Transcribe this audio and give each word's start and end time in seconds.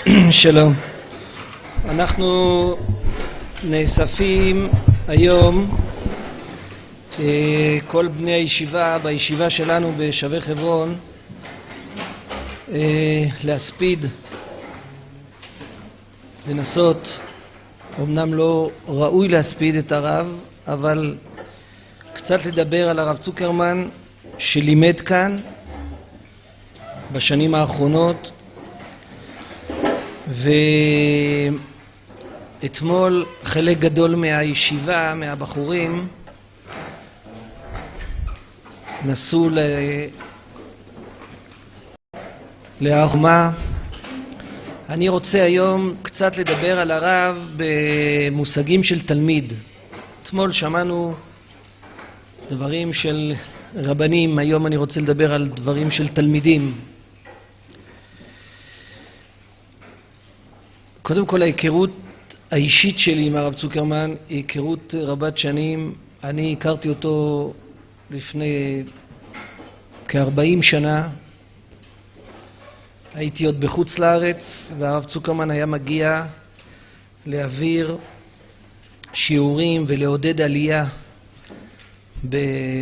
שלום. 0.30 0.74
אנחנו 1.88 2.76
נאספים 3.64 4.68
היום, 5.08 5.78
אה, 7.18 7.78
כל 7.86 8.08
בני 8.08 8.32
הישיבה, 8.32 8.98
בישיבה 8.98 9.50
שלנו 9.50 9.92
בשבי 9.98 10.40
חברון, 10.40 10.96
אה, 12.72 13.24
להספיד, 13.44 14.06
לנסות, 16.48 17.20
אמנם 18.00 18.34
לא 18.34 18.70
ראוי 18.88 19.28
להספיד 19.28 19.74
את 19.74 19.92
הרב, 19.92 20.40
אבל 20.66 21.16
קצת 22.12 22.46
לדבר 22.46 22.88
על 22.88 22.98
הרב 22.98 23.16
צוקרמן 23.16 23.88
שלימד 24.38 25.00
כאן 25.00 25.36
בשנים 27.12 27.54
האחרונות 27.54 28.30
ואתמול 32.60 33.26
חלק 33.42 33.78
גדול 33.78 34.14
מהישיבה, 34.14 35.14
מהבחורים, 35.14 36.08
נסעו 39.04 39.48
ל... 39.50 39.58
להר 42.80 43.08
אני 44.88 45.08
רוצה 45.08 45.42
היום 45.42 45.94
קצת 46.02 46.36
לדבר 46.36 46.78
על 46.78 46.90
הרב 46.90 47.36
במושגים 47.56 48.82
של 48.82 49.06
תלמיד. 49.06 49.52
אתמול 50.22 50.52
שמענו 50.52 51.14
דברים 52.48 52.92
של 52.92 53.34
רבנים, 53.76 54.38
היום 54.38 54.66
אני 54.66 54.76
רוצה 54.76 55.00
לדבר 55.00 55.34
על 55.34 55.48
דברים 55.48 55.90
של 55.90 56.08
תלמידים. 56.08 56.89
קודם 61.10 61.26
כל 61.26 61.42
ההיכרות 61.42 61.90
האישית 62.50 62.98
שלי 62.98 63.26
עם 63.26 63.36
הרב 63.36 63.54
צוקרמן 63.54 64.14
היא 64.28 64.36
היכרות 64.36 64.94
רבת 64.98 65.38
שנים. 65.38 65.94
אני 66.24 66.52
הכרתי 66.52 66.88
אותו 66.88 67.52
לפני 68.10 68.82
כ-40 70.08 70.62
שנה. 70.62 71.08
הייתי 73.14 73.44
עוד 73.44 73.60
בחוץ 73.60 73.98
לארץ 73.98 74.72
והרב 74.78 75.04
צוקרמן 75.04 75.50
היה 75.50 75.66
מגיע 75.66 76.24
להעביר 77.26 77.96
שיעורים 79.12 79.84
ולעודד 79.86 80.40
עלייה 80.40 80.86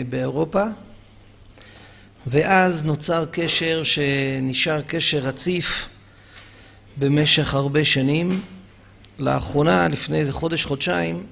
באירופה 0.09 0.65
ואז 2.27 2.85
נוצר 2.85 3.27
קשר 3.33 3.83
שנשאר 3.85 4.83
קשר 4.83 5.19
רציף 5.19 5.65
במשך 6.99 7.55
הרבה 7.55 7.85
שנים. 7.85 8.41
לאחרונה, 9.19 9.89
לפני 9.89 10.19
איזה 10.19 10.33
חודש-חודשיים, 10.33 11.27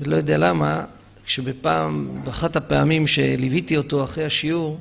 לא 0.00 0.16
יודע 0.16 0.38
למה, 0.38 0.84
כשבפעם, 1.24 2.20
באחת 2.24 2.56
הפעמים 2.56 3.06
שליוויתי 3.06 3.76
אותו 3.76 4.04
אחרי 4.04 4.24
השיעור, 4.24 4.80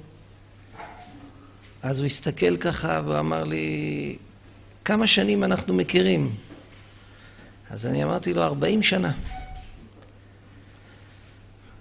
אז 1.82 2.00
הוא 2.00 2.06
הסתכל 2.06 2.58
ככה 2.58 3.02
ואמר 3.06 3.44
לי, 3.44 4.16
כמה 4.86 5.08
שנים 5.08 5.44
אנחנו 5.44 5.74
מכירים? 5.74 6.36
אז 7.70 7.86
אני 7.86 8.04
אמרתי 8.04 8.34
לו, 8.34 8.44
40 8.44 8.82
שנה. 8.82 9.12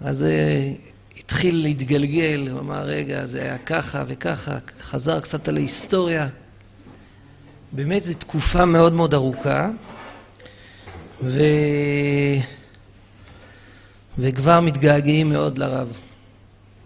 אז 0.01 0.23
אה, 0.23 0.73
התחיל 1.19 1.55
להתגלגל, 1.55 2.47
הוא 2.51 2.59
אמר, 2.59 2.83
רגע, 2.83 3.25
זה 3.25 3.41
היה 3.41 3.57
ככה 3.57 4.03
וככה, 4.07 4.57
חזר 4.79 5.19
קצת 5.19 5.47
על 5.47 5.57
ההיסטוריה. 5.57 6.27
באמת 7.71 8.03
זו 8.03 8.13
תקופה 8.13 8.65
מאוד 8.65 8.93
מאוד 8.93 9.13
ארוכה, 9.13 9.69
ו... 11.23 11.39
וכבר 14.17 14.59
מתגעגעים 14.59 15.29
מאוד 15.29 15.57
לרב. 15.57 15.87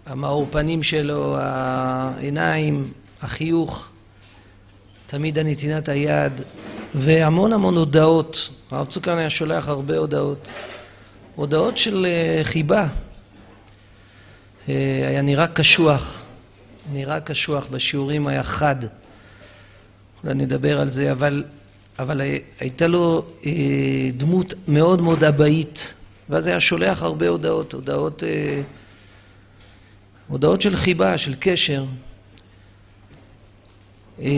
המאור 0.06 0.46
פנים 0.50 0.82
שלו, 0.82 1.36
העיניים, 1.38 2.92
החיוך, 3.20 3.88
תמיד 5.06 5.38
הנתינת 5.38 5.88
היד, 5.88 6.32
והמון 6.94 7.52
המון 7.52 7.76
הודעות. 7.76 8.48
הרב 8.70 8.86
צוקרן 8.86 9.18
היה 9.18 9.30
שולח 9.30 9.68
הרבה 9.68 9.96
הודעות. 9.96 10.50
הודעות 11.36 11.78
של 11.78 12.06
אה, 12.06 12.44
חיבה. 12.44 12.88
אה, 14.68 15.08
היה 15.08 15.22
נראה 15.22 15.46
קשוח, 15.46 16.20
נראה 16.92 17.20
קשוח, 17.20 17.66
בשיעורים 17.70 18.26
היה 18.26 18.42
חד. 18.42 18.76
אולי 20.24 20.34
נדבר 20.34 20.80
על 20.80 20.88
זה, 20.88 21.12
אבל, 21.12 21.44
אבל 21.98 22.20
הייתה 22.60 22.86
לו 22.86 23.24
אה, 23.46 23.52
דמות 24.16 24.54
מאוד 24.68 25.00
מאוד 25.00 25.24
אבאית, 25.24 25.94
ואז 26.28 26.46
היה 26.46 26.60
שולח 26.60 27.02
הרבה 27.02 27.28
הודעות, 27.28 27.72
הודעות, 27.72 28.22
אה, 28.22 28.62
הודעות 30.28 30.60
של 30.60 30.76
חיבה, 30.76 31.18
של 31.18 31.34
קשר. 31.40 31.84
אה, 34.20 34.28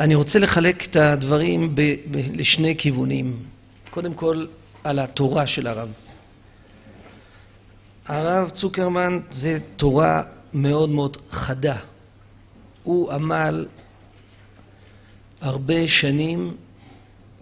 אני 0.00 0.14
רוצה 0.14 0.38
לחלק 0.38 0.86
את 0.86 0.96
הדברים 0.96 1.74
ב, 1.74 1.80
ב, 2.10 2.16
לשני 2.32 2.74
כיוונים. 2.78 3.42
קודם 3.90 4.14
כל, 4.14 4.46
על 4.84 4.98
התורה 4.98 5.46
של 5.46 5.66
הרב. 5.66 5.88
הרב 8.06 8.50
צוקרמן 8.50 9.18
זה 9.30 9.58
תורה 9.76 10.22
מאוד 10.54 10.90
מאוד 10.90 11.16
חדה. 11.30 11.76
הוא 12.82 13.12
עמל 13.12 13.66
הרבה 15.40 15.88
שנים 15.88 16.56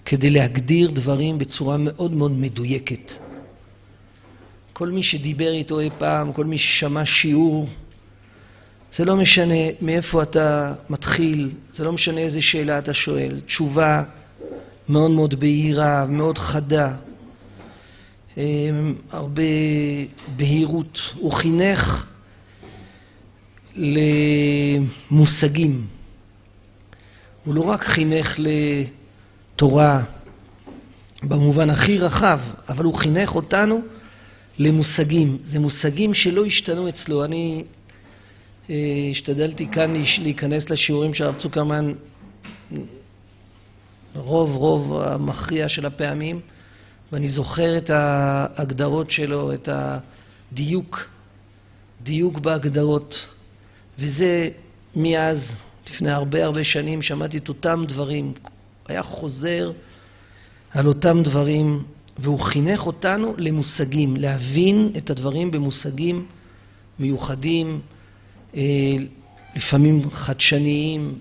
כדי 0.05 0.31
להגדיר 0.31 0.91
דברים 0.91 1.39
בצורה 1.39 1.77
מאוד 1.77 2.13
מאוד 2.13 2.33
מדויקת. 2.33 3.13
כל 4.73 4.89
מי 4.89 5.03
שדיבר 5.03 5.53
איתו 5.53 5.81
אי 5.81 5.91
פעם, 5.99 6.33
כל 6.33 6.45
מי 6.45 6.59
ששמע 6.59 7.05
שיעור, 7.05 7.69
זה 8.97 9.05
לא 9.05 9.17
משנה 9.17 9.65
מאיפה 9.81 10.23
אתה 10.23 10.75
מתחיל, 10.91 11.51
זה 11.73 11.85
לא 11.85 11.93
משנה 11.93 12.21
איזה 12.21 12.43
שאלה 12.43 12.79
אתה 12.79 12.95
שואל, 12.95 13.41
תשובה 13.41 14.03
מאוד 14.89 15.11
מאוד 15.11 15.41
בהירה, 15.41 16.07
מאוד 16.07 16.39
חדה, 16.39 16.95
הרבה 19.11 19.43
בהירות. 20.37 20.99
הוא 21.15 21.33
חינך 21.33 22.07
למושגים. 25.11 25.87
הוא 27.45 27.55
לא 27.55 27.61
רק 27.61 27.85
חינך 27.85 28.41
לתורה 29.57 30.03
במובן 31.23 31.71
הכי 31.71 31.99
רחב, 31.99 32.41
אבל 32.69 32.85
הוא 32.85 32.95
חינך 32.95 33.35
אותנו 33.35 33.81
למושגים. 34.59 35.39
זה 35.45 35.61
מושגים 35.61 36.15
שלא 36.15 36.47
השתנו 36.47 36.89
אצלו. 36.89 37.25
אני 37.25 37.65
אה, 38.71 38.77
השתדלתי 39.11 39.67
כאן 39.67 39.93
להיכנס 40.19 40.71
לשיעורים 40.71 41.15
של 41.15 41.25
הרב 41.25 41.35
צוקרמן 41.35 41.93
רוב 44.15 44.51
רוב 44.57 45.01
המכריע 45.01 45.69
של 45.69 45.87
הפעמים. 45.87 46.41
ואני 47.13 47.29
זוכר 47.29 47.79
את 47.79 47.91
ההגדרות 47.91 49.11
שלו, 49.11 49.55
את 49.55 49.69
הדיוק, 49.73 51.09
דיוק 52.03 52.39
בהגדרות, 52.39 53.27
וזה 53.99 54.49
מאז, 54.97 55.53
לפני 55.91 56.11
הרבה 56.11 56.45
הרבה 56.45 56.65
שנים, 56.65 57.03
שמעתי 57.03 57.39
את 57.39 57.49
אותם 57.49 57.85
דברים, 57.89 58.33
היה 58.89 59.03
חוזר 59.03 59.73
על 60.71 60.87
אותם 60.87 61.23
דברים, 61.23 61.83
והוא 62.19 62.41
חינך 62.41 62.87
אותנו 62.87 63.35
למושגים, 63.39 64.17
להבין 64.17 64.93
את 64.97 65.11
הדברים 65.11 65.51
במושגים 65.51 66.27
מיוחדים, 66.99 67.81
אה, 68.57 68.63
לפעמים 69.57 70.11
חדשניים. 70.11 71.19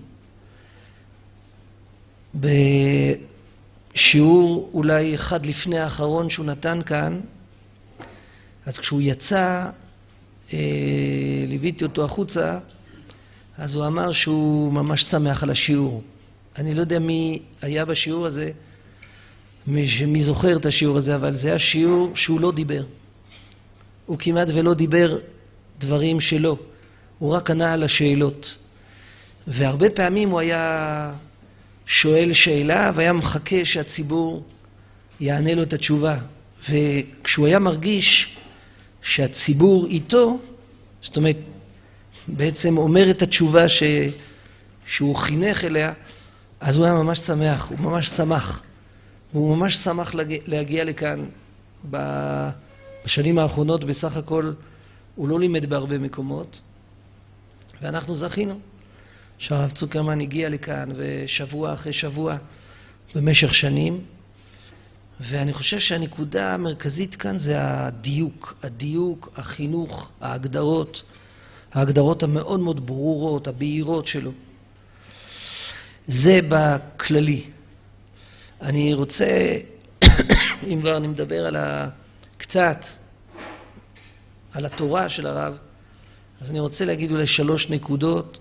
שיעור 3.94 4.70
אולי 4.74 5.14
אחד 5.14 5.46
לפני 5.46 5.78
האחרון 5.78 6.30
שהוא 6.30 6.46
נתן 6.46 6.80
כאן, 6.86 7.20
אז 8.66 8.78
כשהוא 8.78 9.00
יצא, 9.04 9.70
אה, 10.52 10.58
ליוויתי 11.48 11.84
אותו 11.84 12.04
החוצה, 12.04 12.58
אז 13.58 13.74
הוא 13.74 13.86
אמר 13.86 14.12
שהוא 14.12 14.72
ממש 14.72 15.02
שמח 15.02 15.42
על 15.42 15.50
השיעור. 15.50 16.02
אני 16.58 16.74
לא 16.74 16.80
יודע 16.80 16.98
מי 16.98 17.42
היה 17.62 17.84
בשיעור 17.84 18.26
הזה, 18.26 18.50
מי, 19.66 19.86
מי 20.06 20.22
זוכר 20.22 20.56
את 20.56 20.66
השיעור 20.66 20.98
הזה, 20.98 21.14
אבל 21.14 21.36
זה 21.36 21.54
השיעור 21.54 22.16
שהוא 22.16 22.40
לא 22.40 22.52
דיבר. 22.52 22.82
הוא 24.06 24.18
כמעט 24.18 24.48
ולא 24.54 24.74
דיבר 24.74 25.18
דברים 25.78 26.20
שלו, 26.20 26.56
הוא 27.18 27.32
רק 27.32 27.50
ענה 27.50 27.72
על 27.72 27.82
השאלות. 27.82 28.56
והרבה 29.46 29.90
פעמים 29.90 30.30
הוא 30.30 30.40
היה 30.40 31.12
שואל 31.90 32.32
שאלה 32.32 32.92
והיה 32.94 33.12
מחכה 33.12 33.64
שהציבור 33.64 34.44
יענה 35.20 35.54
לו 35.54 35.62
את 35.62 35.72
התשובה. 35.72 36.18
וכשהוא 36.70 37.46
היה 37.46 37.58
מרגיש 37.58 38.36
שהציבור 39.02 39.86
איתו, 39.86 40.38
זאת 41.02 41.16
אומרת, 41.16 41.36
בעצם 42.28 42.78
אומר 42.78 43.10
את 43.10 43.22
התשובה 43.22 43.68
ש... 43.68 43.82
שהוא 44.86 45.16
חינך 45.16 45.64
אליה, 45.64 45.92
אז 46.60 46.76
הוא 46.76 46.84
היה 46.84 46.94
ממש 46.94 47.18
שמח, 47.18 47.68
הוא 47.68 47.78
ממש 47.78 48.08
שמח. 48.08 48.62
והוא 49.32 49.56
ממש 49.56 49.76
שמח 49.76 50.14
להגיע, 50.14 50.38
להגיע 50.46 50.84
לכאן. 50.84 51.24
בשנים 51.90 53.38
האחרונות 53.38 53.84
בסך 53.84 54.16
הכל 54.16 54.52
הוא 55.14 55.28
לא 55.28 55.40
לימד 55.40 55.66
בהרבה 55.66 55.98
מקומות, 55.98 56.60
ואנחנו 57.82 58.16
זכינו 58.16 58.60
שהרב 59.40 59.70
צוקרמן 59.70 60.20
הגיע 60.20 60.48
לכאן, 60.48 60.88
ושבוע 60.96 61.72
אחרי 61.72 61.92
שבוע, 61.92 62.36
במשך 63.14 63.54
שנים. 63.54 64.00
ואני 65.20 65.52
חושב 65.52 65.78
שהנקודה 65.78 66.54
המרכזית 66.54 67.14
כאן 67.14 67.38
זה 67.38 67.54
הדיוק, 67.58 68.54
הדיוק, 68.62 69.32
החינוך, 69.36 70.10
ההגדרות, 70.20 71.02
ההגדרות 71.72 72.22
המאוד 72.22 72.60
מאוד 72.60 72.86
ברורות, 72.86 73.48
הבהירות 73.48 74.06
שלו. 74.06 74.32
זה 76.06 76.40
בכללי. 76.48 77.44
אני 78.62 78.94
רוצה, 78.94 79.56
אם 80.72 80.80
כבר 80.80 80.96
אני 80.96 81.06
מדבר 81.06 81.46
על 81.46 81.56
ה... 81.56 81.88
קצת 82.36 82.84
על 84.52 84.66
התורה 84.66 85.08
של 85.08 85.26
הרב, 85.26 85.58
אז 86.40 86.50
אני 86.50 86.60
רוצה 86.60 86.84
להגיד 86.84 87.12
אולי 87.12 87.26
שלוש 87.26 87.70
נקודות. 87.70 88.38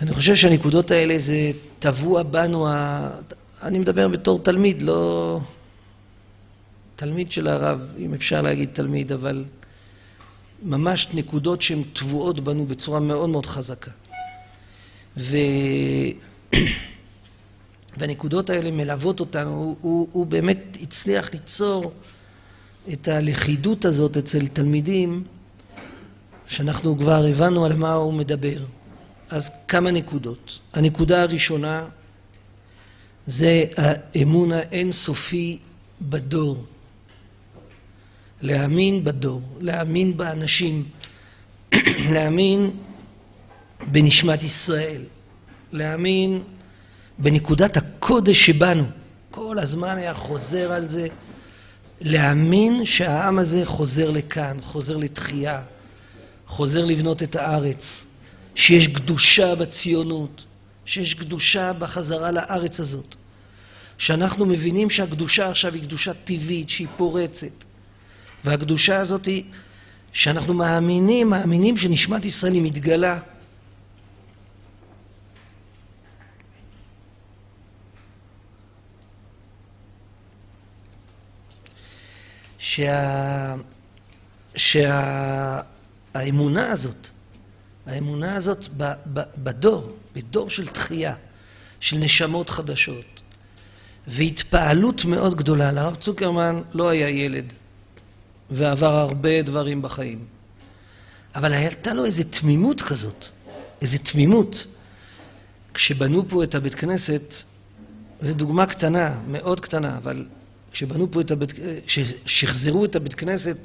אני 0.00 0.14
חושב 0.14 0.34
שהנקודות 0.34 0.90
האלה 0.90 1.18
זה 1.18 1.50
טבוע 1.78 2.22
בנו, 2.22 2.68
ה... 2.68 3.10
אני 3.62 3.78
מדבר 3.78 4.08
בתור 4.08 4.38
תלמיד, 4.42 4.82
לא 4.82 5.40
תלמיד 6.96 7.30
של 7.30 7.48
הרב, 7.48 7.80
אם 7.98 8.14
אפשר 8.14 8.42
להגיד 8.42 8.68
תלמיד, 8.72 9.12
אבל 9.12 9.44
ממש 10.62 11.08
נקודות 11.14 11.62
שהן 11.62 11.82
טבועות 11.92 12.40
בנו 12.40 12.66
בצורה 12.66 13.00
מאוד 13.00 13.28
מאוד 13.28 13.46
חזקה. 13.46 13.90
ו... 15.16 15.36
והנקודות 17.98 18.50
האלה 18.50 18.70
מלוות 18.70 19.20
אותנו, 19.20 19.50
הוא, 19.50 19.76
הוא, 19.80 20.08
הוא 20.12 20.26
באמת 20.26 20.76
הצליח 20.82 21.32
ליצור 21.32 21.92
את 22.92 23.08
הלכידות 23.08 23.84
הזאת 23.84 24.16
אצל 24.16 24.46
תלמידים, 24.46 25.24
שאנחנו 26.46 26.98
כבר 26.98 27.24
הבנו 27.30 27.64
על 27.64 27.72
מה 27.72 27.92
הוא 27.92 28.14
מדבר. 28.14 28.58
אז 29.30 29.50
כמה 29.68 29.90
נקודות. 29.90 30.58
הנקודה 30.72 31.22
הראשונה 31.22 31.84
זה 33.26 33.64
האמון 33.76 34.52
האינסופי 34.52 35.58
בדור. 36.02 36.64
להאמין 38.42 39.04
בדור, 39.04 39.42
להאמין 39.60 40.16
באנשים, 40.16 40.84
להאמין 42.12 42.70
בנשמת 43.86 44.42
ישראל, 44.42 45.02
להאמין 45.72 46.42
בנקודת 47.18 47.76
הקודש 47.76 48.46
שבנו. 48.46 48.84
כל 49.30 49.58
הזמן 49.58 49.96
היה 49.96 50.14
חוזר 50.14 50.72
על 50.72 50.86
זה, 50.86 51.08
להאמין 52.00 52.84
שהעם 52.84 53.38
הזה 53.38 53.64
חוזר 53.64 54.10
לכאן, 54.10 54.56
חוזר 54.60 54.96
לתחייה, 54.96 55.62
חוזר 56.46 56.84
לבנות 56.84 57.22
את 57.22 57.36
הארץ, 57.36 58.05
שיש 58.56 58.88
קדושה 58.88 59.54
בציונות, 59.54 60.44
שיש 60.86 61.14
קדושה 61.14 61.72
בחזרה 61.72 62.30
לארץ 62.30 62.80
הזאת, 62.80 63.14
שאנחנו 63.98 64.46
מבינים 64.46 64.90
שהקדושה 64.90 65.48
עכשיו 65.48 65.74
היא 65.74 65.82
קדושה 65.82 66.14
טבעית, 66.14 66.68
שהיא 66.68 66.88
פורצת, 66.96 67.64
והקדושה 68.44 68.98
הזאת 68.98 69.26
היא 69.26 69.44
שאנחנו 70.12 70.54
מאמינים, 70.54 71.30
מאמינים 71.30 71.76
שנשמת 71.76 72.24
ישראל 72.24 72.52
היא 72.52 72.62
מתגלה. 72.62 73.18
שה... 82.58 83.54
שהאמונה 86.14 86.72
הזאת, 86.72 87.10
האמונה 87.86 88.36
הזאת 88.36 88.68
בדור, 89.36 89.96
בדור 90.14 90.50
של 90.50 90.68
תחייה, 90.68 91.14
של 91.80 91.96
נשמות 91.96 92.50
חדשות, 92.50 93.20
והתפעלות 94.06 95.04
מאוד 95.04 95.34
גדולה. 95.34 95.72
לרב 95.72 95.94
צוקרמן 95.94 96.62
לא 96.74 96.88
היה 96.88 97.08
ילד, 97.08 97.52
ועבר 98.50 98.94
הרבה 98.94 99.42
דברים 99.42 99.82
בחיים, 99.82 100.24
אבל 101.34 101.52
הייתה 101.52 101.94
לו 101.94 102.04
איזו 102.04 102.24
תמימות 102.30 102.82
כזאת, 102.82 103.24
איזו 103.80 103.98
תמימות. 103.98 104.66
כשבנו 105.74 106.28
פה 106.28 106.44
את 106.44 106.54
הבית 106.54 106.74
כנסת, 106.74 107.34
זו 108.20 108.34
דוגמה 108.34 108.66
קטנה, 108.66 109.18
מאוד 109.28 109.60
קטנה, 109.60 109.96
אבל 109.96 110.26
כשבנו 110.72 111.10
פה 111.10 111.20
את 111.20 111.30
הבית, 111.30 111.52
כששחזרו 111.86 112.84
את 112.84 112.96
הבית 112.96 113.14
כנסת 113.14 113.56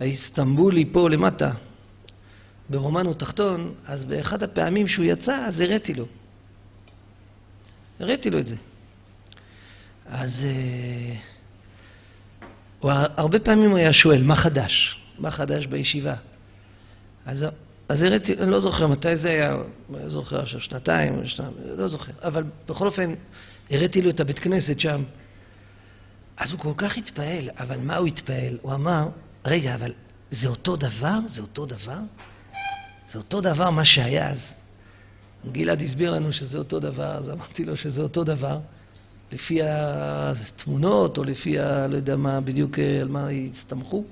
האיסטנבולי 0.00 0.84
פה 0.92 1.10
למטה, 1.10 1.50
ברומנו 2.70 3.14
תחתון, 3.14 3.74
אז 3.86 4.04
באחד 4.04 4.42
הפעמים 4.42 4.88
שהוא 4.88 5.04
יצא, 5.04 5.36
אז 5.46 5.60
הראתי 5.60 5.94
לו. 5.94 6.06
הראתי 8.00 8.30
לו 8.30 8.38
את 8.38 8.46
זה. 8.46 8.56
אז 10.06 10.46
uh, 10.46 11.16
הוא, 12.78 12.90
הרבה 13.16 13.38
פעמים 13.38 13.74
היה 13.74 13.92
שואל, 13.92 14.22
מה 14.22 14.36
חדש? 14.36 15.00
מה 15.18 15.30
חדש 15.30 15.66
בישיבה? 15.66 16.14
אז, 17.26 17.46
אז 17.88 18.02
הראיתי, 18.02 18.34
אני 18.38 18.50
לא 18.50 18.60
זוכר 18.60 18.86
מתי 18.86 19.16
זה 19.16 19.28
היה, 19.28 19.54
אני 19.54 20.02
לא 20.04 20.08
זוכר 20.08 20.40
עכשיו, 20.40 20.60
שנתיים, 20.60 21.26
שנתיים, 21.26 21.54
לא 21.76 21.88
זוכר. 21.88 22.12
אבל 22.22 22.44
בכל 22.68 22.86
אופן, 22.86 23.14
הראיתי 23.70 24.02
לו 24.02 24.10
את 24.10 24.20
הבית 24.20 24.38
כנסת 24.38 24.80
שם. 24.80 25.02
אז 26.36 26.52
הוא 26.52 26.60
כל 26.60 26.72
כך 26.76 26.98
התפעל, 26.98 27.50
אבל 27.58 27.76
מה 27.76 27.96
הוא 27.96 28.06
התפעל? 28.06 28.58
הוא 28.62 28.74
אמר, 28.74 29.08
רגע, 29.44 29.74
אבל 29.74 29.92
זה 30.30 30.48
אותו 30.48 30.76
דבר? 30.76 31.18
זה 31.26 31.42
אותו 31.42 31.66
דבר? 31.66 31.98
זה 33.12 33.18
אותו 33.18 33.40
דבר 33.40 33.70
מה 33.70 33.84
שהיה 33.84 34.30
אז. 34.30 34.54
גלעד 35.52 35.82
הסביר 35.82 36.10
לנו 36.10 36.32
שזה 36.32 36.58
אותו 36.58 36.80
דבר, 36.80 37.16
אז 37.16 37.30
אמרתי 37.30 37.64
לו 37.64 37.76
שזה 37.76 38.02
אותו 38.02 38.24
דבר, 38.24 38.58
לפי 39.32 39.58
התמונות, 39.62 41.18
או 41.18 41.24
לפי 41.24 41.58
ה... 41.58 41.86
לא 41.86 41.96
יודע 41.96 42.16
מה, 42.16 42.40
בדיוק 42.40 42.78
אה, 42.78 43.00
על 43.00 43.08
מה 43.08 43.28
הסתמכו. 43.28 44.04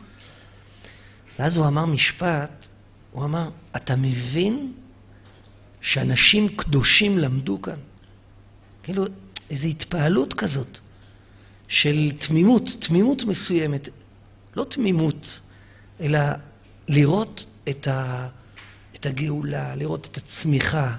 ואז 1.39 1.57
הוא 1.57 1.67
אמר 1.67 1.87
משפט, 1.87 2.69
הוא 3.13 3.25
אמר, 3.25 3.49
אתה 3.77 3.97
מבין 3.97 4.73
שאנשים 5.81 6.49
קדושים 6.49 7.19
למדו 7.19 7.63
כאן? 7.63 7.79
כאילו, 8.83 9.05
איזו 9.51 9.67
התפעלות 9.67 10.35
כזאת. 10.35 10.79
של 11.69 12.13
תמימות, 12.19 12.63
תמימות 12.79 13.23
מסוימת, 13.25 13.89
לא 14.57 14.65
תמימות, 14.65 15.41
אלא 16.01 16.19
לראות 16.89 17.47
את, 17.69 17.87
ה, 17.87 18.29
את 19.01 19.07
הגאולה, 19.07 19.75
לראות 19.75 20.09
את 20.13 20.17
הצמיחה. 20.17 20.95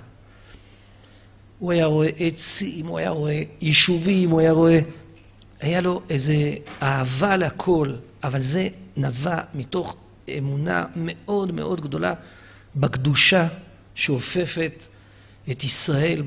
הוא 1.60 1.72
היה 1.72 1.86
רואה 1.86 2.10
עצים, 2.18 2.88
הוא 2.88 2.98
היה 2.98 3.10
רואה 3.10 3.44
יישובים, 3.62 4.30
הוא 4.30 4.40
היה 4.40 4.52
רואה... 4.52 4.80
היה 5.60 5.82
לו 5.82 6.02
איזו 6.10 6.34
אהבה 6.82 7.38
לכל, 7.38 7.94
אבל 8.24 8.42
זה 8.42 8.68
נבע 8.98 9.42
מתוך 9.54 9.96
אמונה 10.38 10.86
מאוד 10.96 11.52
מאוד 11.52 11.82
גדולה 11.82 12.14
בקדושה 12.76 13.48
שאופפת 13.96 14.74
את 15.52 15.64
ישראל 15.64 16.24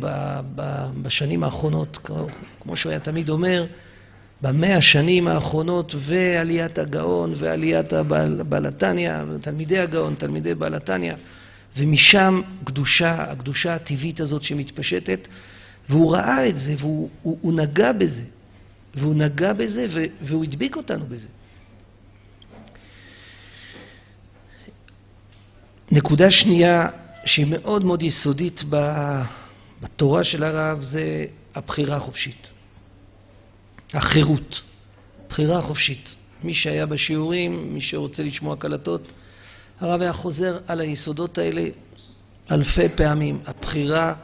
בשנים 1.03 1.45
האחרונות, 1.45 1.99
כמו 2.61 2.77
שהוא 2.77 2.91
היה 2.91 3.01
תמיד 3.01 3.29
אומר, 3.29 3.67
במאה 4.43 4.77
השנים 4.77 5.29
האחרונות 5.29 5.95
ועליית 6.07 6.79
הגאון 6.79 7.35
ועליית 7.37 7.93
בעל 8.49 8.67
התניא, 8.67 9.13
תלמידי 9.41 9.79
הגאון, 9.79 10.15
תלמידי 10.15 10.55
בעל 10.55 10.75
התניא, 10.75 11.15
ומשם 11.77 12.43
קדושה, 12.65 13.15
הקדושה 13.33 13.75
הטבעית 13.75 14.21
הזאת 14.21 14.43
שמתפשטת, 14.43 15.29
והוא 15.89 16.13
ראה 16.13 16.49
את 16.49 16.59
זה 16.59 16.75
והוא 16.79 17.11
הוא, 17.23 17.39
הוא 17.41 17.53
נגע 17.53 17.93
בזה, 17.93 18.25
והוא 18.95 19.15
נגע 19.15 19.53
בזה 19.53 19.87
והוא 20.23 20.45
הדביק 20.45 20.77
אותנו 20.77 21.07
בזה. 21.07 21.29
נקודה 25.91 26.31
שנייה 26.31 26.89
שהיא 27.25 27.47
מאוד 27.47 27.85
מאוד 27.85 28.03
יסודית 28.03 28.63
בתורה 29.81 30.25
של 30.25 30.45
הרב 30.45 30.83
זה 30.83 31.25
הבחירה 31.55 31.97
החופשית. 31.97 32.51
החירות, 33.93 34.63
בחירה 35.29 35.63
חופשית. 35.63 36.17
מי 36.45 36.55
שהיה 36.55 36.87
בשיעורים, 36.87 37.75
מי 37.75 37.81
שרוצה 37.81 38.23
לשמוע 38.23 38.57
קלטות, 38.57 39.13
הרב 39.81 40.01
היה 40.01 40.13
חוזר 40.13 40.59
על 40.67 40.81
היסודות 40.81 41.39
האלה 41.39 41.63
אלפי 42.51 42.89
פעמים. 42.95 43.41
הבחירה, 43.47 44.15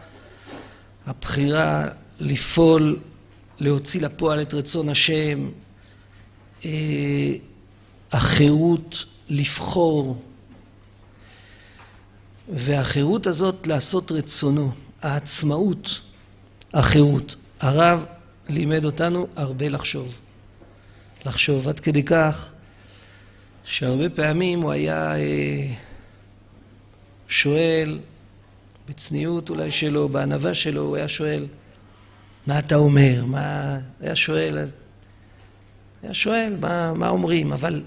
הבחירה 1.07 1.89
לפעול, 2.21 2.99
להוציא 3.59 4.01
לפועל 4.01 4.43
את 4.43 4.55
רצון 4.55 4.89
השם, 4.89 5.49
אה, 6.65 6.71
החירות 8.13 9.05
לבחור, 9.29 10.23
והחירות 12.55 13.27
הזאת 13.27 13.67
לעשות 13.67 14.13
רצונו, 14.13 14.73
העצמאות, 15.03 16.01
החירות. 16.75 17.37
הרב 17.61 18.05
לימד 18.49 18.85
אותנו 18.85 19.27
הרבה 19.37 19.69
לחשוב. 19.69 20.15
לחשוב 21.27 21.69
עד 21.69 21.81
כדי 21.81 22.03
כך 22.03 22.51
שהרבה 23.67 24.11
פעמים 24.11 24.63
הוא 24.63 24.73
היה 24.73 25.17
אה, 25.17 25.75
שואל, 27.29 27.99
בצניעות 28.89 29.51
אולי 29.51 29.71
שלו, 29.71 30.09
בענווה 30.09 30.55
שלו, 30.55 30.83
הוא 30.83 30.97
היה 30.97 31.09
שואל, 31.09 31.47
מה 32.47 32.59
אתה 32.59 32.77
אומר? 32.77 33.25
מה... 33.25 33.79
היה 34.01 34.17
שואל, 34.17 34.59
היה 36.03 36.15
שואל 36.15 36.57
מה, 36.61 36.95
מה 36.95 37.09
אומרים, 37.09 37.53
אבל 37.53 37.83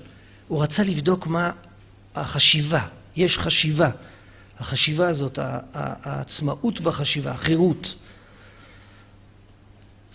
הוא 0.47 0.63
רצה 0.63 0.83
לבדוק 0.83 1.27
מה 1.27 1.51
החשיבה. 2.15 2.87
יש 3.15 3.37
חשיבה. 3.37 3.89
החשיבה 4.59 5.07
הזאת, 5.07 5.39
העצמאות 5.73 6.81
בחשיבה, 6.81 7.31
החירות. 7.31 7.95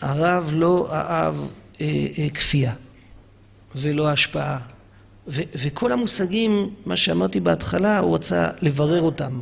הרב 0.00 0.50
לא 0.52 0.88
אהב 0.92 1.34
אה, 1.80 1.86
אה, 2.18 2.30
כפייה 2.30 2.74
ולא 3.74 4.08
השפעה. 4.08 4.73
ו- 5.28 5.42
וכל 5.64 5.92
המושגים, 5.92 6.70
מה 6.86 6.96
שאמרתי 6.96 7.40
בהתחלה, 7.40 7.98
הוא 7.98 8.14
רצה 8.14 8.48
לברר 8.62 9.02
אותם. 9.02 9.40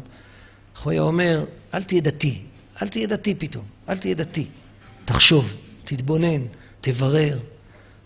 הוא 0.83 0.91
היה 0.91 1.03
אומר, 1.03 1.45
אל 1.75 1.83
תהיה 1.83 2.01
דתי, 2.01 2.43
אל 2.83 2.89
תהיה 2.89 3.07
דתי 3.07 3.35
פתאום, 3.35 3.65
אל 3.89 3.99
תהיה 3.99 4.15
דתי. 4.15 4.47
תחשוב, 5.05 5.45
תתבונן, 5.85 6.43
תברר, 6.81 7.39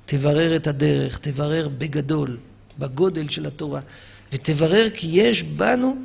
תברר 0.07 0.57
את 0.57 0.67
הדרך, 0.67 1.19
תברר 1.19 1.69
בגדול, 1.79 2.37
בגודל 2.79 3.29
של 3.29 3.47
התורה, 3.47 3.81
ותברר 4.33 4.91
כי 4.95 5.07
יש 5.13 5.43
בנו 5.43 5.97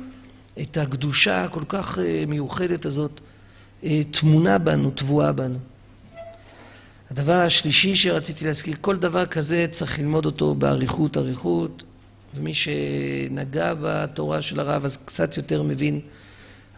את 0.60 0.76
הקדושה 0.76 1.44
הכל 1.44 1.62
כך 1.68 1.98
אה, 1.98 2.24
מיוחדת 2.26 2.86
הזאת, 2.86 3.20
אה, 3.84 4.00
תמונה 4.10 4.58
בנו, 4.58 4.90
טבועה 4.90 5.32
בנו. 5.32 5.58
הדבר 7.12 7.32
השלישי 7.32 7.96
שרציתי 7.96 8.44
להזכיר, 8.44 8.76
כל 8.80 8.96
דבר 8.96 9.26
כזה 9.26 9.66
צריך 9.72 9.98
ללמוד 9.98 10.26
אותו 10.26 10.54
באריכות 10.54 11.16
אריכות, 11.16 11.82
ומי 12.34 12.54
שנגע 12.54 13.72
בתורה 13.82 14.42
של 14.42 14.60
הרב 14.60 14.84
אז 14.84 14.96
קצת 15.04 15.36
יותר 15.36 15.62
מבין 15.62 16.00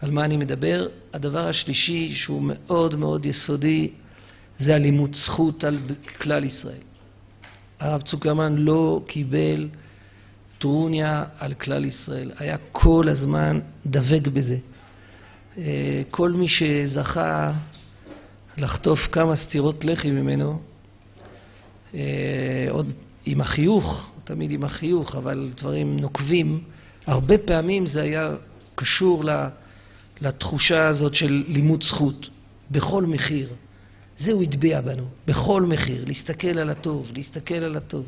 על 0.01 0.11
מה 0.11 0.25
אני 0.25 0.37
מדבר. 0.37 0.87
הדבר 1.13 1.47
השלישי 1.47 2.15
שהוא 2.15 2.41
מאוד 2.45 2.95
מאוד 2.95 3.25
יסודי 3.25 3.91
זה 4.57 4.75
הלימוד 4.75 5.15
זכות 5.15 5.63
על 5.63 5.79
כלל 6.21 6.43
ישראל. 6.43 6.83
הרב 7.79 8.01
צוקרמן 8.01 8.55
לא 8.55 9.03
קיבל 9.07 9.69
טרוניה 10.57 11.23
על 11.39 11.53
כלל 11.53 11.85
ישראל, 11.85 12.31
היה 12.37 12.57
כל 12.71 13.09
הזמן 13.09 13.59
דבק 13.85 14.27
בזה. 14.27 14.57
אה, 15.57 16.01
כל 16.11 16.31
מי 16.31 16.47
שזכה 16.47 17.53
לחטוף 18.57 18.99
כמה 19.11 19.35
סטירות 19.35 19.85
לחי 19.85 20.11
ממנו, 20.11 20.59
אה, 21.93 22.67
עוד 22.69 22.91
עם 23.25 23.41
החיוך, 23.41 24.09
תמיד 24.23 24.51
עם 24.51 24.63
החיוך, 24.63 25.15
אבל 25.15 25.49
דברים 25.57 25.99
נוקבים, 25.99 26.63
הרבה 27.05 27.37
פעמים 27.37 27.85
זה 27.85 28.01
היה 28.01 28.35
קשור 28.75 29.23
לתחושה 30.21 30.87
הזאת 30.87 31.15
של 31.15 31.43
לימוד 31.47 31.83
זכות, 31.83 32.29
בכל 32.71 33.05
מחיר. 33.05 33.49
זה 34.17 34.31
הוא 34.31 34.43
הטביע 34.43 34.81
בנו, 34.81 35.05
בכל 35.27 35.61
מחיר, 35.61 36.05
להסתכל 36.05 36.57
על 36.57 36.69
הטוב, 36.69 37.11
להסתכל 37.15 37.55
על 37.65 37.75
הטוב. 37.75 38.05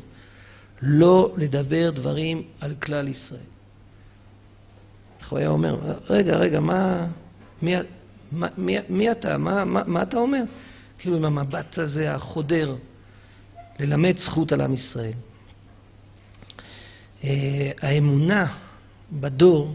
לא 0.82 1.34
לדבר 1.36 1.90
דברים 1.90 2.42
על 2.60 2.74
כלל 2.82 3.08
ישראל. 3.08 3.40
הוא 5.28 5.38
היה 5.38 5.48
אומר, 5.48 5.98
רגע, 6.10 6.36
רגע, 6.36 6.60
מה, 6.60 7.06
מי, 7.62 7.74
מי, 8.32 8.76
מי 8.88 9.10
אתה? 9.10 9.38
מה, 9.38 9.64
מה, 9.64 9.82
מה 9.86 10.02
אתה 10.02 10.16
אומר? 10.16 10.42
כאילו 10.98 11.16
עם 11.16 11.24
המבט 11.24 11.78
הזה 11.78 12.14
החודר, 12.14 12.74
ללמד 13.78 14.18
זכות 14.18 14.52
על 14.52 14.60
עם 14.60 14.74
ישראל. 14.74 15.12
Uh, 17.20 17.24
האמונה 17.82 18.54
בדור, 19.12 19.74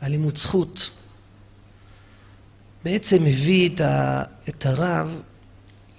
הלימוד 0.00 0.36
זכות, 0.36 0.90
בעצם 2.84 3.24
מביא 3.24 3.68
את, 3.74 3.80
ה, 3.80 4.22
את 4.48 4.66
הרב 4.66 5.20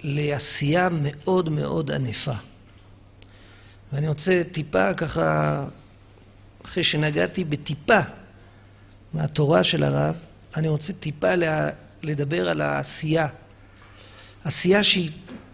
לעשייה 0.02 0.88
מאוד 0.92 1.48
מאוד 1.48 1.90
ענפה. 1.90 2.34
ואני 3.92 4.08
רוצה 4.08 4.42
טיפה 4.52 4.94
ככה, 4.94 5.64
אחרי 6.64 6.84
שנגעתי 6.84 7.44
בטיפה 7.44 8.00
מהתורה 9.14 9.64
של 9.64 9.82
הרב, 9.82 10.16
אני 10.56 10.68
רוצה 10.68 10.92
טיפה 10.92 11.34
לה, 11.34 11.70
לדבר 12.02 12.48
על 12.48 12.60
העשייה. 12.60 13.28
עשייה 14.44 14.84
שהיא 14.84 15.10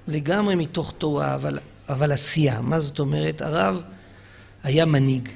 לגמרי 0.09 0.55
מתוך 0.55 0.95
תורה, 0.99 1.35
אבל, 1.35 1.59
אבל 1.89 2.13
עשייה. 2.13 2.61
מה 2.61 2.81
זאת 2.81 2.99
אומרת? 2.99 3.43
הרב 3.43 3.83
היה 4.63 4.85
מנהיג. 4.85 5.29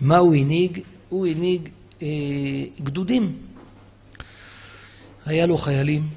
מה 0.00 0.16
הוא 0.16 0.34
הנהיג? 0.34 0.80
הוא 1.08 1.26
הנהיג 1.26 1.68
אה, 2.02 2.08
גדודים. 2.82 3.36
היה 5.26 5.46
לו 5.46 5.58
חיילים, 5.58 6.08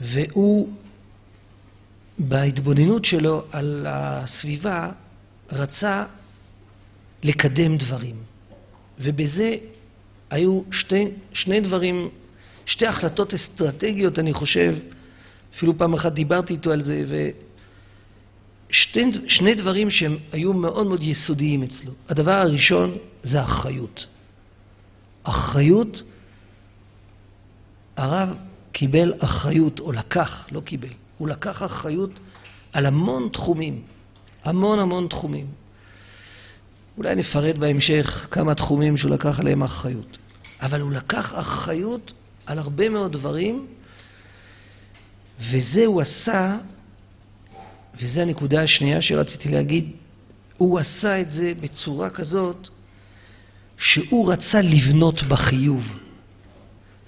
והוא 0.00 0.68
בהתבוננות 2.18 3.04
שלו 3.04 3.44
על 3.52 3.86
הסביבה 3.88 4.92
רצה 5.52 6.04
לקדם 7.22 7.76
דברים. 7.76 8.16
ובזה 9.00 9.56
היו 10.30 10.62
שתי, 10.70 11.08
שני 11.32 11.60
דברים, 11.60 12.08
שתי 12.66 12.86
החלטות 12.86 13.34
אסטרטגיות, 13.34 14.18
אני 14.18 14.32
חושב, 14.32 14.76
אפילו 15.54 15.78
פעם 15.78 15.94
אחת 15.94 16.12
דיברתי 16.12 16.52
איתו 16.52 16.72
על 16.72 16.80
זה, 16.80 17.04
ושני 18.70 19.54
דברים 19.54 19.90
שהם 19.90 20.16
היו 20.32 20.52
מאוד 20.52 20.86
מאוד 20.86 21.02
יסודיים 21.02 21.62
אצלו. 21.62 21.92
הדבר 22.08 22.32
הראשון 22.32 22.96
זה 23.22 23.42
אחריות. 23.42 24.06
אחריות, 25.22 26.02
הרב 27.96 28.36
קיבל 28.72 29.14
אחריות, 29.18 29.80
או 29.80 29.92
לקח, 29.92 30.48
לא 30.52 30.60
קיבל, 30.60 30.88
הוא 31.18 31.28
לקח 31.28 31.62
אחריות 31.62 32.10
על 32.72 32.86
המון 32.86 33.28
תחומים, 33.32 33.82
המון 34.44 34.78
המון 34.78 35.06
תחומים. 35.08 35.46
אולי 36.98 37.14
נפרט 37.14 37.56
בהמשך 37.56 38.26
כמה 38.30 38.54
תחומים 38.54 38.96
שהוא 38.96 39.10
לקח 39.10 39.40
עליהם 39.40 39.62
אחריות. 39.62 40.18
אבל 40.60 40.80
הוא 40.80 40.92
לקח 40.92 41.32
אחריות 41.34 42.12
על 42.46 42.58
הרבה 42.58 42.88
מאוד 42.88 43.12
דברים, 43.12 43.66
וזה 45.50 45.86
הוא 45.86 46.00
עשה, 46.00 46.56
וזו 48.00 48.20
הנקודה 48.20 48.62
השנייה 48.62 49.02
שרציתי 49.02 49.48
להגיד, 49.48 49.90
הוא 50.56 50.78
עשה 50.78 51.20
את 51.20 51.30
זה 51.30 51.52
בצורה 51.60 52.10
כזאת 52.10 52.68
שהוא 53.78 54.32
רצה 54.32 54.62
לבנות 54.62 55.22
בחיוב. 55.22 55.98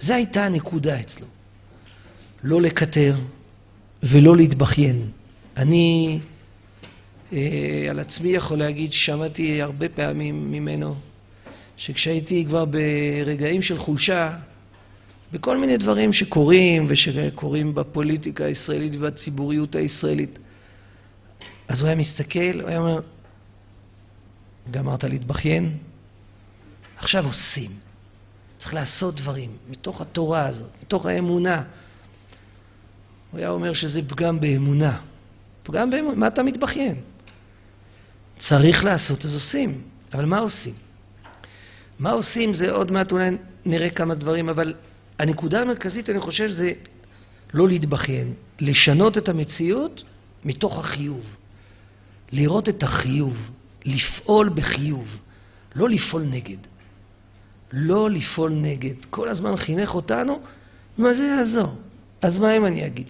זו 0.00 0.14
הייתה 0.14 0.44
הנקודה 0.44 1.00
אצלו. 1.00 1.26
לא 2.44 2.62
לקטר 2.62 3.16
ולא 4.02 4.36
להתבכיין. 4.36 5.10
אני 5.56 6.18
על 7.90 7.98
עצמי 7.98 8.28
יכול 8.28 8.58
להגיד 8.58 8.92
ששמעתי 8.92 9.62
הרבה 9.62 9.88
פעמים 9.88 10.52
ממנו 10.52 10.94
שכשהייתי 11.76 12.44
כבר 12.48 12.64
ברגעים 12.64 13.62
של 13.62 13.78
חולשה, 13.78 14.36
בכל 15.32 15.56
מיני 15.56 15.76
דברים 15.76 16.12
שקורים 16.12 16.86
ושקורים 16.88 17.74
בפוליטיקה 17.74 18.44
הישראלית 18.44 18.92
ובציבוריות 18.96 19.74
הישראלית, 19.74 20.38
אז 21.68 21.80
הוא 21.80 21.86
היה 21.86 21.96
מסתכל, 21.96 22.60
הוא 22.60 22.68
היה 22.68 22.78
אומר, 22.78 23.00
גמרת 24.70 25.04
להתבכיין? 25.04 25.76
עכשיו 26.96 27.26
עושים. 27.26 27.70
צריך 28.58 28.74
לעשות 28.74 29.14
דברים 29.16 29.50
מתוך 29.70 30.00
התורה 30.00 30.46
הזאת, 30.46 30.70
מתוך 30.82 31.06
האמונה. 31.06 31.62
הוא 33.30 33.38
היה 33.38 33.50
אומר 33.50 33.72
שזה 33.72 34.02
פגם 34.08 34.40
באמונה. 34.40 35.00
פגם 35.62 35.90
באמונה, 35.90 36.16
מה 36.16 36.26
אתה 36.26 36.42
מתבכיין? 36.42 36.94
צריך 38.40 38.84
לעשות, 38.84 39.24
אז 39.24 39.34
עושים. 39.34 39.80
אבל 40.14 40.24
מה 40.24 40.38
עושים? 40.38 40.74
מה 41.98 42.10
עושים 42.10 42.54
זה 42.54 42.72
עוד 42.72 42.90
מעט 42.90 43.12
אולי 43.12 43.30
נראה 43.64 43.90
כמה 43.90 44.14
דברים, 44.14 44.48
אבל 44.48 44.74
הנקודה 45.18 45.60
המרכזית, 45.60 46.10
אני 46.10 46.20
חושב, 46.20 46.50
זה 46.50 46.72
לא 47.54 47.68
להתבכיין, 47.68 48.32
לשנות 48.60 49.18
את 49.18 49.28
המציאות 49.28 50.02
מתוך 50.44 50.78
החיוב. 50.78 51.36
לראות 52.32 52.68
את 52.68 52.82
החיוב, 52.82 53.50
לפעול 53.84 54.48
בחיוב, 54.48 55.16
לא 55.76 55.88
לפעול 55.88 56.22
נגד. 56.22 56.56
לא 57.72 58.10
לפעול 58.10 58.52
נגד. 58.52 58.94
כל 59.10 59.28
הזמן 59.28 59.56
חינך 59.56 59.94
אותנו, 59.94 60.40
מה 60.98 61.14
זה 61.14 61.22
יעזור? 61.22 61.74
אז 62.22 62.38
מה 62.38 62.56
אם 62.56 62.66
אני 62.66 62.86
אגיד? 62.86 63.06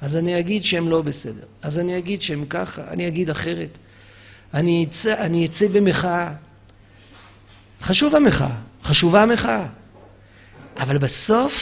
אז 0.00 0.16
אני 0.16 0.38
אגיד 0.38 0.64
שהם 0.64 0.88
לא 0.88 1.02
בסדר. 1.02 1.44
אז 1.62 1.78
אני 1.78 1.98
אגיד 1.98 2.22
שהם 2.22 2.44
ככה, 2.44 2.88
אני 2.90 3.08
אגיד 3.08 3.30
אחרת. 3.30 3.78
אני 4.54 4.86
אצא, 4.88 5.24
אני 5.24 5.46
אצא 5.46 5.68
במחאה. 5.68 6.34
חשוב 7.82 8.14
המחאה, 8.14 8.56
חשובה 8.82 9.22
המחאה. 9.22 9.66
אבל 10.76 10.98
בסוף 10.98 11.52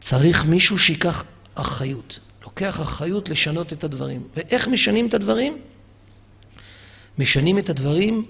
צריך 0.00 0.44
מישהו 0.44 0.78
שייקח 0.78 1.24
אחריות. 1.54 2.18
לוקח 2.44 2.80
אחריות 2.80 3.28
לשנות 3.28 3.72
את 3.72 3.84
הדברים. 3.84 4.22
ואיך 4.36 4.68
משנים 4.68 5.06
את 5.08 5.14
הדברים? 5.14 5.58
משנים 7.18 7.58
את 7.58 7.70
הדברים 7.70 8.24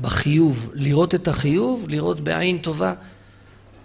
בחיוב. 0.00 0.70
לראות 0.74 1.14
את 1.14 1.28
החיוב, 1.28 1.84
לראות 1.88 2.20
בעין 2.20 2.58
טובה. 2.58 2.94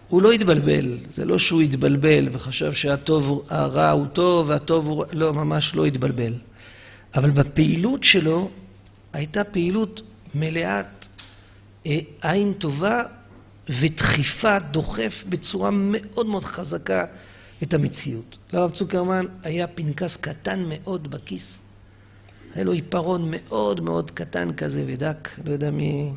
הוא 0.07 0.21
לא 0.21 0.31
התבלבל, 0.31 0.97
זה 1.11 1.25
לא 1.25 1.37
שהוא 1.37 1.61
התבלבל 1.61 2.29
וחשב 2.31 2.73
שהטוב, 2.73 3.45
הרע 3.49 3.89
הוא 3.89 4.05
טוב 4.05 4.49
והטוב 4.49 4.87
הוא... 4.87 5.05
לא, 5.11 5.33
ממש 5.33 5.75
לא 5.75 5.85
התבלבל. 5.85 6.33
אבל 7.15 7.29
בפעילות 7.29 8.03
שלו 8.03 8.49
הייתה 9.15 9.43
פעילות 9.43 10.01
מלאת 10.35 11.07
אה, 11.85 11.99
עין 12.21 12.53
טובה 12.53 13.03
ודחיפה, 13.81 14.59
דוחף 14.59 15.23
בצורה 15.29 15.69
מאוד 15.71 16.25
מאוד 16.25 16.43
חזקה 16.43 17.05
את 17.63 17.73
המציאות. 17.73 18.37
לרב 18.53 18.71
צוקרמן 18.71 19.25
היה 19.43 19.67
פנקס 19.67 20.17
קטן 20.17 20.63
מאוד 20.67 21.11
בכיס. 21.11 21.59
היה 22.55 22.63
לו 22.63 22.71
עיפרון 22.71 23.31
מאוד 23.31 23.79
מאוד 23.79 24.11
קטן 24.11 24.53
כזה 24.53 24.83
ודק, 24.87 25.29
לא 25.45 25.51
יודע 25.51 25.71
מי 25.71 26.11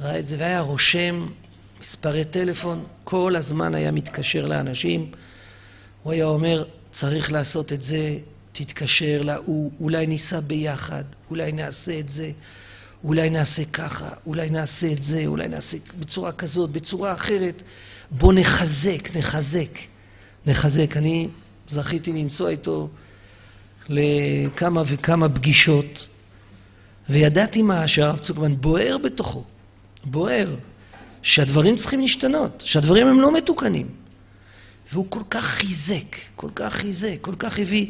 ראה 0.00 0.18
את 0.18 0.26
זה, 0.26 0.36
והיה 0.38 0.60
רושם 0.60 1.26
מספרי 1.80 2.24
טלפון, 2.24 2.84
כל 3.04 3.36
הזמן 3.36 3.74
היה 3.74 3.90
מתקשר 3.90 4.46
לאנשים. 4.46 5.10
הוא 6.02 6.12
היה 6.12 6.24
אומר, 6.24 6.64
צריך 6.92 7.32
לעשות 7.32 7.72
את 7.72 7.82
זה, 7.82 8.18
תתקשר 8.56 9.22
להוא, 9.22 9.70
אולי 9.80 10.06
ניסע 10.06 10.40
ביחד, 10.40 11.04
אולי 11.30 11.52
נעשה 11.52 11.98
את 11.98 12.08
זה, 12.08 12.30
אולי 13.04 13.30
נעשה 13.30 13.64
ככה, 13.64 14.08
אולי 14.26 14.50
נעשה 14.50 14.92
את 14.92 15.02
זה, 15.02 15.22
אולי 15.26 15.48
נעשה 15.48 15.76
בצורה 15.98 16.32
כזאת, 16.32 16.70
בצורה 16.70 17.12
אחרת. 17.12 17.62
בוא 18.10 18.32
נחזק, 18.32 19.16
נחזק, 19.16 19.78
נחזק. 20.46 20.96
אני 20.96 21.28
זכיתי 21.68 22.12
לנסוע 22.12 22.50
איתו 22.50 22.88
לכמה 23.88 24.82
וכמה 24.86 25.28
פגישות, 25.28 26.06
וידעתי 27.08 27.62
מה 27.62 27.88
שהרב 27.88 28.18
צוקמן 28.18 28.56
בוער 28.56 28.98
בתוכו, 28.98 29.44
בוער, 30.04 30.54
שהדברים 31.22 31.76
צריכים 31.76 32.00
להשתנות, 32.00 32.62
שהדברים 32.64 33.06
הם 33.06 33.20
לא 33.20 33.32
מתוקנים. 33.32 33.86
והוא 34.92 35.06
כל 35.08 35.22
כך 35.30 35.44
חיזק, 35.44 36.16
כל 36.36 36.50
כך 36.54 36.74
חיזק, 36.74 37.16
כל 37.20 37.34
כך 37.38 37.58
הביא 37.58 37.86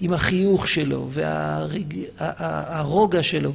עם 0.00 0.12
החיוך 0.12 0.68
שלו 0.68 1.10
והרוגע 1.12 3.22
שלו. 3.22 3.52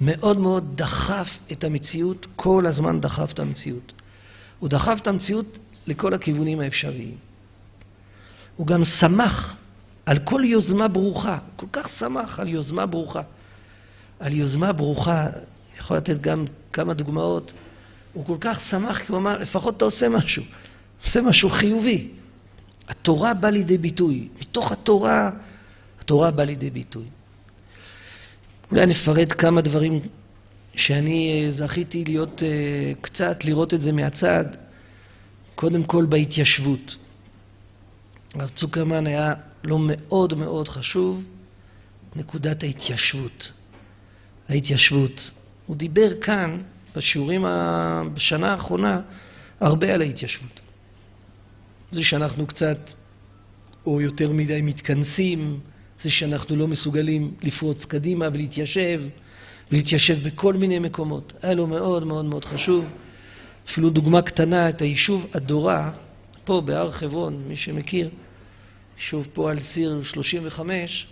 מאוד 0.00 0.38
מאוד 0.38 0.72
דחף 0.74 1.28
את 1.52 1.64
המציאות, 1.64 2.26
כל 2.36 2.66
הזמן 2.66 3.00
דחף 3.00 3.32
את 3.32 3.38
המציאות. 3.38 3.92
הוא 4.58 4.68
דחף 4.68 4.98
את 5.02 5.06
המציאות 5.06 5.58
לכל 5.86 6.14
הכיוונים 6.14 6.60
האפשריים. 6.60 7.16
הוא 8.56 8.66
גם 8.66 8.84
שמח 8.84 9.56
על 10.06 10.18
כל 10.18 10.40
יוזמה 10.44 10.88
ברוכה, 10.88 11.38
כל 11.56 11.66
כך 11.72 11.88
שמח 11.88 12.40
על 12.40 12.48
יוזמה 12.48 12.86
ברוכה. 12.86 13.22
על 14.20 14.34
יוזמה 14.34 14.72
ברוכה, 14.72 15.26
אני 15.26 15.78
יכול 15.78 15.96
לתת 15.96 16.20
גם 16.20 16.44
כמה 16.72 16.94
דוגמאות, 16.94 17.52
הוא 18.12 18.26
כל 18.26 18.36
כך 18.40 18.60
שמח 18.60 18.98
כי 18.98 19.12
הוא 19.12 19.18
אמר, 19.18 19.38
לפחות 19.38 19.76
אתה 19.76 19.84
עושה 19.84 20.08
משהו, 20.08 20.42
עושה 21.04 21.20
משהו 21.20 21.50
חיובי. 21.50 22.08
התורה 22.88 23.34
באה 23.34 23.50
לידי 23.50 23.78
ביטוי, 23.78 24.28
מתוך 24.40 24.72
התורה, 24.72 25.30
התורה 26.02 26.30
באה 26.30 26.44
לידי 26.44 26.70
ביטוי. 26.70 27.04
אולי 28.70 28.86
נפרט 28.86 29.32
כמה 29.38 29.60
דברים 29.60 30.00
שאני 30.74 31.44
אה, 31.44 31.50
זכיתי 31.50 32.04
להיות 32.04 32.42
אה, 32.42 32.92
קצת, 33.00 33.44
לראות 33.44 33.74
את 33.74 33.80
זה 33.80 33.92
מהצד. 33.92 34.44
קודם 35.54 35.84
כל 35.84 36.06
בהתיישבות. 36.06 36.96
הרב 38.34 38.48
צוקרמן 38.48 39.06
היה 39.06 39.34
לו 39.64 39.78
מאוד 39.78 40.34
מאוד 40.34 40.68
חשוב 40.68 41.22
נקודת 42.16 42.62
ההתיישבות. 42.62 43.52
ההתיישבות. 44.48 45.30
הוא 45.66 45.76
דיבר 45.76 46.20
כאן, 46.20 46.58
בשיעורים 46.96 47.44
בשנה 48.14 48.52
האחרונה, 48.52 49.00
הרבה 49.60 49.94
על 49.94 50.02
ההתיישבות. 50.02 50.60
זה 51.92 52.04
שאנחנו 52.04 52.46
קצת, 52.46 52.78
או 53.86 54.00
יותר 54.00 54.32
מדי 54.32 54.62
מתכנסים, 54.62 55.60
זה 56.02 56.10
שאנחנו 56.10 56.56
לא 56.56 56.68
מסוגלים 56.68 57.34
לפרוץ 57.42 57.84
קדימה 57.84 58.28
ולהתיישב, 58.32 59.02
ולהתיישב 59.72 60.28
בכל 60.28 60.54
מיני 60.54 60.78
מקומות. 60.78 61.32
היה 61.42 61.54
לו 61.54 61.66
מאוד 61.66 62.04
מאוד 62.04 62.24
מאוד 62.24 62.44
חשוב. 62.44 62.84
אפילו 63.68 63.90
דוגמה 63.90 64.22
קטנה, 64.22 64.68
את 64.68 64.82
היישוב 64.82 65.26
אדורה, 65.32 65.90
פה 66.44 66.62
בהר 66.64 66.90
חברון, 66.90 67.42
מי 67.48 67.56
שמכיר, 67.56 68.08
יישוב 68.96 69.28
פה 69.32 69.50
על 69.50 69.60
סיר 69.60 70.02
35, 70.02 71.06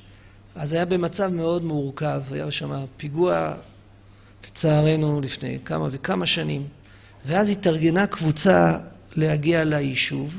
אז 0.54 0.72
היה 0.72 0.84
במצב 0.84 1.28
מאוד 1.28 1.64
מורכב, 1.64 2.22
היה 2.30 2.50
שם 2.50 2.84
פיגוע, 2.96 3.54
לצערנו, 4.46 5.20
לפני 5.20 5.58
כמה 5.64 5.88
וכמה 5.90 6.26
שנים, 6.26 6.64
ואז 7.26 7.48
התארגנה 7.48 8.06
קבוצה 8.06 8.78
להגיע 9.16 9.64
ליישוב, 9.64 10.34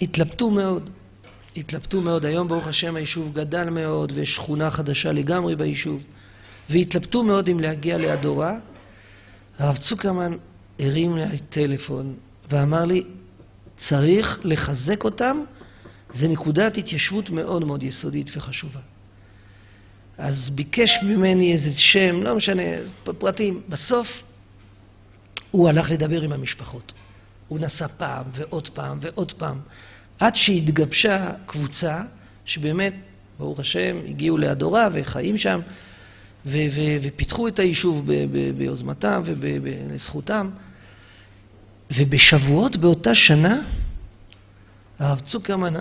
והתלבטו 0.00 0.50
מאוד. 0.50 0.90
התלבטו 1.56 2.00
מאוד. 2.00 2.24
היום, 2.24 2.48
ברוך 2.48 2.66
השם, 2.66 2.96
היישוב 2.96 3.34
גדל 3.34 3.70
מאוד, 3.70 4.12
ויש 4.14 4.34
שכונה 4.34 4.70
חדשה 4.70 5.12
לגמרי 5.12 5.56
ביישוב, 5.56 6.04
והתלבטו 6.70 7.22
מאוד 7.22 7.48
אם 7.48 7.60
להגיע 7.60 7.98
לאדורה. 7.98 8.58
הרב 9.58 9.76
צוקרמן 9.76 10.36
הרים 10.78 11.16
לי 11.16 11.38
טלפון 11.38 12.14
ואמר 12.50 12.84
לי, 12.84 13.04
צריך 13.76 14.40
לחזק 14.44 15.04
אותם, 15.04 15.44
זה 16.12 16.28
נקודת 16.28 16.76
התיישבות 16.76 17.30
מאוד 17.30 17.64
מאוד 17.64 17.82
יסודית 17.82 18.36
וחשובה. 18.36 18.80
אז 20.18 20.50
ביקש 20.50 20.98
ממני 21.02 21.52
איזה 21.52 21.70
שם, 21.76 22.22
לא 22.22 22.36
משנה, 22.36 22.62
פרטים. 23.18 23.62
בסוף 23.68 24.22
הוא 25.50 25.68
הלך 25.68 25.90
לדבר 25.90 26.22
עם 26.22 26.32
המשפחות. 26.32 26.92
הוא 27.48 27.58
נסע 27.58 27.86
פעם 27.88 28.24
ועוד 28.32 28.68
פעם 28.68 28.98
ועוד 29.00 29.32
פעם. 29.32 29.60
עד 30.20 30.36
שהתגבשה 30.36 31.30
קבוצה 31.46 32.02
שבאמת, 32.44 32.94
ברוך 33.38 33.60
השם, 33.60 33.96
הגיעו 34.08 34.38
לאדורה 34.38 34.88
וחיים 34.92 35.38
שם, 35.38 35.60
ופיתחו 36.46 37.48
את 37.48 37.58
היישוב 37.58 38.10
ביוזמתם 38.56 39.22
ולזכותם. 39.24 40.50
ובשבועות 41.96 42.76
באותה 42.76 43.14
שנה, 43.14 43.62
הרב 44.98 45.20
צוקרמן 45.20 45.74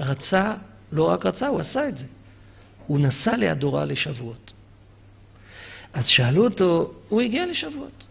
רצה, 0.00 0.54
לא 0.92 1.08
רק 1.08 1.26
רצה, 1.26 1.48
הוא 1.48 1.60
עשה 1.60 1.88
את 1.88 1.96
זה. 1.96 2.04
הוא 2.86 3.00
נסע 3.00 3.36
לאדורה 3.36 3.84
לשבועות. 3.84 4.52
אז 5.92 6.06
שאלו 6.06 6.44
אותו, 6.44 6.92
הוא 7.08 7.20
הגיע 7.20 7.46
לשבועות. 7.46 8.06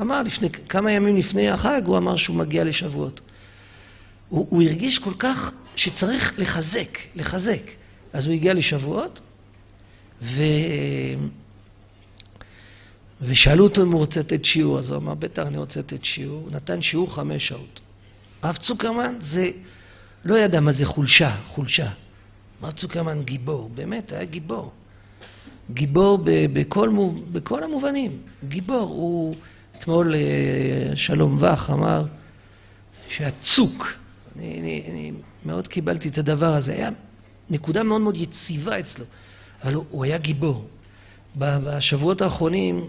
אמר, 0.00 0.22
לפני, 0.22 0.50
כמה 0.50 0.92
ימים 0.92 1.16
לפני 1.16 1.48
החג, 1.48 1.82
הוא 1.84 1.96
אמר 1.96 2.16
שהוא 2.16 2.36
מגיע 2.36 2.64
לשבועות. 2.64 3.20
הוא, 4.28 4.46
הוא 4.50 4.62
הרגיש 4.62 4.98
כל 4.98 5.14
כך 5.18 5.50
שצריך 5.76 6.34
לחזק, 6.38 6.98
לחזק. 7.14 7.70
אז 8.12 8.26
הוא 8.26 8.34
הגיע 8.34 8.54
לשבועות, 8.54 9.20
ו... 10.22 10.42
ושאלו 13.20 13.64
אותו 13.64 13.82
אם 13.82 13.92
הוא 13.92 14.00
רוצה 14.00 14.20
לתת 14.20 14.44
שיעור, 14.44 14.78
אז 14.78 14.90
הוא 14.90 14.96
אמר, 14.96 15.14
בטח 15.14 15.46
אני 15.46 15.58
רוצה 15.58 15.80
לתת 15.80 16.04
שיעור. 16.04 16.42
הוא 16.42 16.50
נתן 16.50 16.82
שיעור 16.82 17.14
חמש 17.14 17.48
שעות. 17.48 17.80
הרב 18.42 18.56
צוקרמן 18.56 19.14
זה, 19.20 19.50
לא 20.24 20.38
ידע 20.38 20.60
מה 20.60 20.72
זה 20.72 20.84
חולשה, 20.84 21.36
חולשה. 21.46 21.90
הרב 22.62 22.72
צוקרמן 22.72 23.22
גיבור, 23.22 23.70
באמת, 23.74 24.12
היה 24.12 24.24
גיבור. 24.24 24.72
גיבור 25.70 26.18
ב, 26.24 26.30
בכל, 26.52 26.90
בכל 27.32 27.64
המובנים, 27.64 28.18
גיבור. 28.48 28.88
הוא, 28.88 29.36
אתמול 29.78 30.14
אה, 30.14 30.96
שלום 30.96 31.38
וך 31.42 31.70
אמר 31.70 32.04
שהצוק, 33.08 33.86
אני, 34.38 34.60
אני, 34.60 34.82
אני 34.90 35.12
מאוד 35.44 35.68
קיבלתי 35.68 36.08
את 36.08 36.18
הדבר 36.18 36.54
הזה. 36.54 36.72
היה 36.72 36.90
נקודה 37.50 37.82
מאוד 37.82 38.00
מאוד 38.00 38.16
יציבה 38.16 38.80
אצלו, 38.80 39.04
אבל 39.62 39.74
הוא, 39.74 39.84
הוא 39.90 40.04
היה 40.04 40.18
גיבור. 40.18 40.68
בשבועות 41.38 42.22
האחרונים, 42.22 42.84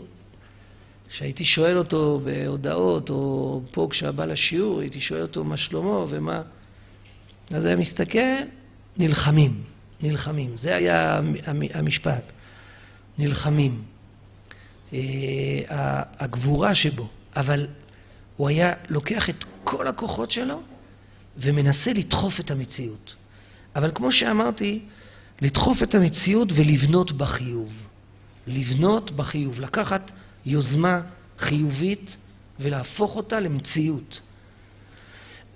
כשהייתי 1.10 1.46
שואל 1.46 1.78
אותו 1.78 2.22
בהודעות, 2.24 3.10
או 3.10 3.62
פה 3.72 3.88
כשהיה 3.92 4.12
בא 4.12 4.26
לשיעור, 4.26 4.80
הייתי 4.80 5.00
שואל 5.00 5.22
אותו 5.22 5.44
מה 5.44 5.58
שלמה 5.58 6.06
ומה... 6.10 6.42
אז 7.52 7.66
היה 7.66 7.76
מסתכל, 7.76 8.20
נלחמים, 8.98 9.64
נלחמים. 10.02 10.58
זה 10.58 10.76
היה 10.76 11.22
המשפט, 11.74 12.24
נלחמים. 13.18 13.84
אה, 14.94 15.00
הגבורה 16.20 16.76
שבו, 16.76 17.08
אבל 17.36 17.68
הוא 18.38 18.48
היה 18.50 18.74
לוקח 18.90 19.30
את 19.30 19.44
כל 19.64 19.88
הכוחות 19.88 20.32
שלו 20.32 20.62
ומנסה 21.38 21.94
לדחוף 21.94 22.40
את 22.40 22.52
המציאות. 22.52 23.16
אבל 23.76 23.92
כמו 23.96 24.12
שאמרתי, 24.12 24.80
לדחוף 25.42 25.84
את 25.84 25.96
המציאות 25.96 26.50
ולבנות 26.56 27.12
בחיוב. 27.12 27.74
לבנות 28.48 29.12
בחיוב, 29.12 29.60
לקחת 29.60 30.12
יוזמה 30.46 31.02
חיובית 31.40 32.18
ולהפוך 32.60 33.16
אותה 33.16 33.40
למציאות. 33.40 34.20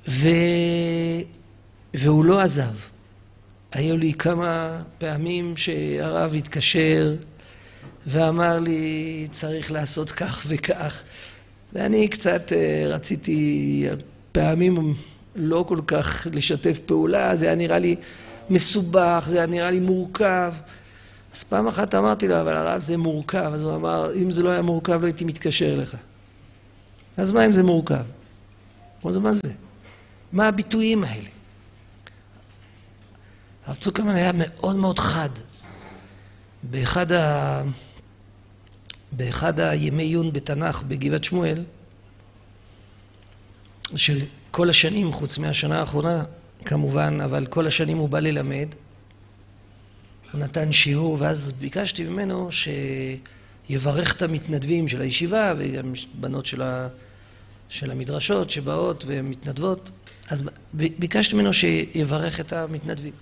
ו... 0.08 0.30
והוא 1.94 2.26
לא 2.26 2.40
עזב. 2.40 2.74
היו 3.72 3.98
לי 3.98 4.14
כמה 4.14 4.82
פעמים 4.98 5.58
שהרב 5.58 6.36
התקשר 6.36 7.16
ואמר 8.08 8.60
לי, 8.60 9.28
צריך 9.32 9.72
לעשות 9.72 10.12
כך 10.12 10.46
וכך. 10.48 11.02
ואני 11.74 12.08
קצת 12.08 12.54
אה, 12.54 12.84
רציתי 12.88 13.86
פעמים 14.32 14.94
לא 15.36 15.66
כל 15.68 15.80
כך 15.88 16.28
לשתף 16.34 16.80
פעולה, 16.86 17.38
זה 17.38 17.46
היה 17.46 17.56
נראה 17.56 17.80
לי 17.80 17.96
מסובך, 18.50 19.26
זה 19.30 19.38
היה 19.38 19.46
נראה 19.46 19.72
לי 19.72 19.80
מורכב. 19.80 20.54
אז 21.36 21.44
פעם 21.44 21.68
אחת 21.68 21.96
אמרתי 21.96 22.28
לו, 22.28 22.42
אבל 22.42 22.58
הרב 22.58 22.82
זה 22.82 22.98
מורכב. 22.98 23.52
אז 23.54 23.64
הוא 23.64 23.76
אמר, 23.76 24.14
אם 24.16 24.32
זה 24.32 24.44
לא 24.44 24.50
היה 24.50 24.62
מורכב 24.62 25.02
לא 25.02 25.06
הייתי 25.06 25.26
מתקשר 25.26 25.74
אליך. 25.74 25.96
אז 27.18 27.32
מה 27.32 27.46
אם 27.46 27.52
זה 27.52 27.64
מורכב? 27.64 28.04
אמרתי, 29.06 29.20
מה 29.20 29.34
זה? 29.34 29.52
מה 30.32 30.48
הביטויים 30.48 31.04
האלה? 31.04 31.30
הרב 33.66 33.78
צוקרמן 33.78 34.16
היה 34.16 34.32
מאוד 34.36 34.76
מאוד 34.76 35.00
חד. 35.00 35.30
באחד, 36.64 37.12
ה... 37.12 37.62
באחד 39.12 39.60
הימי 39.60 40.04
עיון 40.04 40.34
בתנ"ך 40.34 40.84
בגבעת 40.84 41.24
שמואל, 41.24 41.64
של 43.96 44.22
כל 44.52 44.70
השנים, 44.70 45.12
חוץ 45.12 45.38
מהשנה 45.38 45.80
האחרונה, 45.80 46.24
כמובן, 46.66 47.18
אבל 47.24 47.46
כל 47.46 47.68
השנים 47.68 47.98
הוא 47.98 48.10
בא 48.10 48.20
ללמד. 48.20 48.68
הוא 50.32 50.40
נתן 50.40 50.72
שיעור, 50.72 51.18
ואז 51.20 51.52
ביקשתי 51.52 52.04
ממנו 52.04 52.50
שיברך 52.52 54.16
את 54.16 54.22
המתנדבים 54.22 54.88
של 54.88 55.02
הישיבה 55.02 55.54
וגם 55.58 55.94
בנות 56.14 56.46
של, 56.46 56.62
ה... 56.62 56.88
של 57.70 57.92
המדרשות 57.92 58.50
שבאות 58.50 59.04
ומתנדבות. 59.08 59.92
אז 60.28 60.44
ביקשתי 60.74 61.36
ממנו 61.36 61.54
שיברך 61.54 62.40
את 62.40 62.54
המתנדבים. 62.54 63.14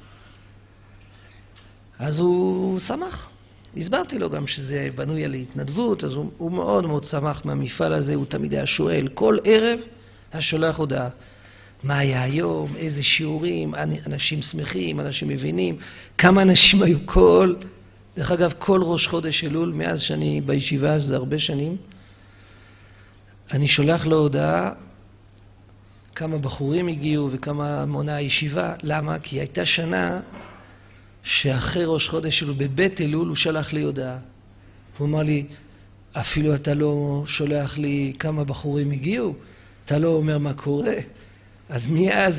אז 1.99 2.19
הוא 2.19 2.79
שמח. 2.79 3.29
הסברתי 3.77 4.19
לו 4.19 4.29
גם 4.29 4.47
שזה 4.47 4.89
בנוי 4.95 5.25
על 5.25 5.34
התנדבות, 5.34 6.03
אז 6.03 6.13
הוא, 6.13 6.32
הוא 6.38 6.51
מאוד 6.51 6.86
מאוד 6.86 7.03
שמח 7.03 7.45
מהמפעל 7.45 7.93
הזה, 7.93 8.15
הוא 8.15 8.25
תמיד 8.25 8.53
היה 8.53 8.65
שואל. 8.65 9.08
כל 9.13 9.38
ערב 9.43 9.79
היה 10.33 10.41
שולח 10.41 10.77
הודעה. 10.77 11.09
מה 11.83 11.97
היה 11.97 12.23
היום, 12.23 12.75
איזה 12.75 13.03
שיעורים, 13.03 13.75
אנשים 14.07 14.41
שמחים, 14.41 14.99
אנשים 14.99 15.27
מבינים, 15.27 15.77
כמה 16.17 16.41
אנשים 16.41 16.81
היו 16.81 16.97
כל... 17.05 17.55
דרך 18.17 18.31
אגב, 18.31 18.53
כל 18.59 18.81
ראש 18.83 19.07
חודש 19.07 19.43
אלול, 19.43 19.73
מאז 19.73 20.01
שאני 20.01 20.41
בישיבה, 20.41 20.99
שזה 20.99 21.15
הרבה 21.15 21.39
שנים, 21.39 21.77
אני 23.51 23.67
שולח 23.67 24.05
לו 24.05 24.17
הודעה 24.17 24.71
כמה 26.15 26.37
בחורים 26.37 26.87
הגיעו 26.87 27.29
וכמה 27.31 27.85
מונה 27.85 28.15
הישיבה. 28.15 28.73
למה? 28.83 29.19
כי 29.19 29.39
הייתה 29.39 29.65
שנה 29.65 30.19
שאחרי 31.23 31.83
ראש 31.85 32.09
חודש 32.09 32.43
אלול, 32.43 32.55
בבית 32.57 33.01
אלול, 33.01 33.27
הוא 33.27 33.35
שלח 33.35 33.73
לי 33.73 33.81
הודעה. 33.81 34.17
הוא 34.97 35.07
אמר 35.07 35.23
לי, 35.23 35.45
אפילו 36.11 36.55
אתה 36.55 36.73
לא 36.73 37.23
שולח 37.27 37.77
לי 37.77 38.13
כמה 38.19 38.43
בחורים 38.43 38.91
הגיעו, 38.91 39.35
אתה 39.85 39.97
לא 39.97 40.07
אומר 40.07 40.37
מה 40.37 40.53
קורה. 40.53 40.95
אז 41.69 41.87
מאז 41.87 42.33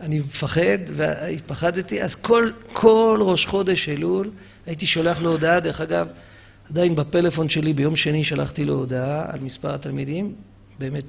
אני 0.00 0.18
מפחד, 0.18 0.78
והתפחדתי, 0.96 2.02
אז 2.02 2.14
כל, 2.14 2.50
כל 2.72 3.18
ראש 3.22 3.46
חודש 3.46 3.88
אלול 3.88 4.30
הייתי 4.66 4.86
שולח 4.86 5.18
לו 5.18 5.30
הודעה, 5.30 5.60
דרך 5.60 5.80
אגב, 5.80 6.08
עדיין 6.70 6.94
בפלאפון 6.94 7.48
שלי 7.48 7.72
ביום 7.72 7.96
שני 7.96 8.24
שלחתי 8.24 8.64
לו 8.64 8.74
הודעה 8.74 9.32
על 9.32 9.40
מספר 9.40 9.74
התלמידים, 9.74 10.34
באמת, 10.78 11.04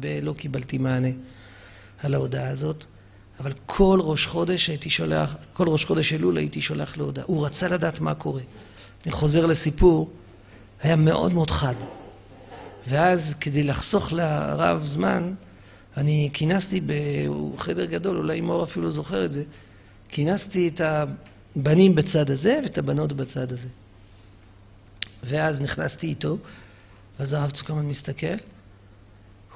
ולא 0.00 0.32
קיבלתי 0.32 0.78
מענה 0.78 1.08
על 2.02 2.14
ההודעה 2.14 2.48
הזאת, 2.48 2.84
אבל 3.40 3.52
כל 3.66 3.98
ראש 4.02 4.26
חודש 4.26 4.68
הייתי 4.68 4.90
שולח, 4.90 5.36
כל 5.52 5.68
ראש 5.68 5.84
חודש 5.84 6.12
אלול 6.12 6.36
הייתי 6.36 6.60
שולח 6.60 6.96
לו 6.96 7.04
הודעה. 7.04 7.24
הוא 7.26 7.46
רצה 7.46 7.68
לדעת 7.68 8.00
מה 8.00 8.14
קורה. 8.14 8.42
אני 9.04 9.12
חוזר 9.12 9.46
לסיפור, 9.46 10.10
היה 10.82 10.96
מאוד 10.96 11.32
מאוד 11.32 11.50
חד. 11.50 11.74
ואז 12.88 13.34
כדי 13.40 13.62
לחסוך 13.62 14.12
לרב 14.12 14.86
זמן, 14.86 15.34
אני 15.96 16.30
כינסתי 16.32 16.80
בחדר 16.86 17.84
גדול, 17.84 18.16
אולי 18.16 18.40
מור 18.40 18.64
אפילו 18.64 18.90
זוכר 18.90 19.24
את 19.24 19.32
זה, 19.32 19.44
כינסתי 20.08 20.68
את 20.68 20.80
הבנים 20.80 21.94
בצד 21.94 22.30
הזה 22.30 22.60
ואת 22.62 22.78
הבנות 22.78 23.12
בצד 23.12 23.52
הזה. 23.52 23.68
ואז 25.24 25.60
נכנסתי 25.60 26.06
איתו, 26.06 26.38
ואז 27.18 27.32
הרב 27.32 27.50
צוקרמן 27.50 27.86
מסתכל, 27.86 28.36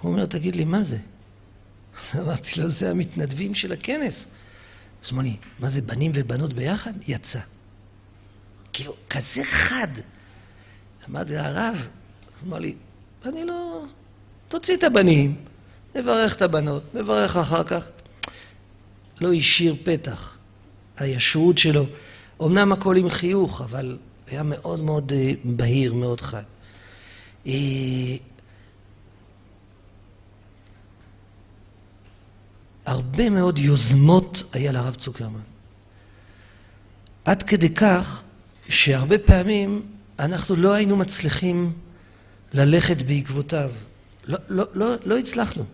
הוא 0.01 0.12
אומר, 0.12 0.27
תגיד 0.27 0.57
לי, 0.57 0.64
מה 0.64 0.83
זה? 0.83 0.99
אמרתי 2.21 2.61
לו, 2.61 2.69
זה 2.71 2.91
המתנדבים 2.91 3.55
של 3.55 3.73
הכנס. 3.73 4.25
אז 5.05 5.12
אמר 5.12 5.23
לי, 5.23 5.37
מה 5.59 5.69
זה, 5.69 5.81
בנים 5.81 6.12
ובנות 6.14 6.53
ביחד? 6.53 6.93
יצא. 7.07 7.41
כאילו, 8.73 8.95
כזה 9.11 9.45
חד. 9.45 9.88
אמרתי 11.11 11.33
לרב, 11.33 11.77
אז 12.27 12.45
אמר 12.45 12.59
לי, 12.59 12.75
אני 13.29 13.45
לא... 13.45 13.85
תוציא 14.49 14.77
את 14.77 14.85
הבנים, 14.85 15.37
נברך 15.95 16.37
את 16.37 16.43
הבנות, 16.43 16.95
נברך 16.95 17.37
אחר 17.37 17.64
כך. 17.64 17.91
לא 19.21 19.33
השאיר 19.33 19.77
פתח. 19.85 20.38
הישרות 20.97 21.59
שלו, 21.59 21.87
אמנם 22.43 22.73
הכל 22.73 22.97
עם 22.97 23.11
חיוך, 23.11 23.61
אבל 23.61 23.99
היה 24.27 24.43
מאוד 24.43 24.81
מאוד 24.81 25.12
אה, 25.12 25.33
בהיר, 25.45 25.95
מאוד 25.95 26.21
חד. 26.21 26.43
אה, 27.47 27.53
הרבה 32.87 33.31
מאוד 33.31 33.59
יוזמות 33.59 34.43
היה 34.53 34.73
לרב 34.73 34.95
צוקרמן. 34.95 35.41
עד 37.25 37.43
כדי 37.43 37.75
כך 37.75 38.23
שהרבה 38.69 39.19
פעמים 39.19 39.83
אנחנו 40.19 40.57
לא 40.57 40.73
היינו 40.73 40.97
מצליחים 40.97 41.73
ללכת 42.53 43.03
בעקבותיו. 43.03 43.71
לא, 44.25 44.39
לא, 44.49 44.65
לא, 44.75 44.95
לא 45.05 45.19
הצלחנו. 45.19 45.65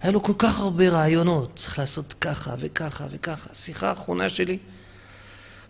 היה 0.00 0.12
לו 0.12 0.22
כל 0.22 0.32
כך 0.38 0.58
הרבה 0.58 0.88
רעיונות, 0.88 1.56
צריך 1.56 1.78
לעשות 1.78 2.12
ככה 2.12 2.54
וככה 2.58 3.06
וככה. 3.10 3.50
השיחה 3.52 3.88
האחרונה 3.88 4.28
שלי 4.28 4.58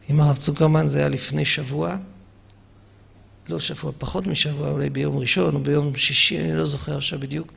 עם 0.09 0.21
הרב 0.21 0.37
צוקרמן 0.37 0.87
זה 0.87 0.99
היה 0.99 1.09
לפני 1.09 1.45
שבוע, 1.45 1.97
לא 3.49 3.59
שבוע, 3.59 3.93
פחות 3.99 4.27
משבוע, 4.27 4.71
אולי 4.71 4.91
ביום 4.91 5.19
ראשון 5.19 5.55
או 5.55 5.61
ביום 5.61 5.97
שישי, 5.97 6.39
אני 6.41 6.57
לא 6.57 6.67
זוכר 6.67 6.97
עכשיו 6.97 7.19
בדיוק. 7.19 7.53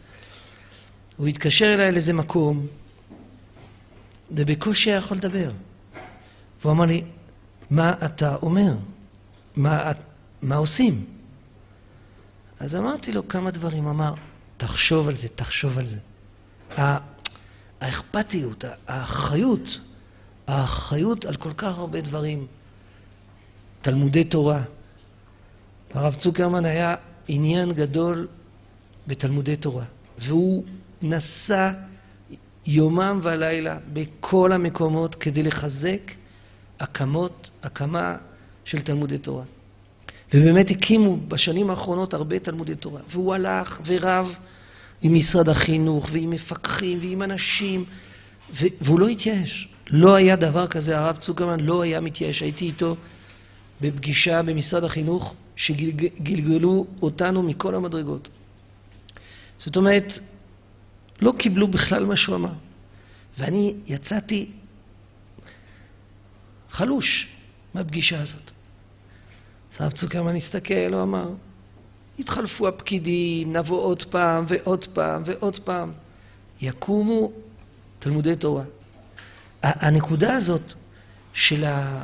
הוא 1.18 1.28
התקשר 1.28 1.74
אליי 1.74 1.92
לאיזה 1.92 2.14
מקום, 2.14 2.68
ובקושי 4.32 4.90
היה 4.90 4.98
יכול 4.98 5.18
לדבר. 5.18 5.52
והוא 6.62 6.72
אמר 6.72 6.86
לי, 6.86 7.04
מה 7.70 7.94
אתה 8.06 8.36
אומר? 8.36 8.74
מה, 9.56 9.92
מה 10.42 10.56
עושים? 10.56 11.06
אז 12.64 12.76
אמרתי 12.76 13.12
לו 13.12 13.28
כמה 13.28 13.52
דברים, 13.52 13.88
אמר, 13.88 14.14
תחשוב 14.58 15.08
על 15.08 15.16
זה, 15.16 15.28
תחשוב 15.28 15.80
על 15.80 15.86
זה. 15.86 16.00
האכפתיות, 17.82 18.66
האחריות, 18.88 19.80
האחריות 20.48 21.26
על 21.26 21.36
כל 21.36 21.54
כך 21.54 21.78
הרבה 21.78 22.02
דברים. 22.02 22.48
תלמודי 23.82 24.24
תורה. 24.24 24.62
הרב 25.94 26.16
צוקרמן 26.16 26.66
היה 26.66 26.96
עניין 27.28 27.74
גדול 27.74 28.28
בתלמודי 29.08 29.56
תורה, 29.56 29.86
והוא 30.20 30.64
נסע 31.02 31.72
יומם 32.66 33.20
ולילה 33.24 33.78
בכל 33.94 34.52
המקומות 34.52 35.16
כדי 35.16 35.44
לחזק 35.44 36.12
הקמות, 36.80 37.50
הקמה 37.64 38.16
של 38.66 38.82
תלמודי 38.82 39.18
תורה. 39.18 39.44
ובאמת 40.34 40.72
הקימו 40.72 41.18
בשנים 41.28 41.70
האחרונות 41.70 42.14
הרבה 42.14 42.40
תלמודי 42.40 42.76
תורה. 42.76 43.02
והוא 43.12 43.34
הלך 43.34 43.82
ורב 43.86 44.36
עם 45.02 45.14
משרד 45.14 45.50
החינוך 45.50 46.10
ועם 46.12 46.30
מפקחים 46.30 47.00
ועם 47.02 47.22
אנשים, 47.22 47.86
והוא 48.82 49.00
לא 49.00 49.08
התייאש. 49.08 49.68
לא 49.90 50.16
היה 50.16 50.36
דבר 50.36 50.68
כזה, 50.68 50.98
הרב 50.98 51.18
צוקרמן 51.18 51.60
לא 51.60 51.82
היה 51.82 52.00
מתייאש. 52.00 52.42
הייתי 52.42 52.66
איתו 52.66 52.96
בפגישה 53.82 54.42
במשרד 54.42 54.84
החינוך 54.84 55.34
שגלגלו 55.56 56.88
אותנו 57.02 57.44
מכל 57.44 57.76
המדרגות. 57.76 58.30
זאת 59.60 59.78
אומרת, 59.78 60.14
לא 61.22 61.34
קיבלו 61.38 61.68
בכלל 61.68 62.06
מה 62.06 62.16
שהוא 62.16 62.36
אמר. 62.36 62.54
ואני 63.38 63.74
יצאתי 63.88 64.48
חלוש 66.72 67.28
מהפגישה 67.74 68.22
הזאת. 68.22 68.52
אז 69.74 69.82
הרב 69.82 69.92
צוקרמן 69.92 70.36
הסתכל, 70.36 70.94
הוא 70.94 71.02
אמר, 71.02 71.30
יתחלפו 72.20 72.68
הפקידים, 72.68 73.56
נבוא 73.56 73.82
עוד 73.82 74.04
פעם 74.04 74.46
ועוד 74.48 74.86
פעם 74.94 75.24
ועוד 75.26 75.60
פעם. 75.60 75.92
יקומו 76.62 77.32
תלמודי 78.00 78.36
תורה. 78.36 78.64
הנקודה 79.64 80.36
הזאת 80.36 80.74
של, 81.34 81.64
ה... 81.64 82.04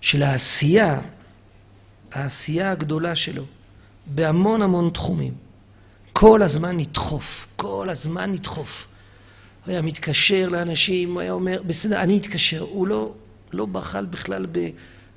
של 0.00 0.22
העשייה 0.22 1.00
העשייה 2.12 2.70
הגדולה 2.70 3.16
שלו 3.16 3.44
בהמון 4.06 4.62
המון 4.62 4.90
תחומים. 4.90 5.34
כל 6.12 6.42
הזמן 6.42 6.76
נדחוף, 6.76 7.46
כל 7.56 7.88
הזמן 7.90 8.32
נדחוף. 8.32 8.86
הוא 9.64 9.72
היה 9.72 9.82
מתקשר 9.82 10.48
לאנשים, 10.48 11.12
הוא 11.12 11.20
היה 11.20 11.32
אומר, 11.32 11.62
בסדר, 11.66 12.02
אני 12.02 12.18
אתקשר. 12.18 12.60
הוא 12.60 12.86
לא, 12.86 13.12
לא 13.52 13.66
בחל 13.66 14.06
בכלל 14.06 14.46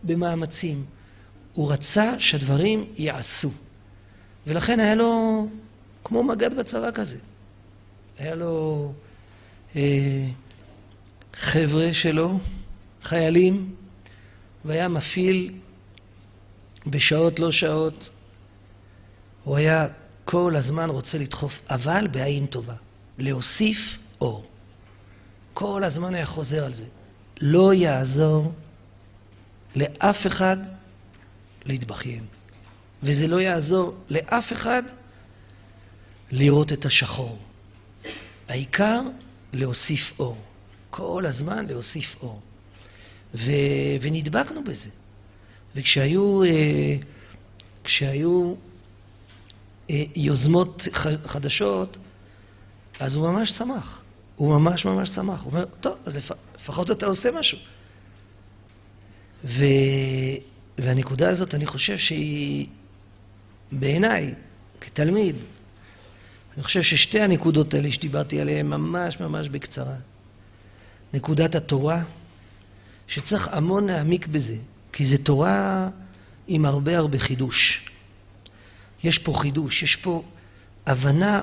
במאמצים. 0.04 0.86
הוא 1.54 1.72
רצה 1.72 2.20
שהדברים 2.20 2.86
ייעשו. 2.98 3.52
ולכן 4.48 4.80
היה 4.80 4.96
לו 4.96 5.48
כמו 6.04 6.24
מג"ד 6.24 6.58
בצבא 6.58 6.92
כזה. 6.92 7.18
היה 8.20 8.36
לו 8.36 8.94
אה, 9.76 10.28
חבר'ה 11.34 11.94
שלו, 11.94 12.40
חיילים, 13.04 13.76
והיה 14.66 14.88
מפעיל 14.88 15.54
בשעות 16.88 17.40
לא 17.40 17.52
שעות. 17.52 18.10
הוא 19.44 19.58
היה 19.58 19.88
כל 20.26 20.56
הזמן 20.56 20.90
רוצה 20.90 21.18
לדחוף, 21.18 21.62
אבל 21.70 22.08
בעין 22.08 22.46
טובה. 22.46 22.76
להוסיף 23.18 23.78
אור. 24.22 24.46
כל 25.54 25.84
הזמן 25.84 26.16
היה 26.16 26.26
חוזר 26.26 26.66
על 26.66 26.74
זה. 26.74 26.86
לא 27.42 27.74
יעזור 27.74 28.54
לאף 29.76 30.28
אחד 30.28 30.58
להתבכיין. 31.66 32.26
וזה 33.04 33.28
לא 33.28 33.42
יעזור 33.42 33.96
לאף 34.10 34.54
אחד 34.54 34.84
לראות 36.32 36.74
את 36.74 36.86
השחור. 36.86 37.40
העיקר 38.48 39.02
להוסיף 39.54 40.20
אור. 40.20 40.38
כל 40.90 41.26
הזמן 41.26 41.66
להוסיף 41.66 42.16
אור. 42.22 42.42
ו... 43.36 43.52
ונדבקנו 44.02 44.64
בזה. 44.64 44.90
וכשהיו 45.76 46.44
אה, 46.44 46.50
כשהיו 47.84 48.54
אה, 49.90 50.04
יוזמות 50.16 50.88
חדשות, 51.26 51.98
אז 53.00 53.16
הוא 53.16 53.30
ממש 53.30 53.52
שמח. 53.52 54.02
הוא 54.36 54.60
ממש 54.60 54.86
ממש 54.86 55.10
שמח. 55.10 55.42
הוא 55.44 55.52
אומר, 55.52 55.66
טוב, 55.66 55.98
אז 56.06 56.16
לפ... 56.16 56.32
לפחות 56.56 56.92
אתה 56.92 57.06
עושה 57.06 57.32
משהו. 57.32 57.58
ו... 59.46 59.64
והנקודה 60.78 61.30
הזאת, 61.30 61.56
אני 61.56 61.66
חושב 61.66 61.98
שהיא, 61.98 62.68
בעיניי, 63.72 64.34
כתלמיד, 64.82 65.36
אני 66.56 66.64
חושב 66.64 66.82
ששתי 66.82 67.22
הנקודות 67.22 67.74
האלה 67.74 67.92
שדיברתי 67.92 68.42
עליהן 68.42 68.68
ממש 68.68 69.20
ממש 69.20 69.50
בקצרה. 69.50 69.96
נקודת 71.14 71.56
התורה, 71.56 72.04
שצריך 73.08 73.48
המון 73.52 73.88
להעמיק 73.88 74.28
בזה, 74.28 74.56
כי 74.94 75.06
זו 75.06 75.18
תורה 75.18 75.90
עם 76.48 76.66
הרבה 76.66 76.98
הרבה 76.98 77.20
חידוש. 77.20 77.88
יש 79.04 79.18
פה 79.18 79.34
חידוש, 79.42 79.84
יש 79.84 79.96
פה 79.96 80.24
הבנה 80.86 81.42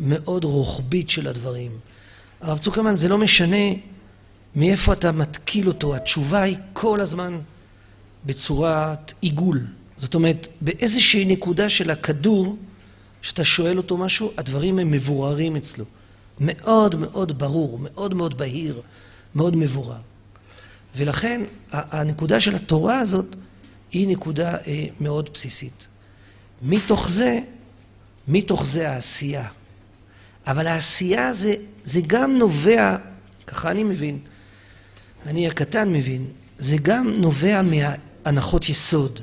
מאוד 0.00 0.44
רוחבית 0.44 1.10
של 1.10 1.28
הדברים. 1.28 1.70
הרב 2.40 2.58
צוקרמן, 2.58 2.94
זה 2.94 3.08
לא 3.08 3.18
משנה 3.18 3.66
מאיפה 4.56 4.92
אתה 4.92 5.12
מתקיל 5.12 5.68
אותו, 5.68 5.96
התשובה 5.96 6.42
היא 6.42 6.56
כל 6.72 7.00
הזמן 7.00 7.38
בצורת 8.26 9.12
עיגול. 9.20 9.60
זאת 9.98 10.14
אומרת, 10.14 10.48
באיזושהי 10.60 11.24
נקודה 11.24 11.68
של 11.68 11.90
הכדור, 11.90 12.56
כשאתה 13.22 13.44
שואל 13.44 13.76
אותו 13.76 13.96
משהו, 13.96 14.32
הדברים 14.36 14.78
הם 14.78 14.90
מבוררים 14.90 15.56
אצלו. 15.56 15.84
מאוד 16.40 16.94
מאוד 16.94 17.38
ברור, 17.38 17.78
מאוד 17.78 18.14
מאוד 18.14 18.38
בהיר, 18.38 18.80
מאוד 19.34 19.56
מבורר. 19.56 20.00
ולכן 20.96 21.42
הנקודה 21.70 22.40
של 22.40 22.54
התורה 22.54 22.98
הזאת 22.98 23.36
היא 23.90 24.08
נקודה 24.08 24.56
אה, 24.66 24.84
מאוד 25.00 25.28
בסיסית. 25.34 25.88
מתוך 26.62 27.08
זה, 27.08 27.40
מתוך 28.28 28.66
זה 28.66 28.90
העשייה. 28.90 29.48
אבל 30.46 30.66
העשייה 30.66 31.32
זה, 31.32 31.54
זה 31.84 32.00
גם 32.06 32.38
נובע, 32.38 32.96
ככה 33.46 33.70
אני 33.70 33.84
מבין, 33.84 34.18
אני 35.26 35.48
הקטן 35.48 35.92
מבין, 35.92 36.26
זה 36.58 36.76
גם 36.82 37.14
נובע 37.16 37.62
מהנחות 37.62 38.68
יסוד, 38.68 39.20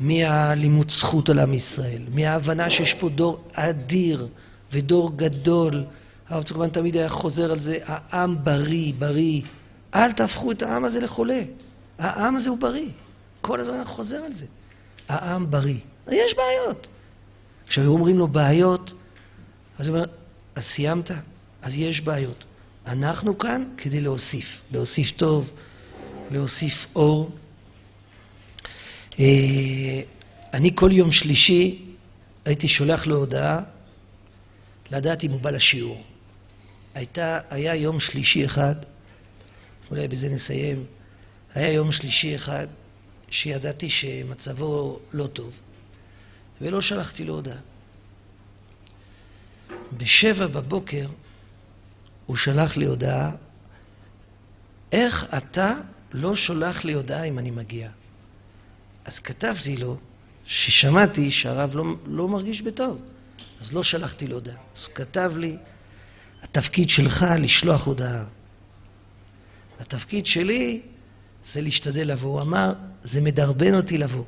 מהלימוד 0.00 0.90
זכות 0.90 1.28
על 1.28 1.38
עם 1.38 1.54
ישראל, 1.54 2.02
מההבנה 2.14 2.70
שיש 2.70 2.94
פה 2.94 3.08
דור 3.08 3.44
אדיר 3.52 4.28
ודור 4.72 5.16
גדול. 5.16 5.84
הרב 6.28 6.42
צוקמן 6.42 6.68
תמיד 6.68 6.96
היה 6.96 7.08
חוזר 7.08 7.52
על 7.52 7.58
זה, 7.58 7.78
העם 7.84 8.44
בריא, 8.44 8.92
בריא. 8.98 9.42
אל 9.94 10.12
תהפכו 10.12 10.52
את 10.52 10.62
העם 10.62 10.84
הזה 10.84 11.00
לחולה. 11.00 11.42
העם 11.98 12.36
הזה 12.36 12.50
הוא 12.50 12.58
בריא. 12.58 12.88
כל 13.40 13.60
הזמן 13.60 13.74
אני 13.74 13.84
חוזר 13.84 14.16
על 14.16 14.32
זה. 14.32 14.46
העם 15.08 15.50
בריא. 15.50 15.78
יש 16.08 16.34
בעיות. 16.36 16.86
כשהיו 17.68 17.90
אומרים 17.90 18.18
לו 18.18 18.28
בעיות, 18.28 18.92
אז 19.78 19.88
הוא 19.88 19.96
אומר, 19.96 20.06
אז 20.54 20.62
סיימת? 20.64 21.10
אז 21.62 21.76
יש 21.76 22.00
בעיות. 22.00 22.44
אנחנו 22.86 23.38
כאן 23.38 23.64
כדי 23.76 24.00
להוסיף, 24.00 24.60
להוסיף 24.72 25.10
טוב, 25.10 25.50
להוסיף 26.30 26.86
אור. 26.96 27.30
אה, 29.18 29.24
אני 30.54 30.70
כל 30.74 30.92
יום 30.92 31.12
שלישי 31.12 31.82
הייתי 32.44 32.68
שולח 32.68 33.06
לו 33.06 33.16
הודעה 33.16 33.60
לדעת 34.90 35.24
אם 35.24 35.30
הוא 35.30 35.40
בא 35.40 35.50
לשיעור. 35.50 36.04
הייתה, 36.94 37.40
היה 37.50 37.74
יום 37.74 38.00
שלישי 38.00 38.44
אחד, 38.44 38.74
אולי 39.90 40.08
בזה 40.08 40.28
נסיים, 40.28 40.84
היה 41.54 41.72
יום 41.72 41.92
שלישי 41.92 42.36
אחד 42.36 42.66
שידעתי 43.30 43.90
שמצבו 43.90 44.98
לא 45.12 45.26
טוב, 45.26 45.52
ולא 46.60 46.80
שלחתי 46.80 47.24
לו 47.24 47.34
הודעה. 47.34 47.58
בשבע 49.96 50.46
בבוקר 50.46 51.06
הוא 52.26 52.36
שלח 52.36 52.76
לי 52.76 52.84
הודעה, 52.84 53.30
איך 54.92 55.26
אתה 55.36 55.74
לא 56.12 56.36
שולח 56.36 56.84
לי 56.84 56.92
הודעה 56.92 57.24
אם 57.24 57.38
אני 57.38 57.50
מגיע? 57.50 57.90
אז 59.04 59.18
כתבתי 59.18 59.76
לו 59.76 59.96
ששמעתי 60.46 61.30
שהרב 61.30 61.76
לא, 61.76 61.84
לא 62.06 62.28
מרגיש 62.28 62.62
בטוב, 62.62 63.00
אז 63.60 63.72
לא 63.72 63.82
שלחתי 63.82 64.26
לו 64.26 64.34
הודעה. 64.34 64.56
אז 64.76 64.84
הוא 64.86 64.94
כתב 64.94 65.32
לי, 65.36 65.56
התפקיד 66.42 66.88
שלך 66.88 67.24
לשלוח 67.38 67.86
הודעה. 67.86 68.24
התפקיד 69.80 70.26
שלי 70.26 70.80
זה 71.52 71.60
להשתדל 71.60 72.12
לבוא. 72.12 72.32
הוא 72.32 72.42
אמר, 72.42 72.72
זה 73.04 73.20
מדרבן 73.20 73.74
אותי 73.74 73.98
לבוא. 73.98 74.24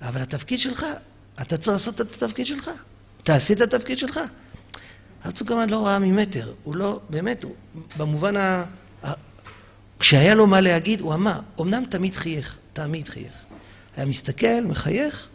אבל 0.00 0.20
התפקיד 0.20 0.58
שלך, 0.58 0.86
אתה 1.40 1.56
צריך 1.56 1.68
לעשות 1.68 2.00
את 2.00 2.22
התפקיד 2.22 2.46
שלך. 2.46 2.70
תעשי 3.22 3.52
את 3.52 3.60
התפקיד 3.60 3.98
שלך. 3.98 4.20
הרב 5.22 5.32
צוקרמן 5.32 5.70
לא 5.70 5.86
ראה 5.86 5.98
ממטר, 5.98 6.52
הוא 6.62 6.76
לא, 6.76 7.00
באמת, 7.10 7.44
הוא, 7.44 7.54
במובן. 7.96 8.36
ה... 8.36 8.64
כשהיה 10.00 10.34
לו 10.34 10.46
מה 10.46 10.60
להגיד, 10.60 11.00
הוא 11.00 11.14
אמר, 11.14 11.40
אמנם 11.60 11.84
תמיד 11.90 12.16
חייך, 12.16 12.56
תמיד 12.72 13.08
חייך. 13.08 13.34
היה 13.96 14.06
מסתכל, 14.06 14.60
מחייך, 14.64 15.28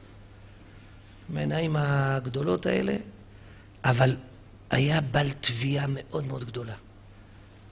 מהעיניים 1.29 1.75
הגדולות 1.75 2.65
האלה, 2.65 2.95
אבל 3.83 4.15
היה 4.69 5.01
בעל 5.01 5.31
תביעה 5.31 5.85
מאוד 5.89 6.25
מאוד 6.25 6.43
גדולה. 6.45 6.73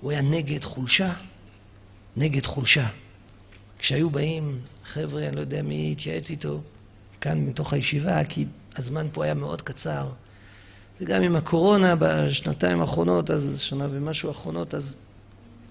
הוא 0.02 0.12
היה 0.12 0.22
נגד 0.22 0.64
חולשה, 0.64 1.14
נגד 2.18 2.46
חולשה. 2.46 2.88
כשהיו 3.80 4.10
באים 4.10 4.60
חבר'ה, 4.86 5.28
אני 5.28 5.36
לא 5.36 5.42
יודע 5.42 5.62
מי 5.62 5.92
התייעץ 5.92 6.30
איתו, 6.30 6.62
כאן 7.22 7.38
מתוך 7.38 7.74
הישיבה, 7.74 8.26
כי 8.26 8.46
הזמן 8.76 9.08
פה 9.14 9.24
היה 9.24 9.34
מאוד 9.34 9.62
קצר, 9.62 10.10
וגם 11.02 11.22
עם 11.22 11.36
הקורונה 11.36 11.96
בשנתיים 12.00 12.82
האחרונות, 12.82 13.32
אז 13.32 13.60
שנה 13.60 13.88
ומשהו 13.92 14.30
האחרונות, 14.30 14.74
אז 14.74 14.96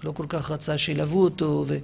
לא 0.04 0.12
כל 0.12 0.26
כך 0.28 0.50
רצה 0.50 0.78
שילוו 0.78 1.24
אותו 1.24 1.64
ו, 1.68 1.78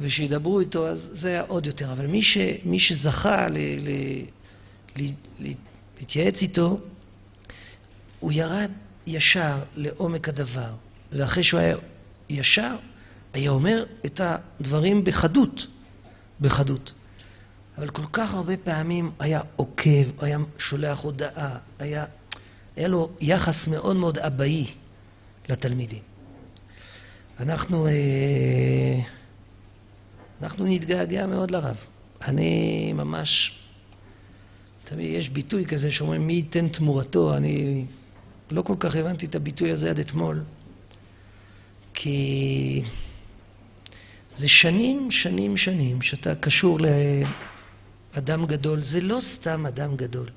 ושידברו 0.00 0.60
איתו, 0.60 0.88
אז 0.88 1.10
זה 1.12 1.28
היה 1.28 1.42
עוד 1.42 1.66
יותר. 1.66 1.92
אבל 1.92 2.06
מי, 2.06 2.22
ש, 2.22 2.38
מי 2.64 2.78
שזכה 2.78 3.48
ל, 3.48 3.58
ל, 3.58 3.90
ל, 4.96 5.06
ל, 5.40 5.52
להתייעץ 5.98 6.42
איתו, 6.42 6.80
הוא 8.20 8.32
ירד 8.32 8.70
ישר 9.06 9.58
לעומק 9.76 10.28
הדבר, 10.28 10.70
ואחרי 11.12 11.42
שהוא 11.42 11.60
היה 11.60 11.76
ישר, 12.28 12.76
היה 13.32 13.50
אומר 13.50 13.84
את 14.06 14.20
הדברים 14.24 15.04
בחדות, 15.04 15.66
בחדות. 16.40 16.92
אבל 17.78 17.88
כל 17.88 18.06
כך 18.12 18.34
הרבה 18.34 18.56
פעמים 18.56 19.10
היה 19.18 19.40
עוקב, 19.56 20.24
היה 20.24 20.38
שולח 20.58 20.98
הודעה, 20.98 21.56
היה 21.78 22.04
היה 22.76 22.88
לו 22.88 23.10
יחס 23.20 23.68
מאוד 23.68 23.96
מאוד 23.96 24.18
אבאי 24.18 24.66
לתלמידים. 25.48 26.02
אנחנו, 27.40 27.86
אה, 27.86 27.92
אנחנו 30.42 30.66
נתגעגע 30.66 31.26
מאוד 31.26 31.50
לרב. 31.50 31.76
אני 32.22 32.92
ממש, 32.92 33.58
תמיד 34.84 35.10
יש 35.18 35.28
ביטוי 35.28 35.66
כזה 35.66 35.90
שאומרים 35.90 36.26
מי 36.26 36.32
ייתן 36.32 36.68
תמורתו, 36.68 37.36
אני 37.36 37.84
לא 38.50 38.62
כל 38.62 38.74
כך 38.80 38.96
הבנתי 38.96 39.26
את 39.26 39.34
הביטוי 39.34 39.70
הזה 39.70 39.90
עד 39.90 39.98
אתמול, 39.98 40.42
כי 41.94 42.82
זה 44.36 44.48
שנים, 44.48 45.10
שנים, 45.10 45.56
שנים 45.56 46.02
שאתה 46.02 46.34
קשור 46.34 46.78
אדם 48.12 48.46
גדול, 48.46 48.82
זה 48.82 49.00
לא 49.00 49.18
סתם 49.20 49.66
אדם 49.66 49.96
גדול. 49.96 50.28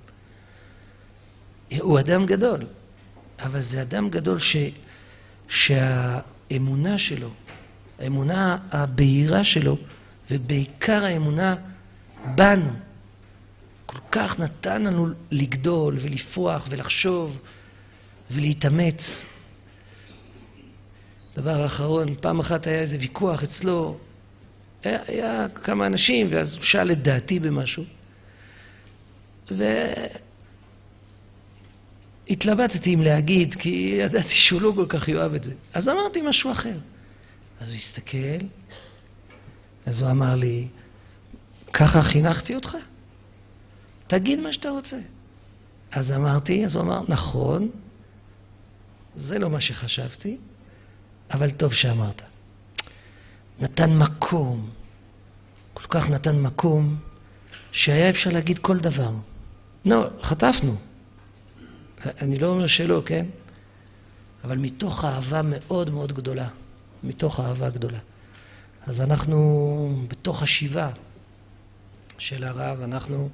הוא 1.80 2.00
אדם 2.00 2.26
גדול, 2.26 2.66
אבל 3.40 3.62
זה 3.62 3.82
אדם 3.82 4.10
גדול 4.10 4.40
ש, 4.40 4.58
שהאמונה 5.48 6.98
שלו, 6.98 7.30
האמונה 8.00 8.58
הבהירה 8.72 9.44
שלו, 9.44 9.78
ובעיקר 10.32 11.06
האמונה 11.06 11.56
בנו, 12.36 12.72
כל 13.86 14.00
כך 14.12 14.40
נתן 14.40 14.84
לנו 14.84 15.08
לגדול 15.32 15.98
ולפרוח 16.02 16.68
ולחשוב 16.70 17.42
ולהתאמץ. 18.32 19.26
דבר 21.36 21.66
אחרון, 21.66 22.16
פעם 22.22 22.40
אחת 22.40 22.68
היה 22.68 22.80
איזה 22.80 22.98
ויכוח 23.00 23.44
אצלו, 23.44 23.98
היה, 24.84 25.00
היה 25.08 25.48
כמה 25.64 25.88
אנשים, 25.88 26.28
ואז 26.30 26.54
הוא 26.54 26.64
שאל 26.64 26.92
את 26.92 27.02
דעתי 27.02 27.40
במשהו, 27.40 27.84
והתלבטתי 32.30 32.94
אם 32.94 33.02
להגיד, 33.02 33.56
כי 33.56 33.96
ידעתי 34.00 34.30
שהוא 34.30 34.62
לא 34.62 34.72
כל 34.76 34.86
כך 34.90 35.08
יאהב 35.08 35.34
את 35.34 35.44
זה. 35.44 35.54
אז 35.74 35.90
אמרתי 35.90 36.22
משהו 36.22 36.52
אחר. 36.52 36.78
אז 37.60 37.70
הוא 37.70 37.76
הסתכל, 37.76 38.46
אז 39.86 40.02
הוא 40.02 40.12
אמר 40.12 40.36
לי, 40.36 40.68
ככה 41.74 42.02
חינכתי 42.02 42.56
אותך? 42.56 42.78
תגיד 44.08 44.40
מה 44.40 44.54
שאתה 44.54 44.70
רוצה. 44.70 44.98
אז 45.92 46.12
אמרתי, 46.12 46.66
אז 46.66 46.76
הוא 46.76 46.84
אמר, 46.84 47.02
נכון, 47.08 47.70
זה 49.16 49.40
לא 49.40 49.50
מה 49.50 49.62
שחשבתי, 49.62 50.38
אבל 51.32 51.52
טוב 51.52 51.74
שאמרת. 51.74 52.22
נתן 53.60 53.98
מקום, 53.98 54.70
כל 55.74 55.88
כך 55.88 56.10
נתן 56.10 56.42
מקום, 56.42 56.96
שהיה 57.72 58.10
אפשר 58.10 58.30
להגיד 58.30 58.60
כל 58.60 58.78
דבר. 58.78 59.12
לא, 59.86 60.08
חטפנו. 60.22 60.76
אני 62.22 62.40
לא 62.40 62.48
אומר 62.48 62.68
שלא, 62.68 63.02
כן? 63.06 63.26
אבל 64.44 64.58
מתוך 64.58 65.06
אהבה 65.06 65.42
מאוד 65.44 65.90
מאוד 65.90 66.14
גדולה. 66.14 66.48
מתוך 67.04 67.40
אהבה 67.40 67.70
גדולה. 67.70 68.00
אז 68.86 69.02
אנחנו, 69.02 70.06
בתוך 70.08 70.44
השיבה 70.44 70.92
של 72.18 72.44
הרב, 72.44 72.82
אנחנו 72.82 73.30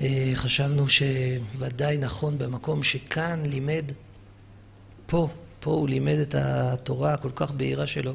אה, 0.00 0.32
חשבנו 0.34 0.86
שוודאי 0.88 1.98
נכון 1.98 2.38
במקום 2.38 2.82
שכאן 2.82 3.42
לימד, 3.46 3.84
פה, 5.06 5.28
פה 5.60 5.70
הוא 5.70 5.88
לימד 5.88 6.18
את 6.18 6.34
התורה 6.34 7.14
הכל 7.14 7.30
כך 7.36 7.50
בהירה 7.50 7.86
שלו, 7.86 8.12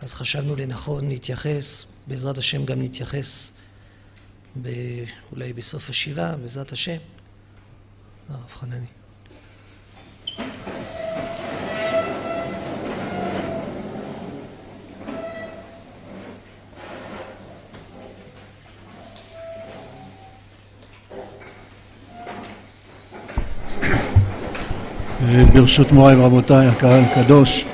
אז 0.00 0.12
חשבנו 0.12 0.56
לנכון 0.56 1.08
להתייחס, 1.08 1.84
בעזרת 2.06 2.38
השם 2.38 2.64
גם 2.64 2.82
נתייחס 2.82 3.52
ב, 4.62 4.68
אולי 5.32 5.52
בסוף 5.52 5.90
השיבה, 5.90 6.36
בעזרת 6.36 6.72
השם. 6.72 6.96
הרב 8.28 8.50
חנני. 8.50 8.86
ברשות 25.54 25.92
מוריי 25.92 26.16
ורבותיי, 26.16 26.66
הקהל 26.66 27.04
הקדוש, 27.04 27.64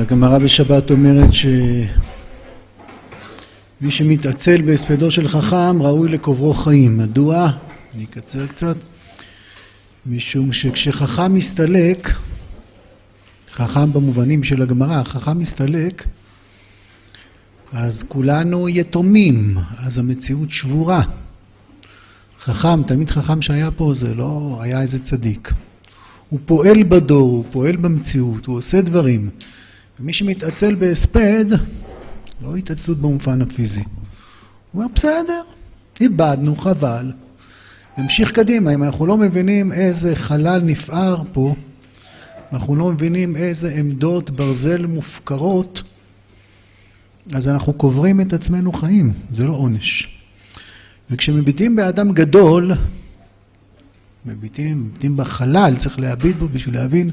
הגמרא 0.00 0.38
בשבת 0.38 0.90
אומרת 0.90 1.32
שמי 1.32 1.86
שמתעצל 3.90 4.62
בהספדו 4.62 5.10
של 5.10 5.28
חכם 5.28 5.82
ראוי 5.82 6.08
לקוברו 6.08 6.54
חיים. 6.54 6.98
מדוע? 6.98 7.50
אני 7.98 8.06
אקצר 8.06 8.46
קצת. 8.46 8.76
משום 10.06 10.52
שכשחכם 10.52 11.34
מסתלק, 11.34 12.08
חכם 13.50 13.92
במובנים 13.92 14.42
של 14.42 14.62
הגמרא, 14.62 15.04
חכם 15.04 15.38
מסתלק, 15.38 16.06
אז 17.72 18.02
כולנו 18.02 18.68
יתומים, 18.68 19.58
אז 19.78 19.98
המציאות 19.98 20.50
שבורה. 20.50 21.02
חכם, 22.40 22.82
תלמיד 22.82 23.10
חכם 23.10 23.42
שהיה 23.42 23.70
פה 23.70 23.92
זה 23.94 24.14
לא 24.14 24.58
היה 24.60 24.82
איזה 24.82 25.04
צדיק. 25.04 25.52
הוא 26.28 26.40
פועל 26.46 26.82
בדור, 26.82 27.30
הוא 27.30 27.44
פועל 27.50 27.76
במציאות, 27.76 28.46
הוא 28.46 28.56
עושה 28.56 28.80
דברים. 28.80 29.30
ומי 30.00 30.12
שמתעצל 30.12 30.74
בהספד, 30.74 31.46
לא 32.42 32.56
התעצלות 32.56 32.98
במובן 32.98 33.42
הפיזי. 33.42 33.84
הוא 34.72 34.82
אומר, 34.82 34.94
בסדר, 34.94 35.42
איבדנו, 36.00 36.56
חבל. 36.56 37.12
נמשיך 37.98 38.32
קדימה. 38.32 38.74
אם 38.74 38.82
אנחנו 38.82 39.06
לא 39.06 39.16
מבינים 39.16 39.72
איזה 39.72 40.16
חלל 40.16 40.60
נפער 40.62 41.22
פה, 41.32 41.54
אנחנו 42.52 42.76
לא 42.76 42.90
מבינים 42.92 43.36
איזה 43.36 43.70
עמדות 43.70 44.30
ברזל 44.30 44.86
מופקרות, 44.86 45.82
אז 47.32 47.48
אנחנו 47.48 47.72
קוברים 47.72 48.20
את 48.20 48.32
עצמנו 48.32 48.72
חיים, 48.72 49.12
זה 49.30 49.44
לא 49.44 49.52
עונש. 49.52 50.18
וכשמביטים 51.10 51.76
באדם 51.76 52.12
גדול, 52.12 52.72
מביטים, 54.26 54.84
מביטים 54.86 55.16
בחלל, 55.16 55.76
צריך 55.78 55.98
להביט 55.98 56.36
בו 56.36 56.48
בשביל 56.48 56.74
להבין 56.74 57.10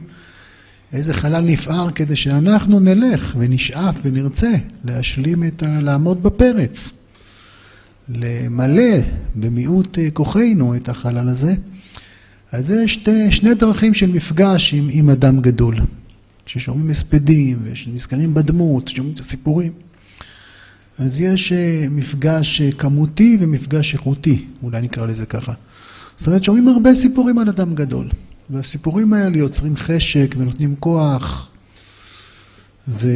איזה 0.94 1.14
חלל 1.14 1.42
נפער 1.42 1.92
כדי 1.92 2.16
שאנחנו 2.16 2.80
נלך 2.80 3.36
ונשאף 3.38 3.96
ונרצה 4.04 4.52
להשלים 4.84 5.44
את 5.44 5.64
ה... 5.64 5.82
לעמוד 5.82 6.24
בפרץ, 6.24 6.90
למלא 8.10 8.98
במיעוט 9.36 10.00
אה, 10.00 10.12
כוחנו 10.14 10.76
את 10.76 10.90
החלל 10.90 11.30
הזה. 11.30 11.56
אז 12.52 12.66
זה 12.66 12.88
שתי, 12.88 13.32
שני 13.32 13.54
דרכים 13.54 13.94
של 13.94 14.12
מפגש 14.12 14.74
עם, 14.74 14.88
עם 14.92 15.10
אדם 15.10 15.42
גדול. 15.42 15.76
כששומעים 16.46 16.90
הספדים 16.90 17.58
ונזכרים 17.64 18.34
בדמות, 18.34 18.88
שומעים 18.88 19.14
את 19.14 19.20
הסיפורים. 19.20 19.72
אז 21.00 21.22
יש 21.22 21.52
אה, 21.52 21.86
מפגש 21.90 22.62
אה, 22.62 22.72
כמותי 22.72 23.38
ומפגש 23.40 23.94
איכותי, 23.94 24.46
אולי 24.64 24.82
נקרא 24.82 25.06
לזה 25.06 25.26
ככה. 25.26 25.54
זאת 26.18 26.28
אומרת, 26.28 26.44
שומעים 26.44 26.68
הרבה 26.68 26.96
סיפורים 26.96 27.40
על 27.40 27.50
אדם 27.50 27.76
גדול, 27.76 28.10
והסיפורים 28.50 29.14
האלה 29.14 29.38
יוצרים 29.38 29.76
חשק 29.78 30.36
ונותנים 30.38 30.76
כוח, 30.80 31.50
ו... 32.88 33.08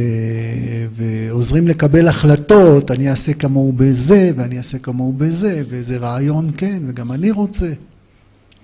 ועוזרים 0.94 1.68
לקבל 1.68 2.08
החלטות, 2.08 2.90
אני 2.90 3.10
אעשה 3.10 3.32
כמוהו 3.32 3.72
בזה, 3.72 4.30
ואני 4.36 4.58
אעשה 4.58 4.78
כמוהו 4.78 5.12
בזה, 5.12 5.62
ואיזה 5.70 5.96
רעיון 5.96 6.50
כן, 6.56 6.82
וגם 6.86 7.12
אני 7.12 7.30
רוצה. 7.30 7.72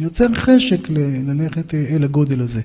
יוצר 0.01 0.35
חשק 0.35 0.91
ל... 0.91 0.99
ללכת 1.31 1.75
אה, 1.75 1.85
אל 1.91 2.05
הגודל 2.05 2.41
הזה. 2.41 2.61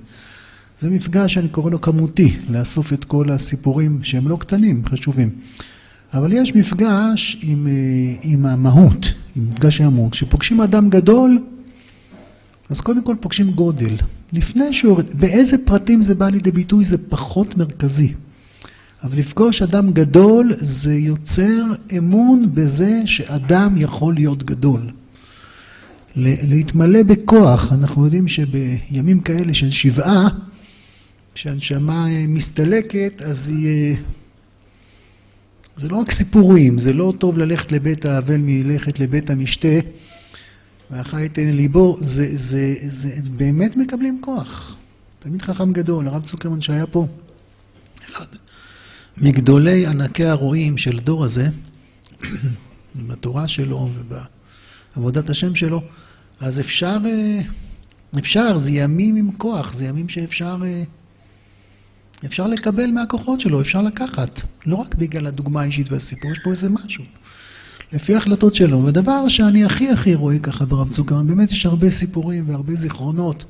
זה 0.79 0.89
מפגש 0.89 1.33
שאני 1.33 1.49
קורא 1.49 1.71
לו 1.71 1.81
כמותי, 1.81 2.37
לאסוף 2.49 2.93
את 2.93 3.03
כל 3.03 3.29
הסיפורים 3.29 3.99
שהם 4.03 4.27
לא 4.27 4.35
קטנים, 4.35 4.83
חשובים. 4.89 5.29
אבל 6.13 6.33
יש 6.33 6.55
מפגש 6.55 7.37
עם, 7.41 7.67
אה, 7.67 8.15
עם 8.21 8.45
המהות, 8.45 9.05
עם 9.35 9.49
מפגש 9.49 9.81
העמוק. 9.81 10.11
כשפוגשים 10.13 10.61
אדם 10.61 10.89
גדול, 10.89 11.39
אז 12.69 12.81
קודם 12.81 13.03
כל 13.03 13.15
פוגשים 13.19 13.51
גודל. 13.51 13.95
לפני 14.33 14.73
שהוא... 14.73 15.01
באיזה 15.19 15.57
פרטים 15.65 16.03
זה 16.03 16.15
בא 16.15 16.29
לידי 16.29 16.51
ביטוי 16.51 16.85
זה 16.85 16.97
פחות 17.09 17.57
מרכזי. 17.57 18.13
אבל 19.03 19.17
לפגוש 19.17 19.61
אדם 19.61 19.93
גדול 19.93 20.51
זה 20.61 20.93
יוצר 20.93 21.63
אמון 21.97 22.49
בזה 22.53 23.01
שאדם 23.05 23.77
יכול 23.77 24.13
להיות 24.13 24.43
גדול. 24.43 24.81
להתמלא 26.15 27.03
בכוח, 27.03 27.71
אנחנו 27.73 28.05
יודעים 28.05 28.27
שבימים 28.27 29.21
כאלה 29.21 29.53
של 29.53 29.71
שבעה, 29.71 30.29
כשהנשמה 31.33 32.07
מסתלקת, 32.27 33.21
אז 33.21 33.47
היא 33.47 33.95
זה 35.77 35.89
לא 35.89 35.97
רק 35.97 36.11
סיפורים, 36.11 36.77
זה 36.77 36.93
לא 36.93 37.13
טוב 37.17 37.37
ללכת 37.37 37.71
לבית 37.71 38.05
האבל 38.05 38.37
מלכת 38.37 38.99
לבית 38.99 39.29
המשתה, 39.29 39.77
והחי 40.91 41.25
יתן 41.25 41.49
ליבו, 41.49 41.97
זה, 42.01 42.27
זה, 42.33 42.75
זה, 42.87 42.89
זה 42.89 43.21
באמת 43.37 43.77
מקבלים 43.77 44.21
כוח. 44.21 44.77
תלמיד 45.19 45.41
חכם 45.41 45.73
גדול, 45.73 46.07
הרב 46.07 46.25
צוקרמן 46.25 46.61
שהיה 46.61 46.87
פה, 46.87 47.07
אחד 48.09 48.25
מגדולי 49.17 49.87
ענקי 49.87 50.25
הרועים 50.25 50.77
של 50.77 50.97
הדור 50.97 51.25
הזה, 51.25 51.49
בתורה 53.07 53.47
שלו 53.47 53.89
ובעבודת 54.95 55.29
השם 55.29 55.55
שלו, 55.55 55.81
אז 56.39 56.59
אפשר, 56.59 56.97
אה, 57.05 57.41
אפשר, 58.19 58.57
זה 58.57 58.71
ימים 58.71 59.15
עם 59.15 59.31
כוח, 59.31 59.73
זה 59.73 59.85
ימים 59.85 60.09
שאפשר 60.09 60.57
אה, 60.65 60.83
אפשר 62.25 62.47
לקבל 62.47 62.91
מהכוחות 62.91 63.41
שלו, 63.41 63.61
אפשר 63.61 63.81
לקחת. 63.81 64.41
לא 64.65 64.75
רק 64.75 64.95
בגלל 64.95 65.27
הדוגמה 65.27 65.61
האישית 65.61 65.91
והסיפור, 65.91 66.31
יש 66.31 66.39
פה 66.43 66.51
איזה 66.51 66.69
משהו. 66.69 67.03
לפי 67.93 68.15
ההחלטות 68.15 68.55
שלו. 68.55 68.83
ודבר 68.85 69.27
שאני 69.27 69.65
הכי 69.65 69.89
הכי 69.89 70.15
רואה 70.15 70.39
ככה 70.39 70.65
ברב 70.65 70.93
צוקרמן, 70.93 71.27
באמת 71.27 71.51
יש 71.51 71.65
הרבה 71.65 71.91
סיפורים 71.91 72.49
והרבה 72.49 72.75
זיכרונות. 72.75 73.45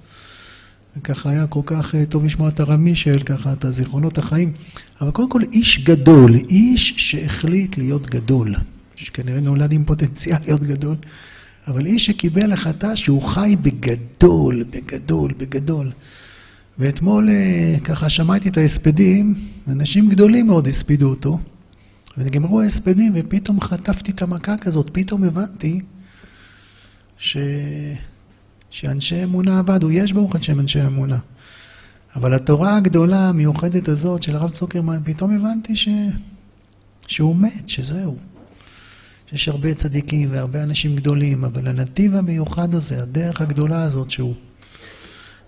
וככה 0.97 1.29
היה 1.29 1.47
כל 1.47 1.61
כך 1.65 1.95
אה, 1.95 2.05
טוב 2.05 2.25
לשמוע 2.25 2.49
את 2.49 2.59
הרב 2.59 2.79
מישל, 2.79 3.23
ככה 3.23 3.53
את 3.53 3.65
הזיכרונות 3.65 4.17
החיים. 4.17 4.53
אבל 5.01 5.11
קודם 5.11 5.29
כל 5.29 5.41
איש 5.51 5.83
גדול, 5.83 6.35
איש 6.35 6.93
שהחליט 6.97 7.77
להיות 7.77 8.09
גדול. 8.09 8.55
שכנראה 8.95 9.39
נולד 9.39 9.71
עם 9.71 9.83
פוטנציאל 9.83 10.37
להיות 10.45 10.63
גדול, 10.63 10.95
אבל 11.67 11.85
איש 11.85 12.05
שקיבל 12.05 12.51
החלטה 12.51 12.95
שהוא 12.95 13.23
חי 13.23 13.55
בגדול, 13.61 14.63
בגדול, 14.69 15.33
בגדול. 15.37 15.91
ואתמול 16.79 17.29
אה, 17.29 17.79
ככה 17.83 18.09
שמעתי 18.09 18.49
את 18.49 18.57
ההספדים, 18.57 19.35
אנשים 19.67 20.09
גדולים 20.09 20.47
מאוד 20.47 20.67
הספידו 20.67 21.09
אותו, 21.09 21.39
ונגמרו 22.17 22.61
ההספדים 22.61 23.11
ופתאום 23.15 23.61
חטפתי 23.61 24.11
את 24.11 24.21
המכה 24.21 24.57
כזאת, 24.57 24.89
פתאום 24.93 25.23
הבנתי 25.23 25.81
ש... 27.17 27.37
שאנשי 28.71 29.23
אמונה 29.23 29.59
עבדו, 29.59 29.91
יש 29.91 30.13
ברוך 30.13 30.35
השם 30.35 30.59
אנשי 30.59 30.81
אמונה. 30.81 31.17
אבל 32.15 32.33
התורה 32.33 32.77
הגדולה, 32.77 33.29
המיוחדת 33.29 33.87
הזאת 33.87 34.23
של 34.23 34.35
הרב 34.35 34.49
צוקרמן, 34.49 34.99
פתאום 35.03 35.35
הבנתי 35.35 35.75
ש... 35.75 35.87
שהוא 37.07 37.35
מת, 37.35 37.69
שזהו. 37.69 38.17
שיש 39.29 39.47
הרבה 39.47 39.73
צדיקים 39.73 40.31
והרבה 40.31 40.63
אנשים 40.63 40.95
גדולים, 40.95 41.43
אבל 41.43 41.67
הנתיב 41.67 42.15
המיוחד 42.15 42.75
הזה, 42.75 43.01
הדרך 43.01 43.41
הגדולה 43.41 43.83
הזאת 43.83 44.11
שהוא 44.11 44.35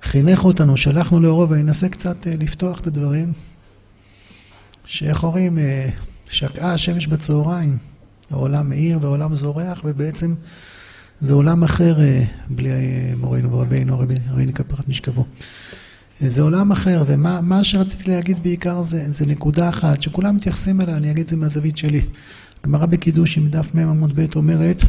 חינך 0.03 0.45
אותנו, 0.45 0.77
שלחנו 0.77 1.19
לאורו, 1.19 1.49
ואני 1.49 1.61
אנסה 1.61 1.89
קצת 1.89 2.27
אה, 2.27 2.35
לפתוח 2.39 2.79
את 2.79 2.87
הדברים, 2.87 3.33
שאיך 4.85 5.23
אומרים, 5.23 5.59
אה, 5.59 5.89
שקעה 6.29 6.73
השמש 6.73 7.07
בצהריים, 7.07 7.77
העולם 8.31 8.69
מאיר 8.69 8.99
והעולם 9.01 9.35
זורח, 9.35 9.81
ובעצם 9.83 10.35
זה 11.23 11.33
עולם 11.33 11.63
אחר 11.63 12.01
אה, 12.01 12.23
בלי 12.49 12.69
מורנו 13.17 13.51
ורבינו, 13.51 13.99
רבינו 13.99 14.53
כפרת 14.53 14.89
משכבו. 14.89 15.25
זה 16.19 16.41
עולם 16.41 16.71
אחר, 16.71 17.03
ומה 17.07 17.63
שרציתי 17.63 18.11
להגיד 18.11 18.43
בעיקר 18.43 18.83
זה, 18.83 19.05
זה 19.17 19.25
נקודה 19.25 19.69
אחת, 19.69 20.01
שכולם 20.01 20.35
מתייחסים 20.35 20.81
אליה, 20.81 20.97
אני 20.97 21.11
אגיד 21.11 21.23
את 21.23 21.29
זה 21.29 21.35
מהזווית 21.35 21.77
שלי. 21.77 22.01
גמרא 22.65 22.85
בקידוש 22.85 23.37
עם 23.37 23.49
דף 23.49 23.75
מ 23.75 23.79
עמוד 23.79 24.19
ב' 24.19 24.25
אומרת, 24.35 24.81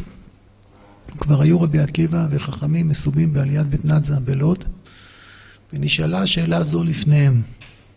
כבר 1.17 1.41
היו 1.41 1.61
רבי 1.61 1.79
עקיבא 1.79 2.27
וחכמים 2.31 2.89
מסובים 2.89 3.33
בעליית 3.33 3.67
בית 3.67 3.85
נדזה 3.85 4.19
בלוד, 4.19 4.63
ונשאלה 5.73 6.21
השאלה 6.21 6.63
זו 6.63 6.83
לפניהם, 6.83 7.41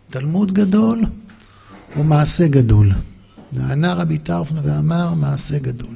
תלמוד 0.09 0.51
גדול 0.51 1.01
או 1.95 2.03
מעשה 2.03 2.47
גדול? 2.47 2.91
נענה 3.51 3.93
רבי 3.93 4.17
טרפון 4.17 4.57
ואמר 4.63 5.13
מעשה 5.13 5.59
גדול. 5.59 5.95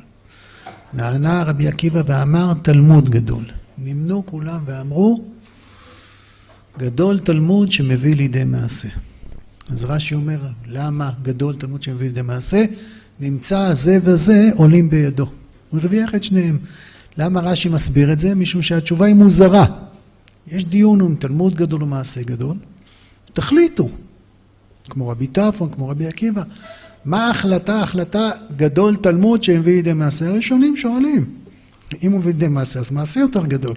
נענה 0.93 1.43
רבי 1.43 1.67
עקיבא 1.67 2.01
ואמר 2.05 2.53
תלמוד 2.61 3.09
גדול. 3.09 3.43
נמנו 3.77 4.25
כולם 4.25 4.59
ואמרו 4.65 5.23
גדול 6.77 7.19
תלמוד 7.19 7.71
שמביא 7.71 8.15
לידי 8.15 8.43
מעשה. 8.43 8.87
אז 9.69 9.83
רש"י 9.83 10.15
אומר, 10.15 10.39
למה 10.67 11.11
גדול 11.21 11.55
תלמוד 11.55 11.83
שמביא 11.83 12.07
לידי 12.07 12.21
מעשה? 12.21 12.65
נמצא 13.19 13.73
זה 13.73 13.97
וזה 14.03 14.49
עולים 14.55 14.89
בידו. 14.89 15.25
הוא 15.69 15.79
הרוויח 15.79 16.15
את 16.15 16.23
שניהם. 16.23 16.59
למה 17.17 17.41
רש"י 17.41 17.69
מסביר 17.69 18.13
את 18.13 18.19
זה? 18.19 18.35
משום 18.35 18.61
שהתשובה 18.61 19.05
היא 19.05 19.15
מוזרה. 19.15 19.65
יש 20.47 20.65
דיון 20.65 21.01
אם 21.01 21.15
תלמוד 21.19 21.55
גדול 21.55 21.81
או 21.81 21.87
מעשה 21.87 22.23
גדול. 22.23 22.57
תחליטו. 23.33 23.89
כמו 24.89 25.07
רבי 25.07 25.27
טרפון, 25.27 25.69
כמו 25.69 25.89
רבי 25.89 26.07
עקיבא. 26.07 26.43
מה 27.05 27.27
ההחלטה? 27.27 27.81
החלטה 27.81 28.31
גדול 28.57 28.95
תלמוד 28.95 29.43
שהביא 29.43 29.73
לידי 29.73 29.93
מעשה. 29.93 30.27
הראשונים 30.27 30.77
שואלים. 30.77 31.25
אם 32.03 32.11
הוא 32.11 32.19
מביא 32.19 32.33
לידי 32.33 32.47
מעשה, 32.47 32.79
אז 32.79 32.91
מעשה 32.91 33.19
יותר 33.19 33.45
גדול. 33.45 33.75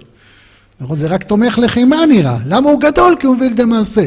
נכון? 0.79 0.99
זה 0.99 1.07
רק 1.07 1.23
תומך 1.23 1.59
לחימה 1.59 2.05
נראה. 2.05 2.37
למה 2.45 2.69
הוא 2.69 2.81
גדול? 2.81 3.15
כי 3.19 3.27
הוא 3.27 3.35
מביא 3.35 3.49
לידי 3.49 3.65
מעשה. 3.65 4.05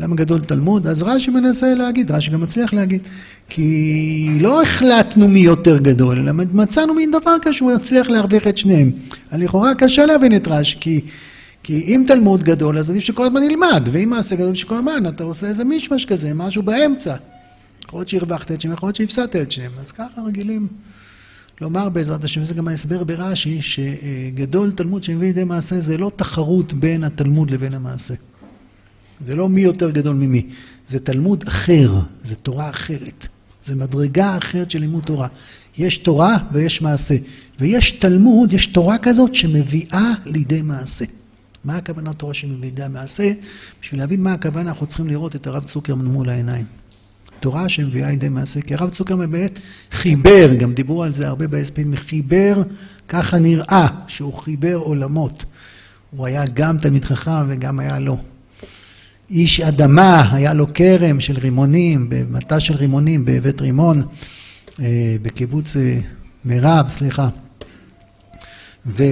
למה 0.00 0.16
גדול 0.16 0.40
תלמוד? 0.40 0.86
אז 0.86 1.02
רש"י 1.02 1.30
מנסה 1.30 1.74
להגיד, 1.74 2.10
רש"י 2.10 2.30
גם 2.30 2.40
מצליח 2.40 2.72
להגיד, 2.72 3.02
כי 3.48 4.38
לא 4.40 4.62
החלטנו 4.62 5.28
מי 5.28 5.40
יותר 5.40 5.78
גדול, 5.78 6.18
אלא 6.18 6.32
מצאנו 6.32 6.94
מין 6.94 7.10
דבר 7.10 7.36
כזה 7.42 7.54
שהוא 7.54 7.72
יצליח 7.72 8.08
להרוויח 8.08 8.46
את 8.46 8.58
שניהם. 8.58 8.90
לכאורה 9.32 9.74
קשה 9.74 10.06
להבין 10.06 10.36
את 10.36 10.48
רש"י, 10.48 10.76
כי, 10.80 11.00
כי 11.62 11.84
אם 11.86 12.04
תלמוד 12.06 12.42
גדול, 12.42 12.78
אז 12.78 12.90
עדיף 12.90 13.04
שכל 13.04 13.24
הזמן 13.24 13.40
נלמד, 13.42 13.88
ואם 13.92 14.10
מעשה 14.10 14.36
גדול, 14.36 14.54
שכל 14.54 14.74
הזמן 14.74 15.08
אתה 15.08 15.24
עושה 15.24 15.46
איזה 15.46 15.64
מישמש 15.64 16.04
כזה, 16.04 16.34
משהו 16.34 16.62
באמצע. 16.62 17.14
יכול 17.84 17.98
להיות 17.98 18.08
שהרווחת 18.08 18.52
את 18.52 18.60
שניהם, 18.60 18.76
יכול 18.76 18.86
להיות 18.86 18.96
שהפסדת 18.96 19.36
את 19.36 19.52
שניהם. 19.52 19.72
אז 19.80 19.92
ככה 19.92 20.22
רגילים 20.26 20.68
לומר 21.60 21.88
בעזרת 21.88 22.24
השם, 22.24 22.42
וזה 22.42 22.54
גם 22.54 22.68
ההסבר 22.68 23.04
ברש"י, 23.04 23.62
שגדול 23.62 24.72
תלמוד 24.72 25.04
שמביא 25.04 25.26
לידי 25.26 25.44
מעשה 25.44 25.80
זה 25.80 25.96
לא 25.96 26.12
תחרות 26.16 26.72
בין 26.72 27.04
התלמוד 27.04 27.50
לבין 27.50 27.74
המעשה. 27.74 28.14
זה 29.20 29.34
לא 29.34 29.48
מי 29.48 29.60
יותר 29.60 29.90
גדול 29.90 30.16
ממי, 30.16 30.46
זה 30.88 31.00
תלמוד 31.00 31.44
אחר, 31.48 32.00
זה 32.22 32.36
תורה 32.36 32.70
אחרת. 32.70 33.28
זה 33.62 33.74
מדרגה 33.74 34.38
אחרת 34.38 34.70
של 34.70 34.78
לימוד 34.78 35.04
תורה. 35.04 35.28
יש 35.78 35.98
תורה 35.98 36.38
ויש 36.52 36.82
מעשה. 36.82 37.14
ויש 37.60 37.90
תלמוד, 37.90 38.52
יש 38.52 38.66
תורה 38.66 38.98
כזאת 38.98 39.34
שמביאה 39.34 40.12
לידי 40.26 40.62
מעשה. 40.62 41.04
מה 41.64 41.76
הכוונה 41.76 42.12
תורה 42.12 42.34
שמביאה 42.34 42.60
לידי 42.60 42.82
מעשה? 42.90 43.32
בשביל 43.82 44.00
להבין 44.00 44.22
מה 44.22 44.32
הכוונה 44.32 44.70
אנחנו 44.70 44.86
צריכים 44.86 45.08
לראות 45.08 45.36
את 45.36 45.46
הרב 45.46 45.64
צוקרמן 45.64 46.04
מול 46.04 46.28
העיניים. 46.28 46.64
תורה 47.44 47.68
שמביאה 47.68 48.08
לידי 48.08 48.28
מעשה, 48.28 48.60
כי 48.60 48.74
הרב 48.74 48.90
צוקרמן 48.90 49.30
באמת 49.30 49.58
חיבר, 49.92 50.54
גם 50.54 50.74
דיברו 50.74 51.04
על 51.04 51.14
זה 51.14 51.28
הרבה 51.28 51.46
בהספדים, 51.46 51.96
חיבר, 51.96 52.62
ככה 53.08 53.38
נראה 53.38 53.86
שהוא 54.08 54.34
חיבר 54.42 54.74
עולמות. 54.74 55.44
הוא 56.10 56.26
היה 56.26 56.44
גם 56.54 56.78
תלמיד 56.78 57.04
חכם 57.04 57.48
וגם 57.48 57.80
היה 57.80 57.98
לו. 57.98 58.18
איש 59.30 59.60
אדמה, 59.60 60.34
היה 60.34 60.52
לו 60.52 60.66
כרם 60.74 61.20
של 61.20 61.38
רימונים, 61.38 62.06
במטע 62.08 62.60
של 62.60 62.74
רימונים 62.74 63.24
בבית 63.24 63.60
רימון, 63.60 64.02
אה, 64.80 65.16
בקיבוץ 65.22 65.76
אה, 65.76 65.98
מירב, 66.44 66.86
סליחה. 66.88 67.28
ו, 68.86 69.02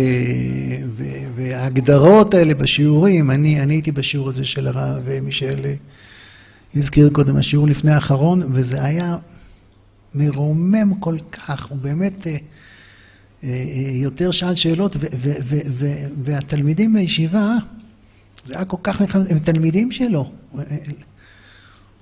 ו, 0.97 1.05
וההגדרות 1.37 2.35
האלה 2.35 2.55
בשיעורים, 2.55 3.30
אני, 3.30 3.61
אני 3.61 3.74
הייתי 3.74 3.93
בשיעור 3.93 4.28
הזה 4.28 4.45
של 4.45 4.66
הרב 4.66 5.09
מישאל 5.22 5.61
אה, 5.64 5.74
הזכיר 6.77 7.11
קודם, 7.12 7.37
השיעור 7.37 7.66
לפני 7.66 7.91
האחרון, 7.91 8.43
וזה 8.53 8.85
היה 8.85 9.16
מרומם 10.14 10.95
כל 11.01 11.16
כך, 11.33 11.66
הוא 11.66 11.79
באמת 11.79 12.27
יותר 14.03 14.31
שאל 14.31 14.55
שאלות, 14.55 14.97
ו, 14.97 14.99
ו, 14.99 15.33
ו, 15.49 15.57
ו, 15.70 15.87
והתלמידים 16.23 16.93
בישיבה, 16.93 17.57
זה 18.47 18.55
היה 18.57 18.64
כל 18.64 18.77
כך 18.83 19.01
מלחמת, 19.01 19.31
הם 19.31 19.39
תלמידים 19.39 19.93
שלו. 19.93 20.31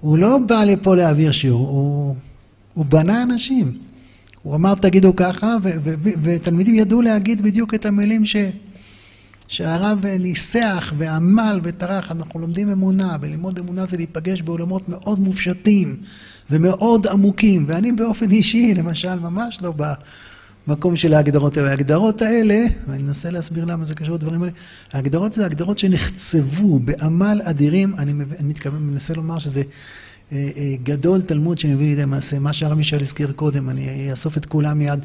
הוא 0.00 0.18
לא 0.18 0.38
בא 0.46 0.64
לפה 0.64 0.96
להעביר 0.96 1.32
שיעור, 1.32 1.68
הוא, 1.68 2.16
הוא 2.74 2.84
בנה 2.84 3.22
אנשים. 3.22 3.78
הוא 4.42 4.54
אמר, 4.54 4.74
תגידו 4.74 5.16
ככה, 5.16 5.56
ותלמידים 6.22 6.74
ידעו 6.74 7.02
להגיד 7.02 7.42
בדיוק 7.42 7.74
את 7.74 7.86
המילים 7.86 8.26
ש, 8.26 8.36
שהרב 9.50 10.06
ניסח 10.06 10.92
ועמל 10.98 11.60
וטרח. 11.62 12.10
אנחנו 12.10 12.40
לומדים 12.40 12.70
אמונה, 12.70 13.16
וללמוד 13.20 13.58
אמונה 13.58 13.86
זה 13.86 13.96
להיפגש 13.96 14.42
בעולמות 14.42 14.88
מאוד 14.88 15.20
מופשטים 15.20 15.96
ומאוד 16.50 17.06
עמוקים. 17.06 17.64
ואני 17.68 17.92
באופן 17.92 18.30
אישי, 18.30 18.74
למשל, 18.74 19.14
ממש 19.14 19.58
לא 19.62 19.70
בא... 19.70 19.94
מקום 20.66 20.96
של 20.96 21.14
ההגדרות 21.14 21.56
האלה. 21.56 21.70
ההגדרות 21.70 22.22
האלה, 22.22 22.64
ואני 22.88 23.02
אנסה 23.02 23.30
להסביר 23.30 23.64
למה 23.64 23.84
זה 23.84 23.94
קשור 23.94 24.14
לדברים 24.14 24.42
האלה, 24.42 24.52
ההגדרות 24.92 25.34
זה 25.34 25.46
הגדרות 25.46 25.78
שנחצבו 25.78 26.78
בעמל 26.78 27.40
אדירים, 27.44 27.94
אני, 27.98 28.12
אני 28.12 28.48
מתכוון, 28.48 28.82
מנסה 28.82 29.14
לומר 29.14 29.38
שזה 29.38 29.62
אה, 30.32 30.48
אה, 30.56 30.76
גדול 30.82 31.22
תלמוד 31.22 31.58
שמביא 31.58 31.86
לידי 31.86 32.04
מעשה, 32.04 32.38
מה 32.38 32.52
שהרב 32.52 32.74
מישל 32.74 33.00
הזכיר 33.00 33.32
קודם, 33.32 33.70
אני 33.70 34.10
אאסוף 34.10 34.36
את 34.36 34.46
כולם 34.46 34.78
מיד, 34.78 35.00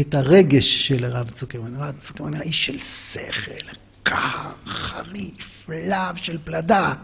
את 0.00 0.14
הרגש 0.14 0.88
של 0.88 1.04
הרב 1.04 1.30
צוקרמן. 1.30 1.74
הרב 1.74 1.94
צוקרמן 2.00 2.34
היה 2.34 2.42
איש 2.42 2.66
של 2.66 2.78
שכל, 2.78 3.87
קר, 4.02 4.50
חריף, 4.66 5.68
לאו 5.68 6.16
של 6.16 6.38
פלדה. 6.44 6.94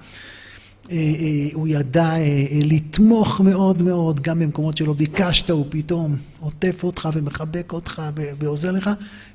אה, 0.90 0.96
אה, 0.96 1.48
הוא 1.52 1.68
ידע 1.68 2.16
אה, 2.16 2.46
לתמוך 2.52 3.40
מאוד 3.40 3.82
מאוד, 3.82 4.20
גם 4.20 4.38
במקומות 4.38 4.76
שלא 4.76 4.92
ביקשת, 4.92 5.50
הוא 5.50 5.66
פתאום 5.70 6.16
עוטף 6.40 6.84
אותך 6.84 7.08
ומחבק 7.14 7.72
אותך 7.72 8.02
ועוזר 8.40 8.70
לך, 8.70 8.90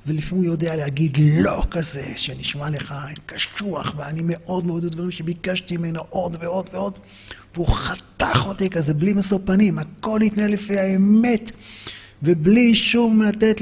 ולפעמים 0.07 0.45
הוא 0.45 0.53
יודע 0.53 0.75
להגיד 0.75 1.17
לא 1.19 1.63
כזה, 1.71 2.05
שנשמע 2.15 2.69
לך 2.69 2.95
קשוח, 3.25 3.93
ואני 3.97 4.21
מאוד 4.23 4.65
מאוד 4.65 4.85
דברים 4.85 5.11
שביקשתי 5.11 5.77
ממנו 5.77 6.01
עוד 6.09 6.37
ועוד 6.39 6.69
ועוד, 6.73 6.99
והוא 7.53 7.67
חתך 7.67 8.45
אותי 8.45 8.69
כזה 8.69 8.93
בלי 8.93 9.13
משוא 9.13 9.39
פנים, 9.45 9.79
הכל 9.79 10.21
התנהל 10.21 10.51
לפי 10.51 10.79
האמת. 10.79 11.51
ובלי 12.23 12.75
שום 12.75 13.21
לתת 13.21 13.61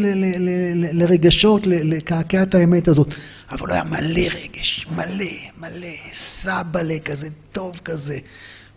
לרגשות 0.94 1.68
לקעקע 1.68 2.44
את 2.44 2.56
האמת 2.56 2.88
הזאת. 2.88 3.14
אבל 3.52 3.68
הוא 3.68 3.74
היה 3.74 3.84
מלא 3.84 4.28
רגש, 4.44 4.88
מלא, 4.96 5.26
מלא, 5.58 5.88
סבאלה 6.14 7.00
כזה, 7.00 7.28
טוב 7.52 7.78
כזה. 7.86 8.20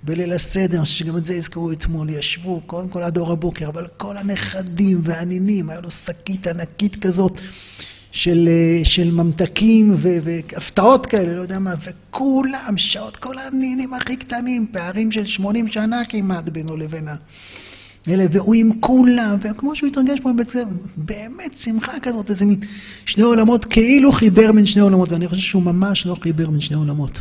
בליל 0.03 0.33
הסדר, 0.33 0.85
שגם 0.85 1.17
את 1.17 1.27
זה 1.27 1.35
הזכרו 1.35 1.73
אתמול, 1.73 2.11
ישבו 2.11 2.61
קודם 2.67 2.89
כל 2.89 3.03
עד 3.03 3.19
אור 3.19 3.33
הבוקר, 3.33 3.69
אבל 3.69 3.87
כל 3.97 4.17
הנכדים 4.17 5.01
והנינים, 5.05 5.71
היה 5.71 5.81
לו 5.81 5.91
שקית 5.91 6.47
ענקית 6.47 6.97
כזאת 6.97 7.41
של, 8.13 8.49
של 8.85 9.11
ממתקים 9.11 9.97
והפתעות 10.01 11.07
כאלה, 11.07 11.37
לא 11.37 11.43
יודע 11.43 11.59
מה, 11.59 11.75
וכולם, 11.85 12.75
שעות, 12.77 13.17
כל 13.17 13.39
הנינים 13.39 13.95
הכי 13.95 14.17
קטנים, 14.17 14.67
פערים 14.73 15.13
של 15.13 15.27
80 15.27 15.69
שנה 15.69 16.05
כמעט 16.09 16.49
בינו 16.49 16.77
לבין 16.77 17.09
ה... 17.09 17.15
אלה, 18.09 18.25
והוא 18.33 18.55
עם 18.55 18.71
כולם, 18.81 19.37
וכמו 19.43 19.77
שהוא 19.77 19.89
התרגש 19.89 20.21
פה 20.21 20.33
בבית 20.33 20.51
ספר, 20.51 20.65
באמת 20.97 21.53
שמחה 21.57 22.01
כזאת, 22.03 22.31
איזה 22.31 22.47
מין 22.47 22.61
שני 23.07 23.23
עולמות, 23.23 23.65
כאילו 23.65 24.13
חיבר 24.13 24.53
בין 24.53 24.67
שני 24.67 24.83
עולמות, 24.83 25.13
ואני 25.13 25.29
חושב 25.29 25.43
שהוא 25.43 25.63
ממש 25.63 26.07
לא 26.07 26.17
חיבר 26.23 26.51
בין 26.51 26.61
שני 26.61 26.77
עולמות. 26.77 27.19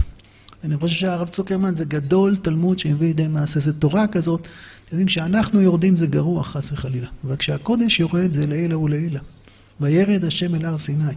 אני 0.63 0.77
חושב 0.77 0.95
שהרב 0.95 1.27
צוקרמן 1.27 1.75
זה 1.75 1.85
גדול 1.85 2.35
תלמוד 2.35 2.79
שהביא 2.79 3.07
לידי 3.07 3.27
מעשה, 3.27 3.59
זה 3.59 3.73
תורה 3.73 4.07
כזאת. 4.07 4.39
אתם 4.41 4.47
יודעים, 4.91 5.07
כשאנחנו 5.07 5.61
יורדים 5.61 5.97
זה 5.97 6.07
גרוע, 6.07 6.43
חס 6.43 6.71
וחלילה. 6.71 7.07
אבל 7.23 7.35
כשהקודש 7.35 7.99
יורד 7.99 8.33
זה 8.33 8.47
לעילא 8.47 8.77
ולעילא. 8.77 9.19
וירד 9.81 10.25
השם 10.25 10.55
אל 10.55 10.65
הר 10.65 10.77
סיני. 10.77 11.13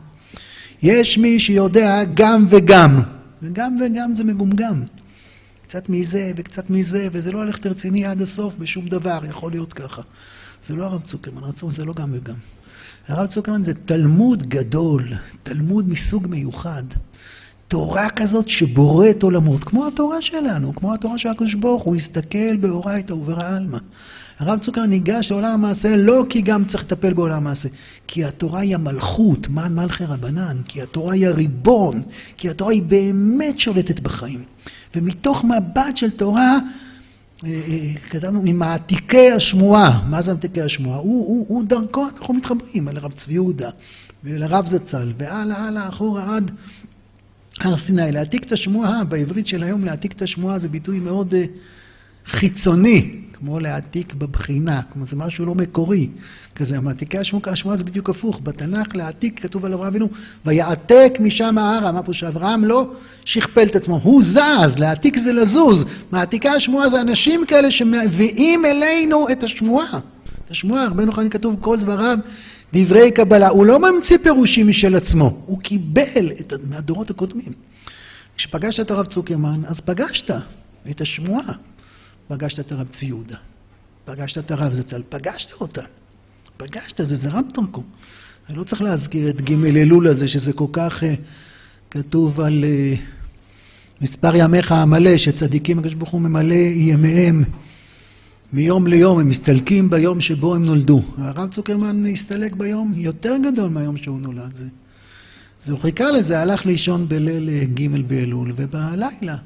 יש 0.83 1.19
מי 1.19 1.39
שיודע 1.39 2.05
גם 2.15 2.47
וגם, 2.51 3.03
וגם 3.43 3.79
וגם 3.81 4.15
זה 4.15 4.25
מגומגם. 4.25 4.83
קצת 5.73 5.89
מזה 5.89 6.33
וקצת 6.37 6.71
מזה, 6.71 7.09
וזה 7.13 7.33
לא 7.33 7.43
הלכת 7.43 7.67
רציני 7.67 8.07
עד 8.07 8.23
הסוף 8.23 8.55
בשום 8.59 8.89
דבר, 8.89 9.21
יכול 9.25 9.51
להיות 9.51 9.73
ככה. 9.73 10.03
זה 10.69 10.75
לא 10.75 10.85
הרב 10.85 11.03
צוקרמן, 11.03 11.43
הרב 11.43 11.53
צוקרמן 11.53 11.75
זה 11.75 11.85
לא 11.85 11.95
גם 11.95 12.11
וגם. 12.13 12.35
הרב 13.09 13.27
צוקרמן 13.27 13.65
זה 13.65 13.75
תלמוד 13.75 14.43
גדול, 14.43 15.09
תלמוד 15.43 15.89
מסוג 15.89 16.27
מיוחד. 16.27 16.83
תורה 17.69 18.09
כזאת 18.11 18.49
שבוראת 18.49 19.23
עולמות, 19.23 19.65
כמו 19.65 19.87
התורה 19.87 20.23
שלנו, 20.23 20.75
כמו 20.75 20.95
התורה 20.95 21.19
של 21.19 21.29
הקדוש 21.29 21.55
ברוך 21.55 21.83
הוא, 21.83 21.97
הסתכל 21.97 22.57
באורייתא 22.57 23.13
וברא 23.13 23.57
עלמא. 23.57 23.79
הרב 24.39 24.59
צוקר 24.59 24.87
ניגש 24.87 25.31
לעולם 25.31 25.51
המעשה 25.51 25.97
לא 25.97 26.25
כי 26.29 26.43
גם 26.43 26.65
צריך 26.65 26.85
לטפל 26.85 27.13
בעולם 27.13 27.37
המעשה, 27.37 27.69
כי 28.07 28.25
התורה 28.25 28.61
היא 28.61 28.75
המלכות, 28.75 29.49
מן 29.49 29.75
מלכי 29.75 30.05
רבנן, 30.05 30.57
כי 30.69 30.83
התורה 30.83 31.15
היא 31.15 31.27
הריבון, 31.27 32.03
כי 32.37 32.51
התורה 32.51 32.73
היא 32.73 32.83
באמת 32.83 33.61
שולטת 33.61 34.01
בחיים. 34.01 34.45
ומתוך 34.97 35.45
מבט 35.45 35.97
של 35.97 36.11
תורה, 36.11 36.59
אה, 37.45 37.51
אה, 37.51 37.95
כתבנו, 38.11 38.43
ממעתיקי 38.45 39.31
השמועה, 39.31 40.03
מה 40.07 40.23
זה 40.23 40.33
מעתיקי 40.33 40.63
השמועה? 40.63 40.99
הוא, 40.99 41.27
הוא, 41.27 41.47
הוא 41.49 41.65
דרכו, 41.65 42.07
אנחנו 42.19 42.35
מתחברים 42.35 42.89
אל 42.89 42.97
הרב 42.97 43.13
צבי 43.13 43.33
יהודה 43.33 43.71
ואל 44.25 44.43
הרב 44.43 44.67
זצ"ל, 44.67 45.13
והלאה, 45.19 45.67
הלאה, 45.69 45.89
אחורה 45.89 46.37
עד 46.37 46.51
הר 47.61 47.79
סיני. 47.79 48.13
להעתיק 48.13 48.45
את 48.45 48.53
השמועה, 48.53 49.05
בעברית 49.05 49.47
של 49.47 49.63
היום 49.63 49.85
להעתיק 49.85 50.13
את 50.13 50.23
השמועה 50.23 50.59
זה 50.59 50.69
ביטוי 50.69 51.01
מאוד 51.01 51.35
uh, 51.35 51.37
חיצוני, 52.27 53.22
כמו 53.45 53.61
להעתיק 53.61 54.15
בבחינה, 54.15 54.83
כמו 54.93 55.07
זה 55.07 55.17
משהו 55.17 55.47
לא 55.47 55.55
מקורי. 55.55 56.09
כזה, 56.55 56.81
מעתיקי 56.81 57.19
השמועה, 57.19 57.77
זה 57.77 57.85
בדיוק 57.85 58.11
הפוך. 58.11 58.41
בתנ"ך 58.43 58.97
להעתיק, 58.97 59.41
כתוב 59.43 59.65
על 59.65 59.73
אברהם 59.73 59.89
אבינו, 59.89 60.09
ויעתק 60.47 61.13
משם 61.21 61.59
ההרה. 61.59 61.93
מה 61.93 62.03
פה 62.03 62.13
שאברהם 62.13 62.65
לא 62.65 62.91
שכפל 63.25 63.63
את 63.63 63.77
עצמו, 63.77 64.01
הוא 64.03 64.23
זז, 64.23 64.79
להעתיק 64.79 65.17
זה 65.17 65.33
לזוז. 65.33 65.85
מעתיקי 66.13 66.49
השמועה 66.49 66.91
זה 66.91 67.01
אנשים 67.01 67.47
כאלה 67.47 67.71
שמביאים 67.71 68.65
אלינו 68.65 69.29
את 69.33 69.43
השמועה. 69.43 70.01
את 70.45 70.51
השמועה, 70.51 70.87
רבנו 70.87 71.13
חנין 71.13 71.31
כתוב 71.31 71.57
כל 71.61 71.81
דבריו 71.81 72.19
דברי 72.73 73.11
קבלה. 73.11 73.49
הוא 73.49 73.67
לא 73.67 73.79
ממציא 73.79 74.19
פירושים 74.23 74.69
משל 74.69 74.97
עצמו, 74.97 75.43
הוא 75.47 75.61
קיבל 75.61 76.31
את, 76.41 76.53
מהדורות 76.71 77.11
הקודמים. 77.11 77.53
כשפגשת 78.37 78.87
את 78.87 78.91
הרב 78.91 79.07
צוקרמן, 79.07 79.61
אז 79.67 79.81
פגשת 79.81 80.31
את 80.91 81.01
השמועה. 81.01 81.53
פגשת 82.29 82.61
את 82.61 82.73
הרב 82.73 82.89
צבי 82.89 83.07
יהודה, 83.07 83.37
פגשת 84.05 84.39
את 84.39 84.51
הרב 84.51 84.73
זצ"ל, 84.73 85.03
פגשת 85.09 85.53
אותה. 85.61 85.83
פגשת, 86.57 87.01
זה, 87.05 87.29
רב 87.31 87.45
דרכו. 87.55 87.83
אני 88.49 88.59
לא 88.59 88.65
צריך 88.65 88.83
להזכיר 88.83 89.31
את 89.31 89.41
ג' 89.41 89.65
אלול 89.65 90.09
הזה, 90.09 90.29
שזה 90.29 90.53
כל 90.53 90.67
כך 90.73 91.03
uh, 91.03 91.07
כתוב 91.91 92.41
על 92.41 92.65
uh, 92.65 93.01
מספר 94.01 94.37
ימיך 94.37 94.73
המלא, 94.73 95.17
שצדיקים 95.17 95.79
הקדוש 95.79 95.95
ברוך 95.95 96.11
הוא 96.11 96.21
ממלא 96.21 96.55
ימיהם 96.55 97.45
מיום 98.53 98.87
ליום, 98.87 99.19
הם 99.19 99.29
מסתלקים 99.29 99.91
ביום 99.91 100.21
שבו 100.21 100.55
הם 100.55 100.65
נולדו. 100.65 101.03
הרב 101.19 101.51
צוקרמן 101.51 102.07
הסתלק 102.07 102.53
ביום 102.53 102.93
יותר 102.97 103.37
גדול 103.53 103.71
מהיום 103.71 103.97
שהוא 103.97 104.21
נולד. 104.21 104.57
זה, 104.57 104.67
זה 105.65 105.73
הוא 105.73 105.81
חיכה 105.81 106.11
לזה, 106.11 106.41
הלך 106.41 106.67
לישון 106.67 107.09
בליל 107.09 107.49
אה, 107.49 107.65
ג' 107.65 108.09
באלול, 108.09 108.53
ובלילה 108.57 109.37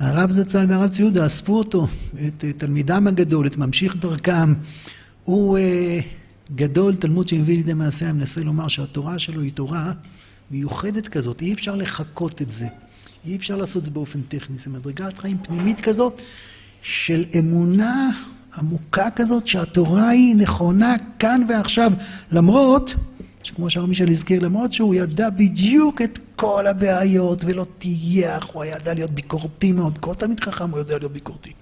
הרב 0.00 0.30
זצ"ל 0.30 0.66
והרב 0.68 0.90
ציודה 0.90 1.26
אספו 1.26 1.58
אותו, 1.58 1.86
את 2.26 2.44
תלמידם 2.56 3.06
הגדול, 3.06 3.46
את 3.46 3.56
ממשיך 3.56 3.96
דרכם. 3.96 4.54
הוא 5.24 5.58
אה, 5.58 6.00
גדול, 6.54 6.94
תלמוד 6.94 7.28
שהביא 7.28 7.56
לידי 7.56 7.74
מעשה, 7.74 8.12
מנסה 8.12 8.40
לומר 8.40 8.68
שהתורה 8.68 9.18
שלו 9.18 9.40
היא 9.40 9.52
תורה 9.52 9.92
מיוחדת 10.50 11.08
כזאת, 11.08 11.42
אי 11.42 11.52
אפשר 11.52 11.74
לחקות 11.74 12.42
את 12.42 12.50
זה. 12.50 12.66
אי 13.26 13.36
אפשר 13.36 13.56
לעשות 13.56 13.76
את 13.76 13.84
זה 13.84 13.90
באופן 13.90 14.20
טכני, 14.22 14.56
זה 14.58 14.70
מדרגת 14.70 15.18
חיים 15.18 15.38
פנימית 15.38 15.80
כזאת 15.80 16.22
של 16.82 17.24
אמונה 17.38 18.10
עמוקה 18.56 19.08
כזאת 19.16 19.46
שהתורה 19.46 20.08
היא 20.08 20.36
נכונה 20.36 20.96
כאן 21.18 21.42
ועכשיו, 21.48 21.92
למרות 22.32 22.94
שכמו 23.42 23.70
שהרב 23.70 23.88
מישל 23.88 24.10
הזכיר, 24.10 24.42
למרות 24.42 24.72
שהוא 24.72 24.94
ידע 24.94 25.30
בדיוק 25.30 26.02
את 26.02 26.18
כל 26.36 26.66
הבעיות 26.66 27.44
ולא 27.44 27.66
טייח, 27.78 28.48
הוא 28.52 28.64
ידע 28.64 28.94
להיות 28.94 29.10
ביקורתי 29.10 29.72
מאוד, 29.72 29.98
כל 29.98 30.14
תמיד 30.14 30.40
חכם 30.40 30.70
הוא 30.70 30.78
יודע 30.78 30.98
להיות 30.98 31.12
ביקורתי. 31.12 31.52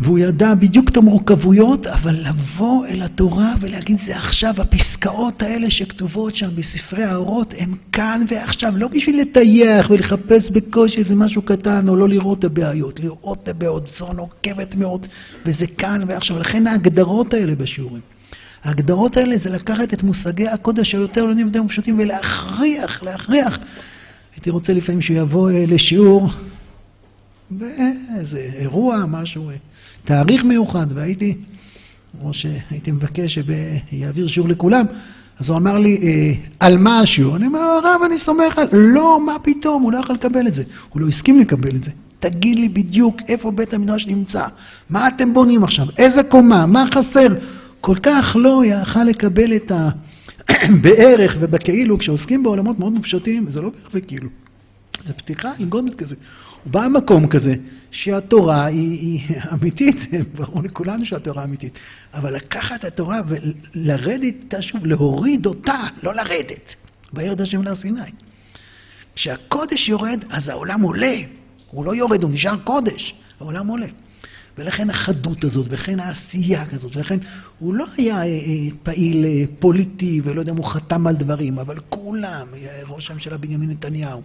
והוא 0.00 0.18
ידע 0.18 0.54
בדיוק 0.54 0.88
את 0.88 0.96
המורכבויות, 0.96 1.86
אבל 1.86 2.14
לבוא 2.28 2.86
אל 2.86 3.02
התורה 3.02 3.54
ולהגיד 3.60 3.96
זה 4.06 4.16
עכשיו, 4.16 4.54
הפסקאות 4.58 5.42
האלה 5.42 5.70
שכתובות 5.70 6.36
שם 6.36 6.48
בספרי 6.56 7.04
האורות, 7.04 7.54
הם 7.58 7.74
כאן 7.92 8.24
ועכשיו, 8.28 8.72
לא 8.76 8.88
בשביל 8.88 9.20
לטייח 9.20 9.90
ולחפש 9.90 10.50
בקושי 10.50 10.98
איזה 10.98 11.14
משהו 11.14 11.42
קטן, 11.42 11.88
או 11.88 11.96
לא 11.96 12.08
לראות 12.08 12.38
את 12.38 12.44
הבעיות, 12.44 13.00
לראות 13.00 13.38
את 13.42 13.48
הבעיות, 13.48 13.88
זו 13.98 14.12
נוקבת 14.12 14.74
מאוד, 14.74 15.06
וזה 15.46 15.66
כאן 15.66 16.00
ועכשיו. 16.08 16.38
לכן 16.38 16.66
ההגדרות 16.66 17.34
האלה 17.34 17.54
בשיעורים. 17.54 18.11
ההגדרות 18.64 19.16
האלה 19.16 19.36
זה 19.38 19.50
לקחת 19.50 19.94
את 19.94 20.02
מושגי 20.02 20.48
הקודש 20.48 20.94
היותר 20.94 21.24
לא 21.24 21.30
יודעים 21.30 21.64
ופשוטים 21.64 21.98
ולהכריח, 21.98 23.02
להכריח. 23.02 23.58
הייתי 24.34 24.50
רוצה 24.50 24.72
לפעמים 24.72 25.00
שהוא 25.00 25.16
יבוא 25.16 25.50
אה, 25.50 25.64
לשיעור 25.68 26.28
באיזה 27.50 28.38
אירוע, 28.38 29.04
משהו, 29.08 29.50
אה, 29.50 29.54
תאריך 30.04 30.44
מיוחד, 30.44 30.86
והייתי, 30.94 31.36
או 32.22 32.34
שהייתי 32.34 32.90
מבקש 32.90 33.38
שיעביר 33.90 34.28
שיעור 34.28 34.48
לכולם, 34.48 34.86
אז 35.38 35.48
הוא 35.48 35.56
אמר 35.56 35.78
לי, 35.78 36.00
אה, 36.02 36.32
על 36.60 36.78
מה 36.78 37.00
השיעור? 37.00 37.36
אני 37.36 37.46
אומר 37.46 37.60
לו, 37.60 37.66
הרב, 37.66 38.00
אני 38.06 38.18
סומך 38.18 38.58
על... 38.58 38.68
לא, 38.72 39.20
מה 39.26 39.36
פתאום, 39.42 39.82
הוא 39.82 39.92
לא 39.92 39.98
יכול 39.98 40.14
לקבל 40.14 40.46
את 40.46 40.54
זה. 40.54 40.62
הוא 40.88 41.02
לא 41.02 41.08
הסכים 41.08 41.40
לקבל 41.40 41.76
את 41.76 41.84
זה. 41.84 41.90
תגיד 42.20 42.58
לי 42.58 42.68
בדיוק 42.68 43.16
איפה 43.28 43.50
בית 43.50 43.74
המדרש 43.74 44.06
נמצא, 44.06 44.46
מה 44.90 45.08
אתם 45.08 45.34
בונים 45.34 45.64
עכשיו, 45.64 45.86
איזה 45.98 46.22
קומה, 46.22 46.66
מה 46.66 46.84
חסר. 46.94 47.28
כל 47.82 47.96
כך 48.02 48.36
לא 48.38 48.62
יכל 48.64 49.04
לקבל 49.04 49.56
את 49.56 49.70
ה... 49.70 49.88
בערך 50.82 51.36
ובכאילו, 51.40 51.98
כשעוסקים 51.98 52.42
בעולמות 52.42 52.78
מאוד 52.78 52.92
מופשטים, 52.92 53.50
זה 53.50 53.60
לא 53.60 53.70
בערך 53.70 53.88
וכאילו. 53.94 54.28
זה 55.04 55.12
פתיחה 55.12 55.52
עם 55.58 55.68
גודל 55.68 55.94
כזה. 55.94 56.16
הוא 56.64 56.72
בא 56.72 56.88
ממקום 56.88 57.28
כזה 57.28 57.54
שהתורה 57.90 58.64
היא, 58.64 58.98
היא 59.00 59.36
אמיתית, 59.52 59.96
ברור 60.36 60.62
לכולנו 60.62 61.04
שהתורה 61.04 61.44
אמיתית, 61.44 61.78
אבל 62.14 62.34
לקחת 62.36 62.80
את 62.80 62.84
התורה 62.84 63.20
ולרדת 63.28 64.22
איתה 64.22 64.62
שוב, 64.62 64.86
להוריד 64.86 65.46
אותה, 65.46 65.80
לא 66.02 66.14
לרדת, 66.14 66.74
בירד 67.12 67.40
השם 67.40 67.62
להר 67.62 67.74
סיני. 67.74 68.00
כשהקודש 69.14 69.88
יורד, 69.88 70.24
אז 70.30 70.48
העולם 70.48 70.82
עולה. 70.82 71.16
הוא 71.70 71.84
לא 71.84 71.94
יורד, 71.94 72.22
הוא 72.22 72.30
נשאר 72.30 72.56
קודש, 72.64 73.14
העולם 73.40 73.66
עולה. 73.66 73.86
ולכן 74.58 74.90
החדות 74.90 75.44
הזאת, 75.44 75.66
וכן 75.70 76.00
העשייה 76.00 76.66
כזאת, 76.66 76.96
ולכן 76.96 77.18
הוא 77.58 77.74
לא 77.74 77.86
היה 77.96 78.16
אה, 78.16 78.22
אה, 78.22 78.28
פעיל 78.82 79.24
אה, 79.24 79.44
פוליטי, 79.58 80.20
ולא 80.24 80.40
יודע 80.40 80.52
אם 80.52 80.56
הוא 80.56 80.66
חתם 80.66 81.06
על 81.06 81.16
דברים, 81.16 81.58
אבל 81.58 81.78
כולם, 81.88 82.46
ראש 82.88 83.10
הממשלה 83.10 83.36
בנימין 83.36 83.70
נתניהו, 83.70 84.22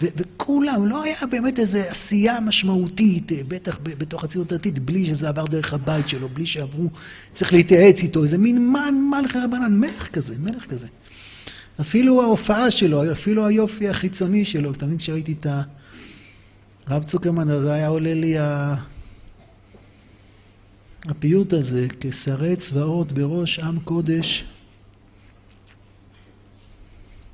וכולם, 0.00 0.86
לא 0.86 1.02
היה 1.02 1.16
באמת 1.30 1.58
איזו 1.58 1.78
עשייה 1.78 2.40
משמעותית, 2.40 3.32
בטח 3.48 3.78
בתוך 3.82 4.24
הציונות 4.24 4.52
הדתית, 4.52 4.78
בלי 4.78 5.06
שזה 5.06 5.28
עבר 5.28 5.44
דרך 5.44 5.72
הבית 5.72 6.08
שלו, 6.08 6.28
בלי 6.28 6.46
שעברו, 6.46 6.90
צריך 7.34 7.52
להתייעץ 7.52 8.02
איתו, 8.02 8.22
איזה 8.22 8.38
מין 8.38 8.72
מן 8.72 8.94
מלכי 9.10 9.38
רבנן, 9.38 9.80
מלך 9.80 10.08
כזה, 10.12 10.34
מלך 10.38 10.64
כזה. 10.64 10.86
אפילו 11.80 12.22
ההופעה 12.22 12.70
שלו, 12.70 13.12
אפילו 13.12 13.46
היופי 13.46 13.88
החיצוני 13.88 14.44
שלו, 14.44 14.72
תמיד 14.72 14.98
כשראיתי 14.98 15.32
את 15.40 15.46
הרב 16.86 17.02
צוקרמן, 17.02 17.50
אז 17.50 17.64
היה 17.64 17.88
עולה 17.88 18.14
לי 18.14 18.38
ה... 18.38 18.74
הפיוט 21.08 21.52
הזה, 21.52 21.86
כשרי 22.00 22.56
צבאות 22.56 23.12
בראש 23.12 23.58
עם 23.58 23.80
קודש, 23.80 24.44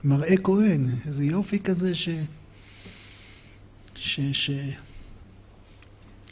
מראה 0.04 0.36
כהן, 0.36 0.86
איזה 1.06 1.24
יופי 1.24 1.58
כזה 1.58 1.94
ש... 1.94 2.08
ש... 3.94 4.20
ש... 4.32 4.50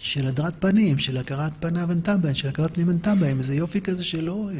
של 0.00 0.26
הדרת 0.26 0.54
פנים, 0.60 0.98
של 0.98 1.16
הכרת 1.16 1.52
פניו 1.60 1.90
ענתה 1.90 2.16
בהם, 2.16 2.34
של 2.34 2.48
הכרת 2.48 2.74
פנים 2.74 2.90
ענתה 2.90 3.14
בהם, 3.14 3.38
איזה 3.38 3.54
יופי 3.54 3.80
כזה 3.80 4.04
שלא 4.04 4.50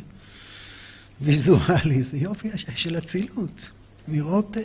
ויזואלי, 1.21 2.03
זה 2.03 2.17
יופי 2.17 2.49
של 2.77 2.99
אצילות, 2.99 3.71
לראות 4.09 4.57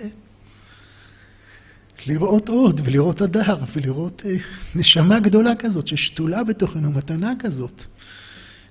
לראות 2.06 2.50
עוד 2.50 2.82
ולראות 2.86 3.22
הדר 3.22 3.58
ולראות 3.76 4.22
אה, 4.26 4.36
נשמה 4.76 5.20
גדולה 5.20 5.56
כזאת 5.56 5.88
ששתולה 5.88 6.44
בתוכנו, 6.44 6.92
מתנה 6.92 7.34
כזאת. 7.40 7.84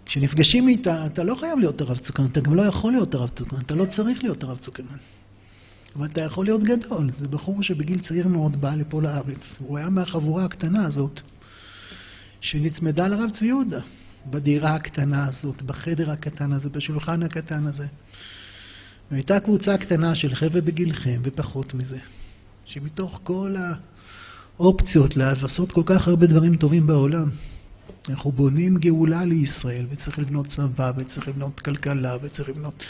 כשנפגשים 0.07 0.68
איתה, 0.68 1.07
אתה 1.07 1.24
לא 1.24 1.35
חייב 1.35 1.59
להיות 1.59 1.81
הרב 1.81 1.99
צוקרמן, 1.99 2.29
אתה 2.29 2.41
גם 2.41 2.55
לא 2.55 2.62
יכול 2.62 2.93
להיות 2.93 3.14
הרב 3.14 3.29
צוקרמן, 3.29 3.62
אתה 3.62 3.74
לא 3.74 3.85
צריך 3.85 4.22
להיות 4.22 4.43
הרב 4.43 4.59
צוקרמן. 4.59 4.97
אבל 5.97 6.07
אתה 6.07 6.20
יכול 6.20 6.45
להיות 6.45 6.62
גדול. 6.62 7.11
זה 7.18 7.29
בחור 7.29 7.62
שבגיל 7.62 7.99
צעיר 7.99 8.29
מאוד 8.29 8.61
בא 8.61 8.74
לפה 8.74 9.03
לארץ. 9.03 9.57
הוא 9.59 9.79
היה 9.79 9.89
מהחבורה 9.89 10.45
הקטנה 10.45 10.85
הזאת, 10.85 11.20
שנצמדה 12.41 13.09
לרב 13.09 13.31
צבי 13.31 13.47
יהודה, 13.47 13.81
בדירה 14.31 14.74
הקטנה 14.74 15.27
הזאת, 15.27 15.62
בחדר 15.62 16.11
הקטן 16.11 16.53
הזה, 16.53 16.68
בשולחן 16.68 17.22
הקטן 17.22 17.66
הזה. 17.66 17.87
והייתה 19.11 19.41
קבוצה 19.41 19.79
קטנה 19.79 20.14
של 20.14 20.35
חבר'ה 20.35 20.61
בגילכם, 20.61 21.20
ופחות 21.24 21.74
מזה, 21.74 21.99
שמתוך 22.67 23.21
כל 23.23 23.55
האופציות 24.59 25.17
לעשות 25.17 25.73
כל 25.73 25.83
כך 25.87 26.09
הרבה 26.09 26.27
דברים 26.27 26.57
טובים 26.57 26.87
בעולם, 26.87 27.31
אנחנו 28.09 28.33
בונים 28.33 28.77
גאולה 28.77 29.25
לישראל, 29.25 29.87
וצריך 29.91 30.19
לבנות 30.19 30.47
צבא, 30.47 30.93
וצריך 30.97 31.29
לבנות 31.29 31.61
כלכלה, 31.61 32.17
וצריך 32.23 32.49
לבנות 32.49 32.85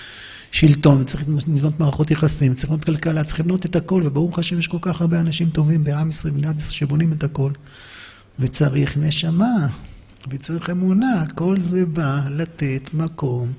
שלטון, 0.51 1.03
וצריך 1.03 1.29
לבנות 1.29 1.81
מערכות 1.81 2.11
יחסים, 2.11 2.53
וצריך 2.53 2.65
לבנות 2.65 2.85
כלכלה, 2.85 3.25
צריך 3.25 3.41
לבנות 3.41 3.67
את 3.67 3.77
הכל, 3.77 4.03
וברוך 4.05 4.39
השם 4.39 4.59
יש 4.59 4.67
כל 4.67 4.79
כך 4.81 5.01
הרבה 5.01 5.21
אנשים 5.21 5.51
טובים 5.51 5.85
בעם 5.85 6.09
ישראל, 6.09 6.33
במדינת 6.33 6.57
ישראל, 6.59 6.73
שבונים 6.73 7.13
את 7.13 7.25
הכל. 7.25 7.53
וצריך 8.39 8.97
נשמה, 8.97 9.69
וצריך 10.29 10.71
אמונה, 10.71 11.25
כל 11.35 11.57
זה 11.61 11.87
בא 11.87 12.21
לתת 12.31 12.91
מקום 12.95 13.53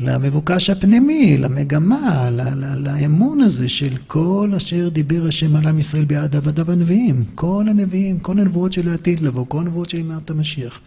למבוקש 0.00 0.70
הפנימי, 0.70 1.36
למגמה, 1.36 2.30
לאמון 2.76 3.40
הזה 3.40 3.68
של 3.68 3.96
כל 4.06 4.52
אשר 4.56 4.88
דיבר 4.88 5.26
השם 5.28 5.56
על 5.56 5.66
עם 5.66 5.78
ישראל 5.78 6.04
ביד 6.04 6.36
עבדיו 6.36 6.72
הנביאים. 6.72 7.24
כל 7.34 7.64
הנביאים, 7.68 8.18
כל 8.18 8.40
הנבואות 8.40 8.72
של 8.72 8.88
העתיד 8.88 9.20
לבוא, 9.20 9.46
כל 9.48 9.58
הנבואות 9.58 9.90
של 9.90 9.98
ימות 9.98 10.30
המשיח. 10.30 10.80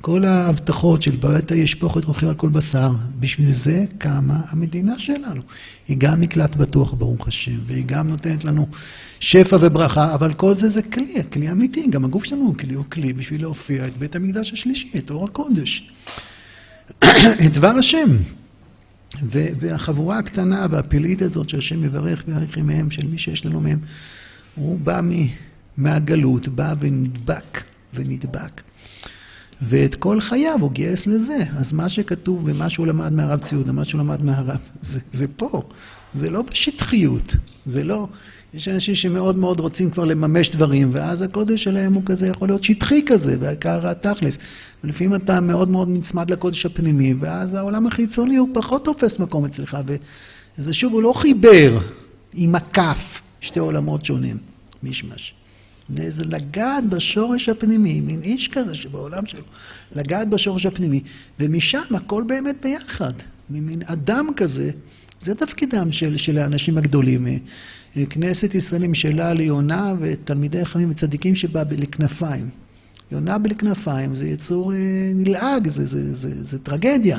כל 0.00 0.24
ההבטחות 0.24 1.02
של 1.02 1.16
בעת 1.16 1.50
ישפוך 1.50 1.98
את 1.98 2.04
רוחי 2.04 2.26
על 2.26 2.34
כל 2.34 2.48
בשר, 2.48 2.92
בשביל 3.20 3.52
זה 3.52 3.84
קמה 3.98 4.40
המדינה 4.48 4.98
שלנו. 4.98 5.42
היא 5.88 5.96
גם 6.00 6.20
מקלט 6.20 6.56
בטוח, 6.56 6.94
ברוך 6.94 7.28
השם, 7.28 7.58
והיא 7.66 7.84
גם 7.86 8.08
נותנת 8.08 8.44
לנו 8.44 8.68
שפע 9.20 9.56
וברכה, 9.60 10.14
אבל 10.14 10.32
כל 10.32 10.54
זה 10.54 10.70
זה 10.70 10.82
כלי, 10.82 11.14
כלי 11.32 11.50
אמיתי, 11.50 11.86
גם 11.90 12.04
הגוף 12.04 12.24
שלנו 12.24 12.42
הוא 12.42 12.54
כלי, 12.54 12.74
הוא 12.74 12.84
כלי 12.84 13.12
בשביל 13.12 13.40
להופיע 13.40 13.86
את 13.86 13.96
בית 13.96 14.16
המקדש 14.16 14.52
השלישי, 14.52 14.90
את 14.98 15.10
אור 15.10 15.24
הקודש. 15.24 15.90
את 17.46 17.52
דבר 17.52 17.72
השם. 17.78 18.16
והחבורה 19.30 20.18
הקטנה 20.18 20.66
והפלאית 20.70 21.22
הזאת 21.22 21.48
שהשם 21.48 21.82
מברך 21.82 22.24
ויאריך 22.28 22.56
ימיהם 22.56 22.90
של 22.90 23.06
מי 23.06 23.18
שיש 23.18 23.46
לנו 23.46 23.60
מהם, 23.60 23.78
הוא 24.54 24.78
בא 24.78 25.00
מהגלות, 25.76 26.48
בא 26.48 26.74
ונדבק 26.80 27.62
ונדבק. 27.94 28.62
ואת 29.62 29.94
כל 29.94 30.20
חייו 30.20 30.58
הוא 30.60 30.72
גייס 30.72 31.06
לזה. 31.06 31.44
אז 31.56 31.72
מה 31.72 31.88
שכתוב 31.88 32.42
ומה 32.44 32.70
שהוא 32.70 32.86
למד 32.86 33.12
מהרב 33.12 33.40
ציודה, 33.40 33.72
מה 33.72 33.84
שהוא 33.84 34.00
למד 34.00 34.22
מהרב, 34.22 34.58
זה, 34.82 35.00
זה 35.12 35.26
פה. 35.36 35.62
זה 36.14 36.30
לא 36.30 36.42
בשטחיות. 36.42 37.36
זה 37.66 37.84
לא... 37.84 38.08
יש 38.54 38.68
אנשים 38.68 38.94
שמאוד 38.94 39.36
מאוד 39.36 39.60
רוצים 39.60 39.90
כבר 39.90 40.04
לממש 40.04 40.50
דברים, 40.50 40.88
ואז 40.92 41.22
הקודש 41.22 41.64
שלהם 41.64 41.94
הוא 41.94 42.02
כזה, 42.06 42.26
יכול 42.26 42.48
להיות 42.48 42.64
שטחי 42.64 43.02
כזה, 43.06 43.36
והעיקר 43.40 43.88
התכלס. 43.88 44.38
ולפעמים 44.84 45.14
אתה 45.14 45.40
מאוד 45.40 45.70
מאוד 45.70 45.88
נצמד 45.88 46.30
לקודש 46.30 46.66
הפנימי, 46.66 47.14
ואז 47.14 47.54
העולם 47.54 47.86
החיצוני 47.86 48.36
הוא 48.36 48.48
פחות 48.54 48.84
תופס 48.84 49.18
מקום 49.18 49.44
אצלך, 49.44 49.78
וזה 50.58 50.72
שוב, 50.72 50.92
הוא 50.92 51.02
לא 51.02 51.12
חיבר 51.16 51.78
עם 52.34 52.54
הכף 52.54 53.20
שתי 53.40 53.58
עולמות 53.58 54.04
שונים, 54.04 54.36
מישמש. 54.82 55.34
זה 55.88 56.24
לגעת 56.24 56.84
בשורש 56.84 57.48
הפנימי, 57.48 58.00
מין 58.00 58.22
איש 58.22 58.48
כזה 58.48 58.74
שבעולם 58.74 59.26
שלו, 59.26 59.42
לגעת 59.96 60.28
בשורש 60.28 60.66
הפנימי, 60.66 61.00
ומשם 61.40 61.94
הכל 61.94 62.24
באמת 62.26 62.56
ביחד, 62.62 63.12
ממין 63.50 63.82
אדם 63.84 64.28
כזה, 64.36 64.70
זה 65.20 65.34
תפקידם 65.34 65.92
של, 65.92 66.16
של 66.16 66.38
האנשים 66.38 66.78
הגדולים. 66.78 67.26
כנסת 68.10 68.54
ישראל 68.54 68.82
נמשלה 68.82 69.34
ליונה 69.34 69.94
ותלמידי 70.00 70.64
חכמים 70.64 70.90
וצדיקים 70.90 71.34
שבא 71.34 71.62
לכנפיים. 71.70 72.50
יונה 73.12 73.38
בלי 73.38 73.54
כנפיים 73.54 74.14
זה 74.14 74.28
יצור 74.28 74.72
אה, 74.72 74.78
נלעג, 75.14 75.68
זה, 75.68 75.86
זה, 75.86 76.14
זה, 76.14 76.14
זה, 76.14 76.44
זה 76.44 76.58
טרגדיה. 76.58 77.18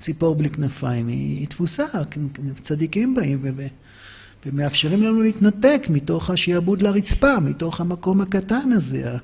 ציפור 0.00 0.34
בלי 0.34 0.48
כנפיים 0.48 1.08
היא, 1.08 1.38
היא 1.38 1.48
תפוסה, 1.48 1.84
צדיקים 2.62 3.14
באים 3.14 3.38
ו, 3.42 3.66
ומאפשרים 4.46 5.02
לנו 5.02 5.22
להתנתק 5.22 5.86
מתוך 5.88 6.30
השעבוד 6.30 6.82
לרצפה, 6.82 7.40
מתוך 7.40 7.80
המקום 7.80 8.20
הקטן 8.20 8.72
הזה, 8.72 9.10
ה, 9.10 9.18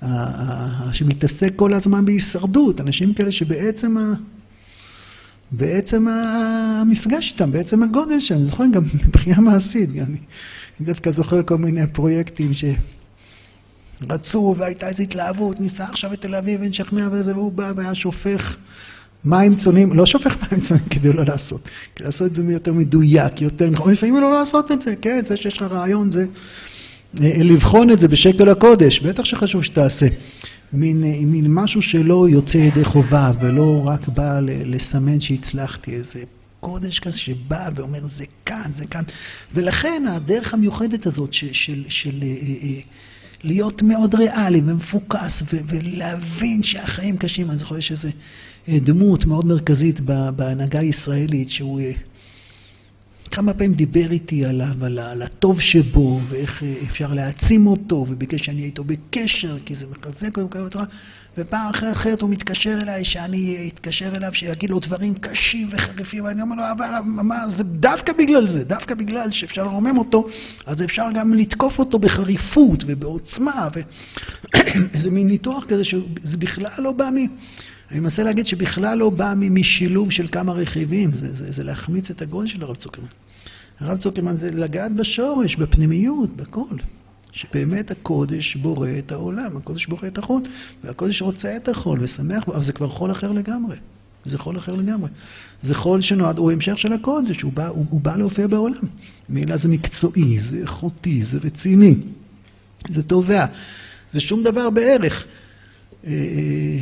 ה, 0.00 0.88
ה, 0.88 0.94
שמתעסק 0.94 1.52
כל 1.56 1.72
הזמן 1.72 2.04
בהישרדות, 2.04 2.80
אנשים 2.80 3.14
כאלה 3.14 3.32
שבעצם 3.32 3.98
ה... 3.98 4.14
בעצם 5.50 6.08
המפגש 6.08 7.32
איתם, 7.32 7.52
בעצם 7.52 7.82
הגודל 7.82 8.20
שלהם, 8.20 8.40
אני 8.40 8.48
זוכר 8.50 8.64
גם 8.72 8.82
מבחינה 9.06 9.40
מעשית, 9.40 9.90
אני 9.90 10.18
דווקא 10.80 11.10
זוכר 11.10 11.42
כל 11.42 11.56
מיני 11.56 11.86
פרויקטים 11.86 12.52
ש... 12.52 12.64
רצו 14.10 14.54
והייתה 14.58 14.88
איזו 14.88 15.02
התלהבות, 15.02 15.60
ניסה 15.60 15.84
עכשיו 15.84 16.12
את 16.12 16.20
תל 16.20 16.34
אביב 16.34 16.60
ונשכנע 16.62 17.08
וזה, 17.12 17.34
והוא 17.34 17.52
בא 17.52 17.72
והיה 17.76 17.94
שופך 17.94 18.56
מים 19.24 19.56
צונים, 19.56 19.92
לא 19.92 20.06
שופך 20.06 20.36
מים 20.42 20.60
צונים 20.60 20.84
כדי 20.90 21.12
לא 21.12 21.24
לעשות, 21.24 21.60
כדי 21.94 22.04
לעשות 22.04 22.30
את 22.30 22.34
זה 22.34 22.42
יותר 22.52 22.72
מדויק, 22.72 23.40
יותר 23.40 23.70
נכון, 23.70 23.92
לפעמים 23.92 24.20
לא 24.20 24.32
לעשות 24.32 24.72
את 24.72 24.82
זה, 24.82 24.96
כן, 24.96 25.20
זה 25.26 25.36
שיש 25.36 25.56
לך 25.56 25.62
רעיון 25.62 26.10
זה 26.10 26.26
אה, 27.22 27.32
לבחון 27.38 27.90
את 27.90 27.98
זה 28.00 28.08
בשקל 28.08 28.48
הקודש, 28.48 29.00
בטח 29.00 29.24
שחשוב 29.24 29.62
שתעשה. 29.62 30.06
מין, 30.72 31.04
אה, 31.04 31.18
מין 31.26 31.44
משהו 31.48 31.82
שלא 31.82 32.28
יוצא 32.28 32.58
ידי 32.58 32.84
חובה 32.84 33.32
ולא 33.40 33.82
רק 33.86 34.08
בא 34.08 34.40
לסמן 34.42 35.20
שהצלחתי, 35.20 35.94
איזה 35.94 36.22
קודש 36.60 36.98
כזה 36.98 37.18
שבא 37.18 37.70
ואומר 37.74 38.06
זה 38.06 38.24
כאן, 38.46 38.70
זה 38.76 38.86
כאן. 38.86 39.02
ולכן 39.54 40.04
הדרך 40.08 40.54
המיוחדת 40.54 41.06
הזאת 41.06 41.32
של, 41.32 41.52
של, 41.52 41.84
של 41.88 42.22
אה, 42.22 42.80
להיות 43.46 43.82
מאוד 43.82 44.14
ריאלי 44.14 44.60
ומפוקס 44.66 45.42
ולהבין 45.50 46.62
שהחיים 46.62 47.16
קשים. 47.16 47.50
אני 47.50 47.58
זוכר 47.58 47.80
שזה 47.80 48.10
דמות 48.68 49.24
מאוד 49.24 49.46
מרכזית 49.46 50.00
בהנהגה 50.36 50.80
הישראלית, 50.80 51.50
שהוא 51.50 51.80
אה, 51.80 51.92
כמה 53.30 53.54
פעמים 53.54 53.74
דיבר 53.74 54.10
איתי 54.10 54.44
עליו, 54.44 54.84
על, 54.84 54.98
על 54.98 55.22
הטוב 55.22 55.60
שבו, 55.60 56.20
ואיך 56.28 56.62
אה, 56.62 56.74
אפשר 56.90 57.12
להעצים 57.12 57.66
אותו, 57.66 58.06
וביקש 58.08 58.46
שאני 58.46 58.56
אהיה 58.56 58.66
איתו 58.66 58.84
בקשר, 58.84 59.58
כי 59.64 59.74
זה 59.74 59.86
מחזק 59.90 60.38
אותו 60.38 60.64
בתורה, 60.66 60.84
ופעם 61.38 61.70
אחרת, 61.70 61.92
אחרת 61.92 62.20
הוא 62.20 62.30
מתקשר 62.30 62.78
אליי, 62.82 63.04
שאני 63.04 63.70
אתקשר 63.74 64.16
אליו, 64.16 64.34
שיגיד 64.34 64.70
לו 64.70 64.80
דברים 64.80 65.14
קשים 65.14 65.68
וחריפים, 65.72 66.24
ואני 66.24 66.42
אומר 66.42 66.56
לו, 66.56 66.62
אבל 66.72 66.86
מה, 67.04 67.48
זה 67.48 67.64
דווקא 67.64 68.12
בגלל 68.12 68.48
זה, 68.48 68.64
דווקא 68.64 68.94
בגלל 68.94 69.30
שאפשר 69.30 69.62
לרומם 69.62 69.98
אותו, 69.98 70.28
אז 70.66 70.82
אפשר 70.82 71.06
גם 71.14 71.34
לתקוף 71.34 71.78
אותו 71.78 71.98
בחריפות 71.98 72.84
ובעוצמה, 72.86 73.68
ואיזה 73.74 75.10
מין 75.16 75.28
ניתוח 75.28 75.64
כזה, 75.68 75.84
שזה 75.84 76.36
בכלל 76.38 76.70
לא 76.78 76.92
בא 76.92 77.10
מ... 77.14 77.16
אני 77.90 78.00
מנסה 78.00 78.22
להגיד 78.22 78.46
שבכלל 78.46 78.98
לא 78.98 79.10
בא 79.10 79.34
משילוב 79.36 80.10
של 80.10 80.28
כמה 80.28 80.52
רכיבים, 80.52 81.12
זה, 81.12 81.34
זה, 81.34 81.52
זה 81.52 81.64
להחמיץ 81.64 82.10
את 82.10 82.22
הגול 82.22 82.46
של 82.46 82.62
הרב 82.62 82.76
צוקרמן. 82.76 83.08
הרב 83.80 83.98
צוקרמן 83.98 84.36
זה 84.36 84.50
לגעת 84.50 84.94
בשורש, 84.94 85.56
בפנימיות, 85.56 86.36
בכל. 86.36 86.76
שבאמת 87.36 87.90
הקודש 87.90 88.56
בורא 88.56 88.88
את 88.98 89.12
העולם, 89.12 89.56
הקודש 89.56 89.86
בורא 89.86 90.06
את 90.06 90.18
החול, 90.18 90.42
והקודש 90.84 91.22
רוצה 91.22 91.56
את 91.56 91.68
החול 91.68 91.98
ושמח 92.02 92.48
אבל 92.48 92.64
זה 92.64 92.72
כבר 92.72 92.88
חול 92.88 93.10
אחר 93.10 93.32
לגמרי. 93.32 93.76
זה 94.24 94.38
חול 94.38 94.58
אחר 94.58 94.74
לגמרי. 94.74 95.10
זה 95.62 95.74
חול 95.74 96.00
שנועד, 96.00 96.38
הוא 96.38 96.52
המשך 96.52 96.78
של 96.78 96.92
הקודש, 96.92 97.42
הוא 97.42 97.52
בא, 97.52 97.68
הוא, 97.68 97.84
הוא 97.90 98.00
בא 98.00 98.16
להופיע 98.16 98.46
בעולם. 98.46 98.80
מילה 99.28 99.56
זה 99.56 99.68
מקצועי, 99.68 100.40
זה 100.40 100.56
איכותי, 100.56 101.22
זה 101.22 101.38
רציני, 101.44 101.94
זה 102.88 103.02
תובע, 103.02 103.46
זה 104.10 104.20
שום 104.20 104.42
דבר 104.42 104.70
בערך. 104.70 105.26
אה, 106.06 106.10
אה, 106.10 106.78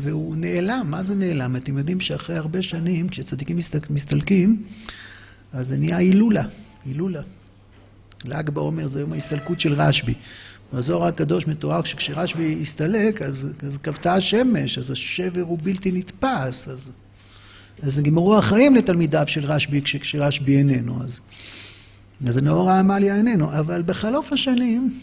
והוא 0.00 0.36
נעלם. 0.36 0.86
מה 0.90 1.02
זה 1.02 1.14
נעלם? 1.14 1.56
אתם 1.56 1.78
יודעים 1.78 2.00
שאחרי 2.00 2.36
הרבה 2.36 2.62
שנים, 2.62 3.08
כשצדיקים 3.08 3.58
מסתלקים, 3.90 4.62
אז 5.52 5.68
זה 5.68 5.76
נהיה 5.76 5.96
הילולה, 5.96 6.44
הילולה. 6.84 7.22
ל"ג 8.24 8.50
בעומר 8.50 8.88
זה 8.88 9.00
יום 9.00 9.12
ההסתלקות 9.12 9.60
של 9.60 9.72
רשב"י. 9.72 10.14
בזוהר 10.72 11.04
הקדוש 11.04 11.46
מתואר 11.46 11.84
שכשרשב"י 11.84 12.58
הסתלק, 12.62 13.22
אז, 13.22 13.48
אז 13.66 13.76
כבתה 13.76 14.14
השמש, 14.14 14.78
אז 14.78 14.90
השבר 14.90 15.40
הוא 15.40 15.58
בלתי 15.62 15.92
נתפס, 15.92 16.68
אז, 16.68 16.90
אז 17.82 17.98
נגמרו 17.98 18.38
החיים 18.38 18.74
לתלמידיו 18.74 19.24
של 19.26 19.44
רשב"י 19.46 19.82
כשרשב"י 19.82 20.58
איננו, 20.58 21.02
אז, 21.02 21.20
אז 22.26 22.38
נאור 22.38 22.70
העמליה 22.70 23.16
איננו. 23.16 23.58
אבל 23.58 23.82
בחלוף 23.86 24.32
השנים, 24.32 25.00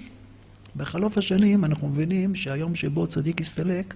בחלוף 0.75 1.17
השנים 1.17 1.65
אנחנו 1.65 1.89
מבינים 1.89 2.35
שהיום 2.35 2.75
שבו 2.75 3.07
צדיק 3.07 3.41
הסתלק, 3.41 3.95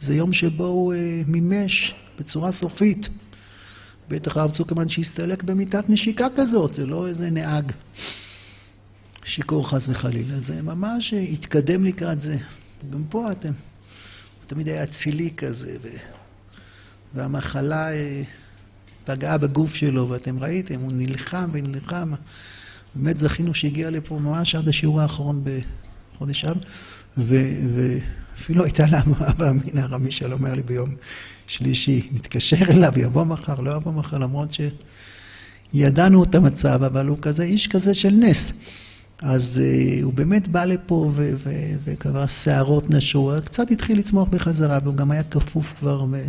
זה 0.00 0.14
יום 0.14 0.32
שבו 0.32 0.66
הוא 0.66 0.94
אה, 0.94 1.22
מימש 1.26 1.94
בצורה 2.18 2.52
סופית. 2.52 3.08
בטח 4.08 4.36
הרב 4.36 4.50
צוקרמן 4.50 4.88
שהסתלק 4.88 5.42
במיטת 5.42 5.84
נשיקה 5.88 6.26
כזאת, 6.36 6.74
זה 6.74 6.86
לא 6.86 7.08
איזה 7.08 7.30
נהג 7.30 7.72
שיכור 9.24 9.70
חס 9.70 9.88
וחלילה, 9.88 10.40
זה 10.40 10.62
ממש 10.62 11.14
התקדם 11.14 11.84
לקראת 11.84 12.22
זה. 12.22 12.36
גם 12.90 13.04
פה 13.08 13.32
אתם 13.32 13.52
תמיד 14.46 14.68
היה 14.68 14.84
אצילי 14.84 15.30
כזה, 15.36 15.76
ו... 15.82 15.88
והמחלה 17.14 17.92
אה, 17.92 18.22
פגעה 19.04 19.38
בגוף 19.38 19.74
שלו, 19.74 20.08
ואתם 20.08 20.38
ראיתם, 20.38 20.80
הוא 20.80 20.90
נלחם 20.94 21.50
ונלחם. 21.52 22.12
באמת 22.94 23.18
זכינו 23.18 23.54
שהגיע 23.54 23.90
לפה 23.90 24.18
ממש 24.18 24.54
עד 24.54 24.68
השיעור 24.68 25.00
האחרון 25.00 25.44
בחודש 25.44 26.44
אב, 26.44 26.56
ואפילו 27.16 28.64
הייתה 28.64 28.86
לה 28.86 29.02
אבא 29.30 29.50
אמינא 29.50 29.80
רמי 29.80 30.10
שלום 30.10 30.32
אומר 30.32 30.54
לי 30.54 30.62
ביום 30.62 30.94
שלישי, 31.46 32.08
מתקשר 32.12 32.70
אליו, 32.70 32.92
יבוא 32.96 33.24
מחר, 33.24 33.60
לא 33.60 33.76
יבוא 33.76 33.92
מחר, 33.92 34.18
למרות 34.18 34.50
שידענו 35.72 36.22
את 36.22 36.34
המצב, 36.34 36.82
אבל 36.82 37.06
הוא 37.06 37.18
כזה 37.22 37.42
איש 37.42 37.66
כזה 37.66 37.94
של 37.94 38.10
נס. 38.10 38.52
אז 39.22 39.60
uh, 39.62 40.04
הוא 40.04 40.12
באמת 40.12 40.48
בא 40.48 40.64
לפה 40.64 41.12
וכבר 41.84 42.26
שערות 42.26 42.90
נשרו, 42.90 43.32
קצת 43.44 43.70
התחיל 43.70 43.98
לצמוח 43.98 44.28
בחזרה, 44.28 44.78
והוא 44.82 44.94
גם 44.94 45.10
היה 45.10 45.22
כפוף 45.22 45.66
כבר, 45.78 46.04
ו... 46.10 46.24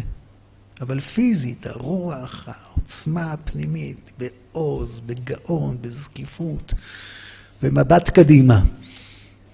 אבל 0.82 1.00
פיזית, 1.00 1.68
הרוח, 1.68 2.48
העוצמה 2.48 3.32
הפנימית, 3.34 4.12
בעוז, 4.18 5.02
בגאון, 5.06 5.78
בזקיפות, 5.82 6.74
במבט 7.62 8.10
קדימה. 8.10 8.62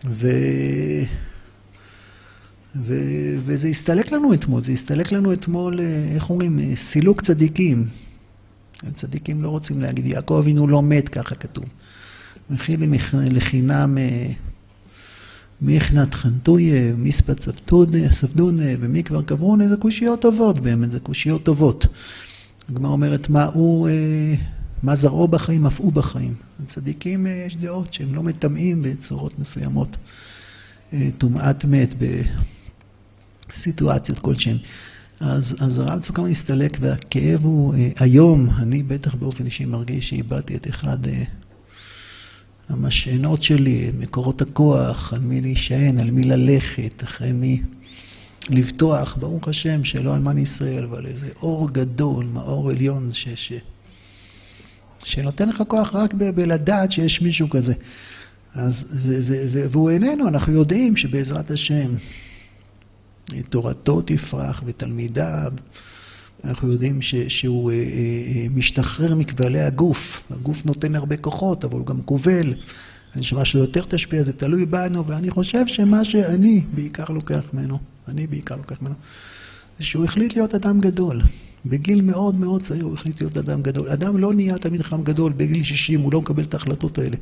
ו... 0.06 0.28
ו... 2.76 2.94
וזה 3.46 3.68
הסתלק 3.68 4.12
לנו 4.12 4.34
אתמול, 4.34 4.64
זה 4.64 4.72
הסתלק 4.72 5.12
לנו 5.12 5.34
אתמול, 5.34 5.80
אה, 5.80 6.16
איך 6.16 6.30
אומרים, 6.30 6.60
אה, 6.60 6.76
סילוק 6.76 7.22
צדיקים. 7.22 7.88
צדיקים 8.94 9.44
לא 9.44 9.50
רוצים 9.50 9.82
להגיד, 9.82 10.06
יעקב 10.06 10.38
אבינו 10.40 10.68
לא 10.68 10.82
מת, 10.82 11.10
ככה 11.10 11.36
כתוב. 11.36 11.66
מכיל 12.50 12.80
לחינם 13.14 13.98
אה, 13.98 14.32
מיכנת 15.62 16.14
חנטויה, 16.14 16.96
מיספת 16.96 17.50
ספדונה 18.12 18.64
ומי 18.80 19.04
כבר 19.04 19.22
קברונה, 19.22 19.68
זה 19.68 19.78
קושיות 19.78 20.22
טובות 20.22 20.60
באמת, 20.60 20.92
זה 20.92 21.00
קושיות 21.00 21.44
טובות. 21.44 21.86
הגמרא 22.70 22.92
אומרת, 22.92 23.30
מה 23.30 23.46
הוא, 23.46 23.90
אה, 23.90 24.36
מה 24.84 24.96
זרעו 24.96 25.28
בחיים, 25.28 25.66
אף 25.66 25.80
הוא 25.80 25.94
בחיים. 25.94 26.34
לצדיקים 26.64 27.28
אה, 27.28 27.32
יש 27.48 27.56
דעות 27.56 27.94
שהם 27.94 28.16
לא 28.16 28.24
מטמאים 28.24 28.82
בצורות 28.82 29.40
מסוימות, 29.40 29.98
טומאת 31.18 31.66
מת 31.66 31.94
בסיטואציות 33.50 34.20
כלשהן. 34.20 34.58
אז, 35.20 35.56
אז 35.60 35.80
הרב 35.80 36.00
צוקרמן 36.00 36.32
הסתלק 36.32 36.78
והכאב 36.82 37.44
הוא, 37.44 37.76
היום, 37.96 38.50
אני 38.50 38.84
בטח 38.84 39.16
באופן 39.16 39.46
אישי 39.46 39.66
מרגיש 39.66 40.10
שאיבדתי 40.10 40.56
את 40.56 40.68
אחד 40.68 40.98
המשענות 42.70 43.44
שלי, 43.44 43.92
מקורות 44.00 44.42
הכוח, 44.42 45.14
על 45.14 45.20
מי 45.20 45.42
להישען, 45.42 46.00
על 46.00 46.12
מי 46.12 46.24
ללכת, 46.24 47.04
אחרי 47.04 47.32
מי 47.32 47.62
לבטוח, 48.50 49.18
ברוך 49.20 49.48
השם, 49.48 49.84
שלא 49.84 50.16
אלמן 50.16 50.38
ישראל, 50.38 50.84
אבל 50.84 51.06
איזה 51.06 51.30
אור 51.42 51.70
גדול, 51.72 52.26
מאור 52.26 52.70
עליון, 52.70 53.12
ש, 53.12 53.28
ש, 53.36 53.54
שנותן 55.04 55.50
לך 55.50 55.64
כוח 55.68 55.96
רק 55.96 56.14
ב, 56.14 56.24
בלדעת 56.24 56.92
שיש 56.92 57.22
מישהו 57.22 57.50
כזה. 57.50 57.74
אז, 58.56 58.86
ו, 58.92 59.20
ו, 59.28 59.72
והוא 59.72 59.90
איננו, 59.90 60.28
אנחנו 60.28 60.54
יודעים 60.54 60.98
שבעזרת 60.98 61.52
השם 61.52 61.96
תורתו 63.50 64.02
תפרח 64.02 64.64
ותלמידיו 64.66 65.52
אנחנו 66.44 66.72
יודעים 66.72 67.02
ש, 67.02 67.16
שהוא 67.16 67.72
אה, 67.72 67.76
אה, 67.76 67.82
אה, 67.82 68.48
משתחרר 68.56 69.16
מכבלי 69.16 69.60
הגוף. 69.60 70.22
הגוף 70.32 70.66
נותן 70.66 70.96
הרבה 70.96 71.18
כוחות, 71.18 71.66
אבל 71.66 71.78
הוא 71.78 71.86
גם 71.86 72.02
כובל. 72.02 72.54
הנשמה 73.16 73.46
שלו 73.46 73.62
יותר 73.62 73.84
תשפיע, 73.90 74.24
זה 74.24 74.34
תלוי 74.34 74.66
בנו, 74.66 75.06
ואני 75.06 75.30
חושב 75.30 75.68
שמה 75.68 76.06
שאני 76.06 76.64
בעיקר 76.76 77.06
לוקח 77.10 77.44
ממנו, 77.54 77.80
אני 78.08 78.28
בעיקר 78.28 78.56
לוקח 78.56 78.82
ממנו, 78.82 78.96
זה 79.80 79.86
שהוא 79.86 80.06
החליט 80.06 80.36
להיות 80.36 80.56
אדם 80.56 80.80
גדול. 80.80 81.22
בגיל 81.66 82.02
מאוד 82.02 82.36
מאוד 82.36 82.64
צעיר 82.64 82.86
הוא 82.86 82.94
החליט 82.94 83.22
להיות 83.22 83.38
אדם 83.38 83.62
גדול. 83.62 83.90
אדם 83.90 84.18
לא 84.18 84.34
נהיה 84.34 84.58
תמיד 84.58 84.82
חם 84.82 85.04
גדול 85.04 85.34
בגיל 85.38 85.64
60, 85.64 86.02
הוא 86.02 86.14
לא 86.14 86.22
מקבל 86.22 86.44
את 86.44 86.54
ההחלטות 86.54 86.98
האלה. 86.98 87.18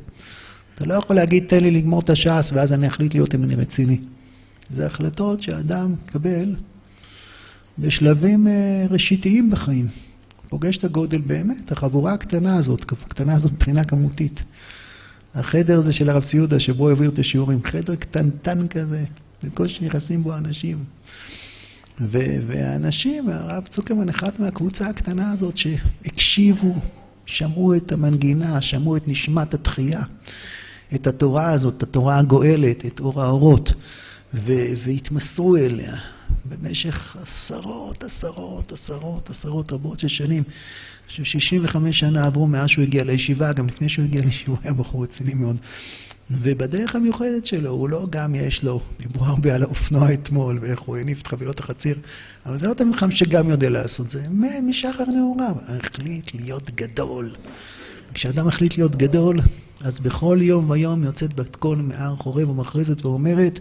אתה 0.74 0.86
לא 0.86 0.94
יכול 0.94 1.16
להגיד, 1.16 1.44
תן 1.48 1.62
לי 1.62 1.70
לגמור 1.70 2.00
את 2.00 2.10
הש"ס 2.10 2.52
ואז 2.52 2.72
אני 2.72 2.88
אחליט 2.88 3.14
להיות 3.14 3.34
אמני 3.34 3.54
רציני. 3.54 3.98
זה 4.68 4.86
החלטות 4.86 5.42
שאדם 5.42 5.92
מקבל 5.92 6.54
בשלבים 7.78 8.48
אה, 8.48 8.86
ראשיתיים 8.90 9.50
בחיים. 9.50 9.88
פוגש 10.48 10.76
את 10.76 10.84
הגודל 10.84 11.18
באמת, 11.18 11.72
החבורה 11.72 12.12
הקטנה 12.12 12.56
הזאת, 12.56 12.92
הקטנה 12.92 13.34
הזאת 13.34 13.52
מבחינה 13.52 13.84
כמותית. 13.84 14.42
החדר 15.34 15.78
הזה 15.78 15.92
של 15.92 16.10
הרב 16.10 16.24
ציודה, 16.24 16.60
שבו 16.60 16.88
העביר 16.88 17.10
את 17.10 17.18
השיעורים, 17.18 17.60
חדר 17.64 17.94
קטנטן 17.94 18.68
כזה, 18.68 19.04
בקושי 19.44 19.84
נכנסים 19.86 20.22
בו 20.22 20.36
אנשים. 20.36 20.84
ו- 22.00 22.38
והאנשים, 22.46 23.28
הרב 23.28 23.66
צוקרמן, 23.66 24.08
אחד 24.08 24.30
מהקבוצה 24.38 24.88
הקטנה 24.88 25.32
הזאת 25.32 25.56
שהקשיבו, 25.56 26.74
שמעו 27.26 27.74
את 27.74 27.92
המנגינה, 27.92 28.60
שמעו 28.60 28.96
את 28.96 29.08
נשמת 29.08 29.54
התחייה, 29.54 30.02
את 30.94 31.06
התורה 31.06 31.52
הזאת, 31.52 31.76
את 31.76 31.82
התורה 31.82 32.18
הגואלת, 32.18 32.86
את 32.86 33.00
אור 33.00 33.22
האורות, 33.22 33.72
והתמסרו 34.34 35.56
אליה. 35.56 35.96
במשך 36.44 37.16
עשרות, 37.22 38.04
עשרות, 38.04 38.72
עשרות, 38.72 39.30
עשרות 39.30 39.72
רבות 39.72 39.98
של 39.98 40.08
שנים. 40.08 40.42
חושב 41.08 41.24
65 41.24 41.98
שנה 41.98 42.26
עברו 42.26 42.46
מאז 42.46 42.68
שהוא 42.68 42.82
הגיע 42.82 43.04
לישיבה, 43.04 43.52
גם 43.52 43.66
לפני 43.66 43.88
שהוא 43.88 44.04
הגיע 44.04 44.20
לישיבה 44.20 44.52
הוא 44.52 44.58
היה 44.64 44.72
בחור 44.72 45.02
רציני 45.02 45.34
מאוד. 45.34 45.56
ובדרך 46.30 46.96
המיוחדת 46.96 47.46
שלו, 47.46 47.70
הוא 47.70 47.88
לא 47.88 48.06
גם 48.10 48.34
יש 48.34 48.64
לו, 48.64 48.80
דיברו 49.00 49.24
הרבה 49.24 49.54
על 49.54 49.62
האופנוע 49.62 50.12
אתמול, 50.12 50.58
ואיך 50.62 50.80
הוא 50.80 50.96
הניף 50.96 51.22
את 51.22 51.26
חבילות 51.26 51.60
החציר, 51.60 51.96
אבל 52.46 52.58
זה 52.58 52.68
תלמיד 52.68 52.96
חכם 52.96 53.10
שגם 53.10 53.50
יודע 53.50 53.68
לעשות 53.68 54.10
זה, 54.10 54.22
משחר 54.62 55.04
נעוריו, 55.14 55.54
החליט 55.68 56.34
להיות 56.34 56.70
גדול. 56.74 57.34
כשאדם 58.14 58.46
מחליט 58.46 58.76
להיות 58.76 58.96
גדול, 58.96 59.40
אז 59.80 60.00
בכל 60.00 60.38
יום 60.40 60.70
ויום 60.70 61.04
יוצאת 61.04 61.34
בת 61.34 61.56
קול 61.56 61.78
מהר 61.78 62.16
חורב 62.16 62.50
ומכרזת 62.50 63.04
ואומרת, 63.04 63.60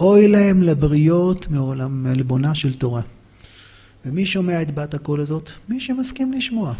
אוי 0.00 0.28
להם 0.28 0.62
לבריות 0.62 1.50
מעולם, 1.50 2.02
מעלבונה 2.02 2.54
של 2.54 2.74
תורה. 2.74 3.02
ומי 4.06 4.26
שומע 4.26 4.62
את 4.62 4.74
בת 4.74 4.94
הקול 4.94 5.20
הזאת? 5.20 5.50
מי 5.68 5.80
שמסכים 5.80 6.32
לשמוע, 6.32 6.74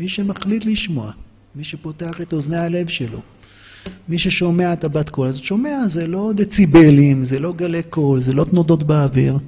מי 0.00 0.08
שמחליט 0.08 0.64
לשמוע, 0.64 1.12
מי 1.54 1.64
שפותח 1.64 2.20
את 2.20 2.32
אוזני 2.32 2.56
הלב 2.56 2.88
שלו. 2.88 3.20
מי 4.08 4.18
ששומע 4.18 4.72
את 4.72 4.84
הבת 4.84 5.08
קול 5.08 5.26
הזאת, 5.26 5.42
שומע, 5.42 5.88
זה 5.88 6.06
לא 6.06 6.32
דציבלים, 6.34 7.24
זה 7.24 7.38
לא 7.38 7.52
גלי 7.52 7.82
קול, 7.82 8.20
זה 8.20 8.32
לא 8.32 8.44
תנודות 8.44 8.82
באוויר. 8.82 9.38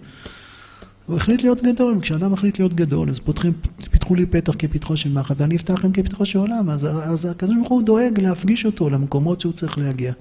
הוא 1.06 1.16
החליט 1.16 1.42
להיות 1.42 1.62
גדול, 1.62 1.96
וכשאדם 1.98 2.32
מחליט 2.32 2.58
להיות 2.58 2.74
גדול, 2.74 3.10
אז 3.10 3.18
פותחים, 3.18 3.52
פיתחו 3.90 4.14
לי 4.14 4.26
פתח 4.26 4.52
כפתחו 4.58 4.96
של 4.96 5.12
מחט, 5.12 5.40
ואני 5.40 5.56
אפתח 5.56 5.74
לכם 5.74 5.92
כפתחו 5.92 6.26
של 6.26 6.38
עולם, 6.38 6.70
אז, 6.70 6.86
אז 6.86 7.26
הקדוש 7.30 7.56
ברוך 7.56 7.68
הוא 7.68 7.82
דואג 7.82 8.20
להפגיש 8.20 8.66
אותו 8.66 8.90
למקומות 8.90 9.40
שהוא 9.40 9.52
צריך 9.52 9.78
להגיע. 9.78 10.12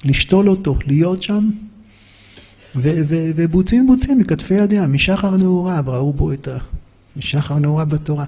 אה, 0.00 0.08
אה, 0.08 0.08
אה, 0.08 0.10
לשתול 0.10 0.48
אותו, 0.48 0.78
להיות 0.86 1.22
שם, 1.22 1.50
ובוצין 3.36 3.86
בוצין 3.86 4.18
מכתפי 4.18 4.54
ידיה, 4.54 4.86
משחר 4.86 5.36
נעוריו, 5.36 5.84
ראו 5.86 6.12
בו 6.12 6.32
את 6.32 6.48
ה... 6.48 6.58
משחר 7.16 7.58
נעוריו 7.58 7.86
בתורה. 7.86 8.24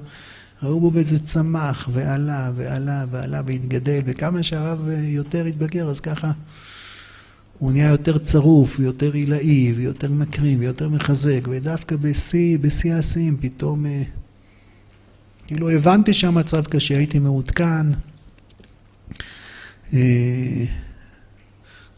ראו 0.62 0.80
בו 0.80 0.90
באיזה 0.90 1.18
צמח, 1.18 1.88
ועלה, 1.92 2.52
ועלה, 2.56 3.04
ועלה, 3.10 3.40
והתגדל, 3.46 4.00
וכמה 4.04 4.42
שהרב 4.42 4.88
יותר 5.02 5.44
התבגר, 5.44 5.90
אז 5.90 6.00
ככה 6.00 6.32
הוא 7.58 7.72
נהיה 7.72 7.88
יותר 7.88 8.18
צרוף, 8.18 8.78
ויותר 8.78 9.12
עילאי, 9.12 9.72
ויותר 9.72 10.12
מקרים, 10.12 10.60
ויותר 10.60 10.88
מחזק, 10.88 11.40
ודווקא 11.50 11.96
בשיא, 11.96 12.58
בשיא 12.58 12.94
השיאים, 12.94 13.36
פתאום, 13.40 13.86
אה, 13.86 14.02
כאילו 15.46 15.70
הבנתי 15.70 16.14
שהמצב 16.14 16.64
קשה, 16.64 16.96
הייתי 16.96 17.18
מעודכן. 17.18 17.86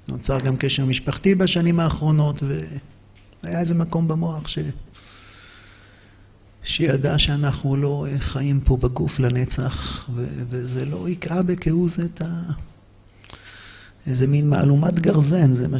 אה, 0.08 0.14
נוצר 0.14 0.38
גם 0.38 0.56
קשר 0.56 0.84
משפחתי 0.84 1.34
בשנים 1.34 1.80
האחרונות, 1.80 2.42
והיה 3.42 3.60
איזה 3.60 3.74
מקום 3.74 4.08
במוח 4.08 4.48
ש... 4.48 4.58
שידע 6.64 7.18
שאנחנו 7.18 7.76
לא 7.76 8.06
חיים 8.18 8.60
פה 8.60 8.76
בגוף 8.76 9.20
לנצח, 9.20 10.08
ו... 10.14 10.26
וזה 10.48 10.84
לא 10.84 11.08
יקרא 11.08 11.42
בכהוא 11.42 11.88
זה 11.88 12.04
את 12.04 12.22
ה... 12.22 12.42
איזה 14.06 14.26
מין 14.26 14.50
מהלומת 14.50 15.00
גרזן, 15.00 15.54
זה 15.54 15.68
מה 15.68 15.78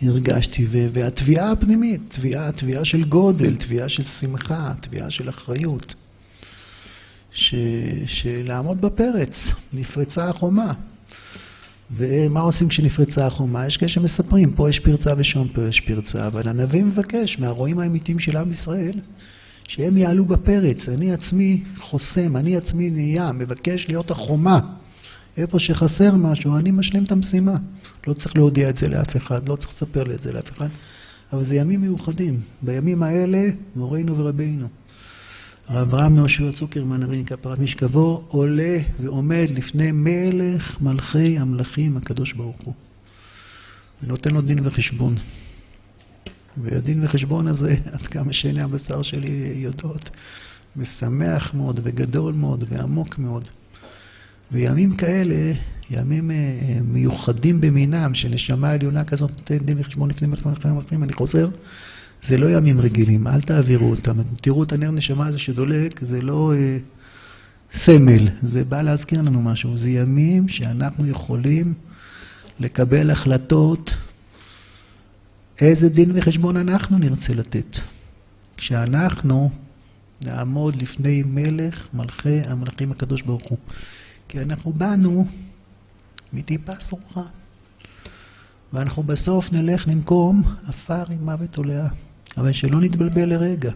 שהרגשתי. 0.00 0.66
ו... 0.70 0.88
והתביעה 0.92 1.52
הפנימית, 1.52 2.00
תביעה, 2.08 2.52
תביעה 2.52 2.84
של 2.84 3.04
גודל, 3.04 3.56
תביעה 3.56 3.88
של 3.88 4.04
שמחה, 4.04 4.72
תביעה 4.80 5.10
של 5.10 5.28
אחריות. 5.28 5.94
ש... 7.32 7.54
שלעמוד 8.06 8.80
בפרץ, 8.80 9.52
נפרצה 9.72 10.28
החומה. 10.28 10.72
ומה 11.96 12.40
עושים 12.40 12.68
כשנפרצה 12.68 13.26
החומה? 13.26 13.66
יש 13.66 13.76
כאלה 13.76 13.88
שמספרים, 13.88 14.52
פה 14.52 14.68
יש 14.68 14.78
פרצה 14.78 15.12
ושם 15.16 15.48
פה 15.48 15.62
יש 15.68 15.80
פרצה, 15.80 16.26
אבל 16.26 16.48
הנביא 16.48 16.84
מבקש 16.84 17.38
מהרועים 17.38 17.78
האמיתיים 17.78 18.18
של 18.18 18.36
עם 18.36 18.50
ישראל, 18.50 19.00
שהם 19.68 19.96
יעלו 19.96 20.24
בפרץ. 20.24 20.88
אני 20.88 21.12
עצמי 21.12 21.62
חוסם, 21.78 22.36
אני 22.36 22.56
עצמי 22.56 22.90
נהיה, 22.90 23.32
מבקש 23.32 23.88
להיות 23.88 24.10
החומה 24.10 24.60
איפה 25.36 25.58
שחסר 25.58 26.14
משהו, 26.14 26.56
אני 26.56 26.70
משלים 26.70 27.04
את 27.04 27.12
המשימה. 27.12 27.56
לא 28.06 28.12
צריך 28.12 28.36
להודיע 28.36 28.70
את 28.70 28.76
זה 28.76 28.88
לאף 28.88 29.16
אחד, 29.16 29.48
לא 29.48 29.56
צריך 29.56 29.68
לספר 29.68 30.14
את 30.14 30.20
זה 30.20 30.32
לאף 30.32 30.50
אחד, 30.50 30.68
אבל 31.32 31.44
זה 31.44 31.54
ימים 31.54 31.80
מיוחדים. 31.80 32.40
בימים 32.62 33.02
האלה, 33.02 33.48
מורנו 33.76 34.18
ורבינו. 34.18 34.66
הרב 35.70 35.88
אברהם 35.88 36.16
יהושע 36.16 36.52
צוקרמן, 36.52 37.02
הרי 37.02 37.24
כפרת 37.26 37.58
משכבו, 37.58 38.24
עולה 38.28 38.78
ועומד 39.00 39.46
לפני 39.50 39.92
מלך 39.92 40.80
מלכי 40.80 41.38
המלכים, 41.38 41.96
הקדוש 41.96 42.32
ברוך 42.32 42.56
הוא. 42.64 42.74
ונותן 44.02 44.30
לו 44.30 44.40
דין 44.40 44.66
וחשבון. 44.66 45.14
והדין 46.56 47.04
וחשבון 47.04 47.46
הזה, 47.46 47.76
עד 47.92 48.06
כמה 48.06 48.32
שעיני 48.32 48.62
הבשר 48.62 49.02
שלי 49.02 49.52
יודעות, 49.56 50.10
משמח 50.76 51.54
מאוד 51.54 51.80
וגדול 51.82 52.34
מאוד 52.34 52.64
ועמוק 52.68 53.18
מאוד. 53.18 53.48
וימים 54.52 54.96
כאלה, 54.96 55.52
ימים 55.90 56.30
אה, 56.30 56.36
מיוחדים 56.84 57.60
במינם, 57.60 58.14
שנשמה 58.14 58.70
עליונה 58.70 59.04
כזאת 59.04 59.30
נותנת 59.30 59.62
דין 59.62 59.80
וחשבון 59.80 60.10
לפני 60.10 60.28
מלכים, 60.28 61.02
אני 61.02 61.12
חוזר, 61.12 61.48
זה 62.22 62.38
לא 62.38 62.56
ימים 62.56 62.80
רגילים, 62.80 63.26
אל 63.26 63.40
תעבירו 63.40 63.90
אותם. 63.90 64.18
תראו 64.42 64.62
את 64.62 64.72
הנר 64.72 64.90
נשמה 64.90 65.26
הזה 65.26 65.38
שדולק, 65.38 66.00
זה 66.00 66.22
לא 66.22 66.52
אה, 66.54 66.78
סמל, 67.72 68.28
זה 68.42 68.64
בא 68.64 68.82
להזכיר 68.82 69.22
לנו 69.22 69.42
משהו. 69.42 69.76
זה 69.76 69.90
ימים 69.90 70.48
שאנחנו 70.48 71.06
יכולים 71.06 71.74
לקבל 72.60 73.10
החלטות 73.10 73.90
איזה 75.60 75.88
דין 75.88 76.12
וחשבון 76.14 76.56
אנחנו 76.56 76.98
נרצה 76.98 77.34
לתת. 77.34 77.78
כשאנחנו 78.56 79.50
נעמוד 80.24 80.76
לפני 80.76 81.22
מלך 81.26 81.86
מלכי 81.94 82.40
המלכים 82.40 82.90
הקדוש 82.90 83.22
ברוך 83.22 83.48
הוא. 83.48 83.58
כי 84.28 84.40
אנחנו 84.40 84.72
באנו 84.72 85.26
מטיפה 86.32 86.72
סרוחה, 86.80 87.22
ואנחנו 88.72 89.02
בסוף 89.02 89.52
נלך 89.52 89.88
למקום 89.88 90.42
עפר 90.66 91.04
עם 91.10 91.24
מוות 91.24 91.56
עולאה. 91.56 91.88
אבל 92.36 92.52
שלא 92.52 92.80
נתבלבל 92.80 93.24
לרגע, 93.24 93.72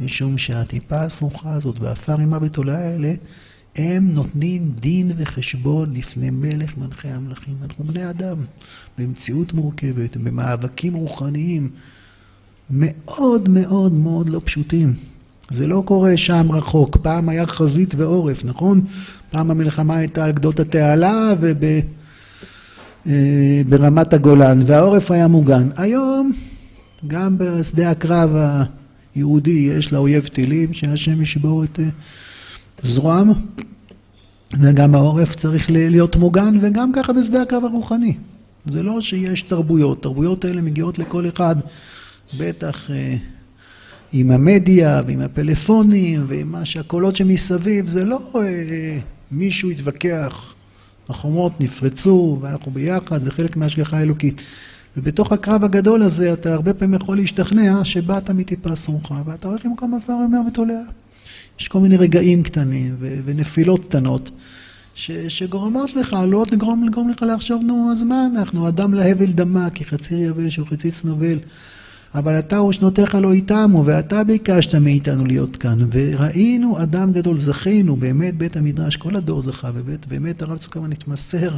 משום 0.00 0.38
שהטיפה 0.38 1.00
הסרוחה 1.00 1.52
הזאת 1.52 1.80
והעפר 1.80 2.20
עם 2.20 2.34
עולאה 2.56 2.78
האלה, 2.78 3.14
הם 3.76 4.10
נותנים 4.14 4.72
דין 4.80 5.12
וחשבון 5.16 5.94
לפני 5.94 6.30
מלך 6.30 6.78
מלכי 6.78 7.08
המלכים. 7.08 7.54
אנחנו 7.62 7.84
בני 7.84 8.10
אדם, 8.10 8.36
במציאות 8.98 9.52
מורכבת, 9.52 10.16
במאבקים 10.16 10.94
רוחניים 10.94 11.70
מאוד 12.70 13.48
מאוד 13.48 13.92
מאוד 13.92 14.28
לא 14.28 14.40
פשוטים. 14.44 14.94
זה 15.50 15.66
לא 15.66 15.82
קורה 15.86 16.16
שם 16.16 16.52
רחוק. 16.52 16.96
פעם 16.96 17.28
היה 17.28 17.46
חזית 17.46 17.94
ועורף, 17.94 18.44
נכון? 18.44 18.80
פעם 19.30 19.50
המלחמה 19.50 19.96
הייתה 19.96 20.24
על 20.24 20.32
גדות 20.32 20.60
התעלה 20.60 21.34
וברמת 23.06 24.12
אה, 24.12 24.18
הגולן, 24.18 24.60
והעורף 24.66 25.10
היה 25.10 25.28
מוגן. 25.28 25.68
היום, 25.76 26.32
גם 27.06 27.38
בשדה 27.38 27.90
הקרב 27.90 28.30
היהודי 29.14 29.50
יש 29.50 29.92
לאויב 29.92 30.26
טילים, 30.26 30.74
שהשם 30.74 31.22
ישבור 31.22 31.64
את 31.64 31.80
אה, 31.80 31.84
זרועם, 32.82 33.32
וגם 34.62 34.94
העורף 34.94 35.36
צריך 35.36 35.70
להיות 35.70 36.16
מוגן, 36.16 36.56
וגם 36.60 36.92
ככה 36.92 37.12
בשדה 37.12 37.42
הקרב 37.42 37.64
הרוחני. 37.64 38.16
זה 38.66 38.82
לא 38.82 39.00
שיש 39.00 39.42
תרבויות, 39.42 40.02
תרבויות 40.02 40.44
האלה 40.44 40.62
מגיעות 40.62 40.98
לכל 40.98 41.28
אחד, 41.28 41.56
בטח 42.38 42.90
אה, 42.90 43.16
עם 44.12 44.30
המדיה 44.30 45.02
ועם 45.06 45.20
הפלאפונים 45.20 46.24
ועם 46.26 46.52
מה 46.52 46.64
שהקולות 46.64 47.16
שמסביב, 47.16 47.88
זה 47.88 48.04
לא 48.04 48.20
אה, 48.34 48.98
מישהו 49.30 49.70
התווכח, 49.70 50.54
החומות 51.08 51.60
נפרצו 51.60 52.38
ואנחנו 52.40 52.72
ביחד, 52.72 53.22
זה 53.22 53.30
חלק 53.30 53.56
מההשגחה 53.56 53.98
האלוקית. 53.98 54.42
ובתוך 54.96 55.32
הקרב 55.32 55.64
הגדול 55.64 56.02
הזה 56.02 56.32
אתה 56.32 56.54
הרבה 56.54 56.74
פעמים 56.74 56.94
יכול 56.94 57.16
להשתכנע 57.16 57.84
שבאת 57.84 58.30
מטיפה 58.30 58.76
סרוחה 58.76 59.22
ואתה 59.26 59.48
הולך 59.48 59.64
עם 59.64 59.76
כמה 59.76 60.00
פעמים 60.00 60.46
ותולע. 60.46 60.82
יש 61.60 61.68
כל 61.68 61.80
מיני 61.80 61.96
רגעים 61.96 62.42
קטנים 62.42 62.96
ו- 62.98 63.18
ונפילות 63.24 63.84
קטנות 63.84 64.30
ש- 64.94 65.10
שגורמות 65.28 65.96
לך, 65.96 66.16
לא 66.28 66.44
לגרום, 66.52 66.84
לגרום 66.84 67.10
לך 67.10 67.22
לחשוב, 67.22 67.62
נו, 67.64 67.92
אז 67.92 68.02
מה 68.02 68.26
אנחנו, 68.34 68.68
אדם 68.68 68.94
להבל 68.94 69.26
דמה, 69.32 69.70
כי 69.70 69.84
חציר 69.84 70.18
יבש 70.18 70.58
וחציץ 70.58 71.04
נובל. 71.04 71.38
אבל 72.14 72.38
אתה 72.38 72.62
ושנותיך 72.62 73.14
לא 73.14 73.32
איתמו, 73.32 73.82
ואתה 73.86 74.24
ביקשת 74.24 74.74
מאיתנו 74.74 75.24
להיות 75.24 75.56
כאן. 75.56 75.78
וראינו 75.92 76.82
אדם 76.82 77.12
גדול, 77.12 77.38
זכינו, 77.40 77.96
באמת 77.96 78.36
בית 78.36 78.56
המדרש, 78.56 78.96
כל 78.96 79.16
הדור 79.16 79.42
זכה, 79.42 79.70
ובאמת 79.74 80.06
באמת 80.06 80.42
הרב 80.42 80.58
צוקרמן 80.58 80.92
התמסר. 80.92 81.56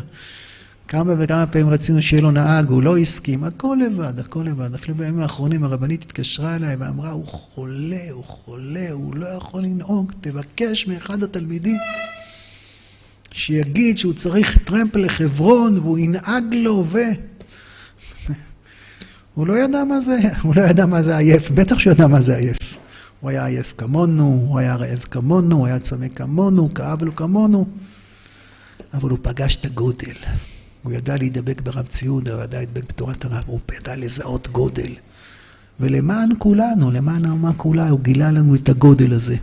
כמה 0.89 1.13
וכמה 1.19 1.47
פעמים 1.47 1.69
רצינו 1.69 2.03
שיהיה 2.03 2.23
לו 2.23 2.31
נהג, 2.31 2.69
הוא 2.69 2.83
לא 2.83 2.99
הסכים, 2.99 3.45
הכל 3.45 3.77
לבד, 3.87 4.19
הכל 4.19 4.43
לבד. 4.43 4.75
אפילו 4.75 4.95
בימים 4.95 5.21
האחרונים 5.21 5.65
הרבנית 5.65 6.03
התקשרה 6.03 6.57
אליי 6.57 6.77
ואמרה, 6.77 7.11
הוא 7.11 7.27
חולה, 7.27 8.11
הוא 8.11 8.25
חולה, 8.25 8.91
הוא 8.91 9.17
לא 9.17 9.27
יכול 9.27 9.63
לנהוג, 9.63 10.13
תבקש 10.21 10.87
מאחד 10.87 11.23
התלמידים 11.23 11.77
שיגיד 13.33 13.99
שהוא 13.99 14.13
צריך 14.13 14.59
טרמפ 14.59 14.97
לחברון 14.97 15.79
והוא 15.79 15.99
ינהג 15.99 16.55
לו 16.55 16.85
ו... 16.93 16.99
הוא 19.35 19.47
לא 19.47 19.59
ידע 19.59 19.85
מה 19.85 20.01
זה, 20.01 20.19
הוא 20.43 20.55
לא 20.57 20.63
ידע 20.63 20.87
מה 20.87 21.03
זה 21.03 21.17
עייף, 21.17 21.51
בטח 21.51 21.79
שהוא 21.79 21.93
ידע 21.93 22.07
מה 22.07 22.23
זה 22.23 22.37
עייף. 22.37 22.59
הוא 23.21 23.31
היה 23.31 23.47
עייף 23.47 23.75
כמונו, 23.79 24.47
הוא 24.49 24.59
היה 24.59 24.77
רעב 24.77 24.99
כמונו, 24.99 25.57
הוא 25.57 25.67
היה 25.67 25.79
צמא 25.79 26.09
כמונו, 26.09 26.75
כאב 26.75 27.03
לו 27.03 27.17
כמונו, 27.17 27.67
אבל 28.95 29.11
הוא 29.11 29.19
פגש 29.23 29.57
את 29.57 29.65
הגודל. 29.65 30.17
הוא 30.83 30.93
ידע 30.93 31.17
להידבק 31.17 31.61
ברב 31.61 31.87
ציודה, 31.87 32.35
הוא 32.35 32.43
ידע 32.43 32.57
להידבק 32.57 32.85
בתורת 32.89 33.25
הרב, 33.25 33.45
הוא 33.47 33.61
ידע 33.81 33.97
לזהות 33.97 34.49
גודל. 34.49 34.95
ולמען 35.81 36.29
כולנו, 36.39 36.91
למען 36.91 37.25
האומה 37.25 37.53
כולה, 37.53 37.89
הוא 37.89 38.01
גילה 38.01 38.31
לנו 38.31 38.55
את 38.55 38.69
הגודל 38.69 39.13
הזה. 39.13 39.37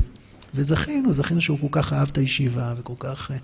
וזכינו, 0.56 1.14
זכינו 1.14 1.42
שהוא 1.42 1.60
כל 1.60 1.68
כך 1.72 1.94
אהב 1.94 2.08
את 2.12 2.18
הישיבה, 2.18 2.74
וכל 2.78 2.94
כך 3.00 3.32
אה, 3.32 3.38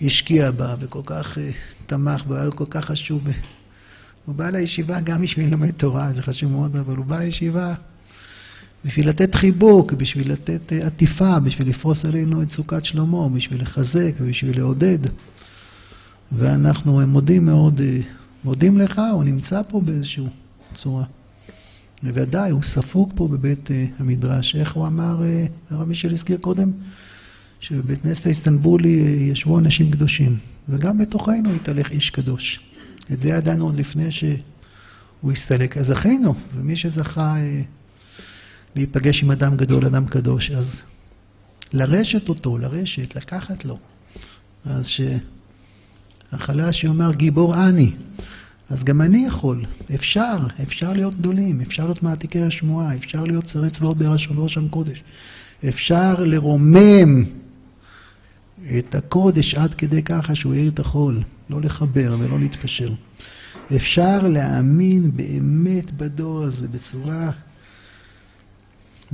השקיע 0.00 0.50
בה, 0.50 0.74
וכל 0.80 1.02
כך 1.06 1.38
אה, 1.38 1.50
תמך 1.86 2.24
בה, 2.26 2.36
היה 2.36 2.44
לו 2.44 2.56
כל 2.56 2.64
כך 2.70 2.84
חשוב. 2.84 3.28
הוא 4.24 4.34
בא 4.34 4.50
לישיבה 4.50 5.00
גם 5.00 5.22
בשביל 5.22 5.46
ללמד 5.48 5.70
תורה, 5.70 6.12
זה 6.12 6.22
חשוב 6.22 6.52
מאוד, 6.52 6.76
אבל 6.76 6.96
הוא 6.96 7.06
בא 7.06 7.18
לישיבה 7.18 7.74
בשביל 8.84 9.08
לתת 9.08 9.34
חיבוק, 9.34 9.92
בשביל 9.92 10.32
לתת 10.32 10.72
אה, 10.72 10.86
עטיפה, 10.86 11.40
בשביל 11.40 11.68
לפרוס 11.68 12.04
עלינו 12.04 12.42
את 12.42 12.52
סוכת 12.52 12.84
שלמה, 12.84 13.28
בשביל 13.28 13.62
לחזק 13.62 14.12
ובשביל 14.20 14.58
לעודד. 14.58 14.98
ואנחנו 16.32 17.06
מודים 17.06 17.46
מאוד, 17.46 17.80
אה, 17.80 18.00
מודים 18.44 18.78
לך, 18.78 19.00
הוא 19.12 19.24
נמצא 19.24 19.62
פה 19.68 19.80
באיזושהי 19.80 20.24
צורה. 20.74 21.04
בוודאי, 22.02 22.50
הוא 22.50 22.62
ספוג 22.62 23.12
פה 23.14 23.28
בבית 23.28 23.70
אה, 23.70 23.86
המדרש. 23.98 24.56
איך 24.56 24.74
הוא 24.74 24.86
אמר, 24.86 25.22
הרב 25.70 25.88
מישל 25.88 26.12
הזכיר 26.12 26.38
קודם? 26.38 26.70
שבבית 27.60 28.02
כנסת 28.02 28.26
האיסטנבולי 28.26 29.28
ישבו 29.32 29.58
אנשים 29.58 29.90
קדושים, 29.90 30.38
וגם 30.68 30.98
בתוכנו 30.98 31.54
התהלך 31.54 31.90
איש 31.90 32.10
קדוש. 32.10 32.60
את 33.12 33.20
זה 33.20 33.28
ידענו 33.28 33.64
עוד 33.64 33.76
לפני 33.76 34.12
שהוא 34.12 35.32
הסתלק. 35.32 35.76
אז 35.76 35.86
זכינו, 35.86 36.34
ומי 36.54 36.76
שזכה 36.76 37.36
אה, 37.36 37.62
להיפגש 38.76 39.22
עם 39.22 39.30
אדם 39.30 39.56
גדול, 39.56 39.86
אדם 39.86 40.06
קדוש, 40.06 40.50
אז 40.50 40.80
לרשת 41.72 42.28
אותו, 42.28 42.58
לרשת, 42.58 43.16
לקחת 43.16 43.64
לו. 43.64 43.78
אז 44.64 44.86
שהחלש 46.34 46.84
יאמר 46.84 47.14
גיבור 47.14 47.68
אני, 47.68 47.90
אז 48.70 48.84
גם 48.84 49.00
אני 49.00 49.26
יכול, 49.26 49.64
אפשר, 49.94 50.36
אפשר 50.62 50.92
להיות 50.92 51.14
גדולים, 51.14 51.60
אפשר 51.60 51.84
להיות 51.84 52.02
מעתיקי 52.02 52.42
השמועה, 52.42 52.96
אפשר 52.96 53.24
להיות 53.24 53.48
שרי 53.48 53.70
צבאות 53.70 53.98
בראש 53.98 54.28
עם 54.56 54.68
קודש, 54.68 55.02
אפשר 55.68 56.14
לרומם 56.18 57.24
את 58.78 58.94
הקודש 58.94 59.54
עד 59.54 59.74
כדי 59.74 60.02
ככה 60.02 60.34
שהוא 60.34 60.54
יאיר 60.54 60.70
את 60.74 60.78
החול, 60.78 61.22
לא 61.50 61.60
לחבר 61.60 62.16
ולא 62.18 62.38
להתפשר. 62.38 62.92
אפשר 63.76 64.22
להאמין 64.22 65.10
באמת 65.16 65.92
בדור 65.92 66.42
הזה 66.42 66.68
בצורה 66.68 67.30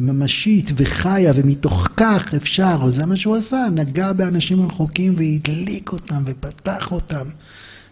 ממשית 0.01 0.71
וחיה, 0.77 1.33
ומתוך 1.37 1.89
כך 1.97 2.35
אפשר, 2.37 2.91
זה 2.91 3.07
מה 3.07 3.17
שהוא 3.17 3.37
עשה, 3.37 3.67
נגע 3.75 4.13
באנשים 4.13 4.67
רחוקים 4.67 5.15
והדליק 5.17 5.93
אותם 5.93 6.23
ופתח 6.27 6.93
אותם, 6.93 7.29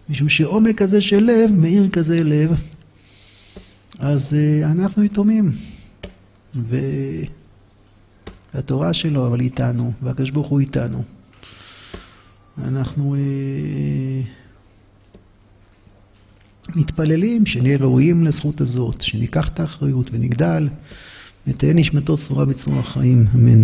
משום 0.08 0.28
שעומק 0.28 0.78
כזה 0.78 1.00
של 1.00 1.20
לב 1.20 1.50
מאיר 1.50 1.88
כזה 1.88 2.24
לב, 2.24 2.50
אז 3.98 4.32
uh, 4.32 4.66
אנחנו 4.66 5.04
יתומים, 5.04 5.52
והתורה 8.54 8.92
שלו 8.92 9.26
אבל 9.26 9.40
איתנו, 9.40 9.92
והקדוש 10.02 10.30
ברוך 10.30 10.48
הוא 10.48 10.60
איתנו. 10.60 11.02
אנחנו 12.64 13.14
אה, 13.14 13.20
מתפללים 16.76 17.46
שנהיה 17.46 17.78
ראויים 17.78 18.24
לזכות 18.24 18.60
הזאת, 18.60 19.02
שניקח 19.02 19.48
את 19.48 19.60
האחריות 19.60 20.10
ונגדל, 20.12 20.68
ותהא 21.46 21.72
נשמתו 21.74 22.16
צורה 22.16 22.44
בצרור 22.44 22.78
החיים, 22.78 23.26
אמן. 23.34 23.62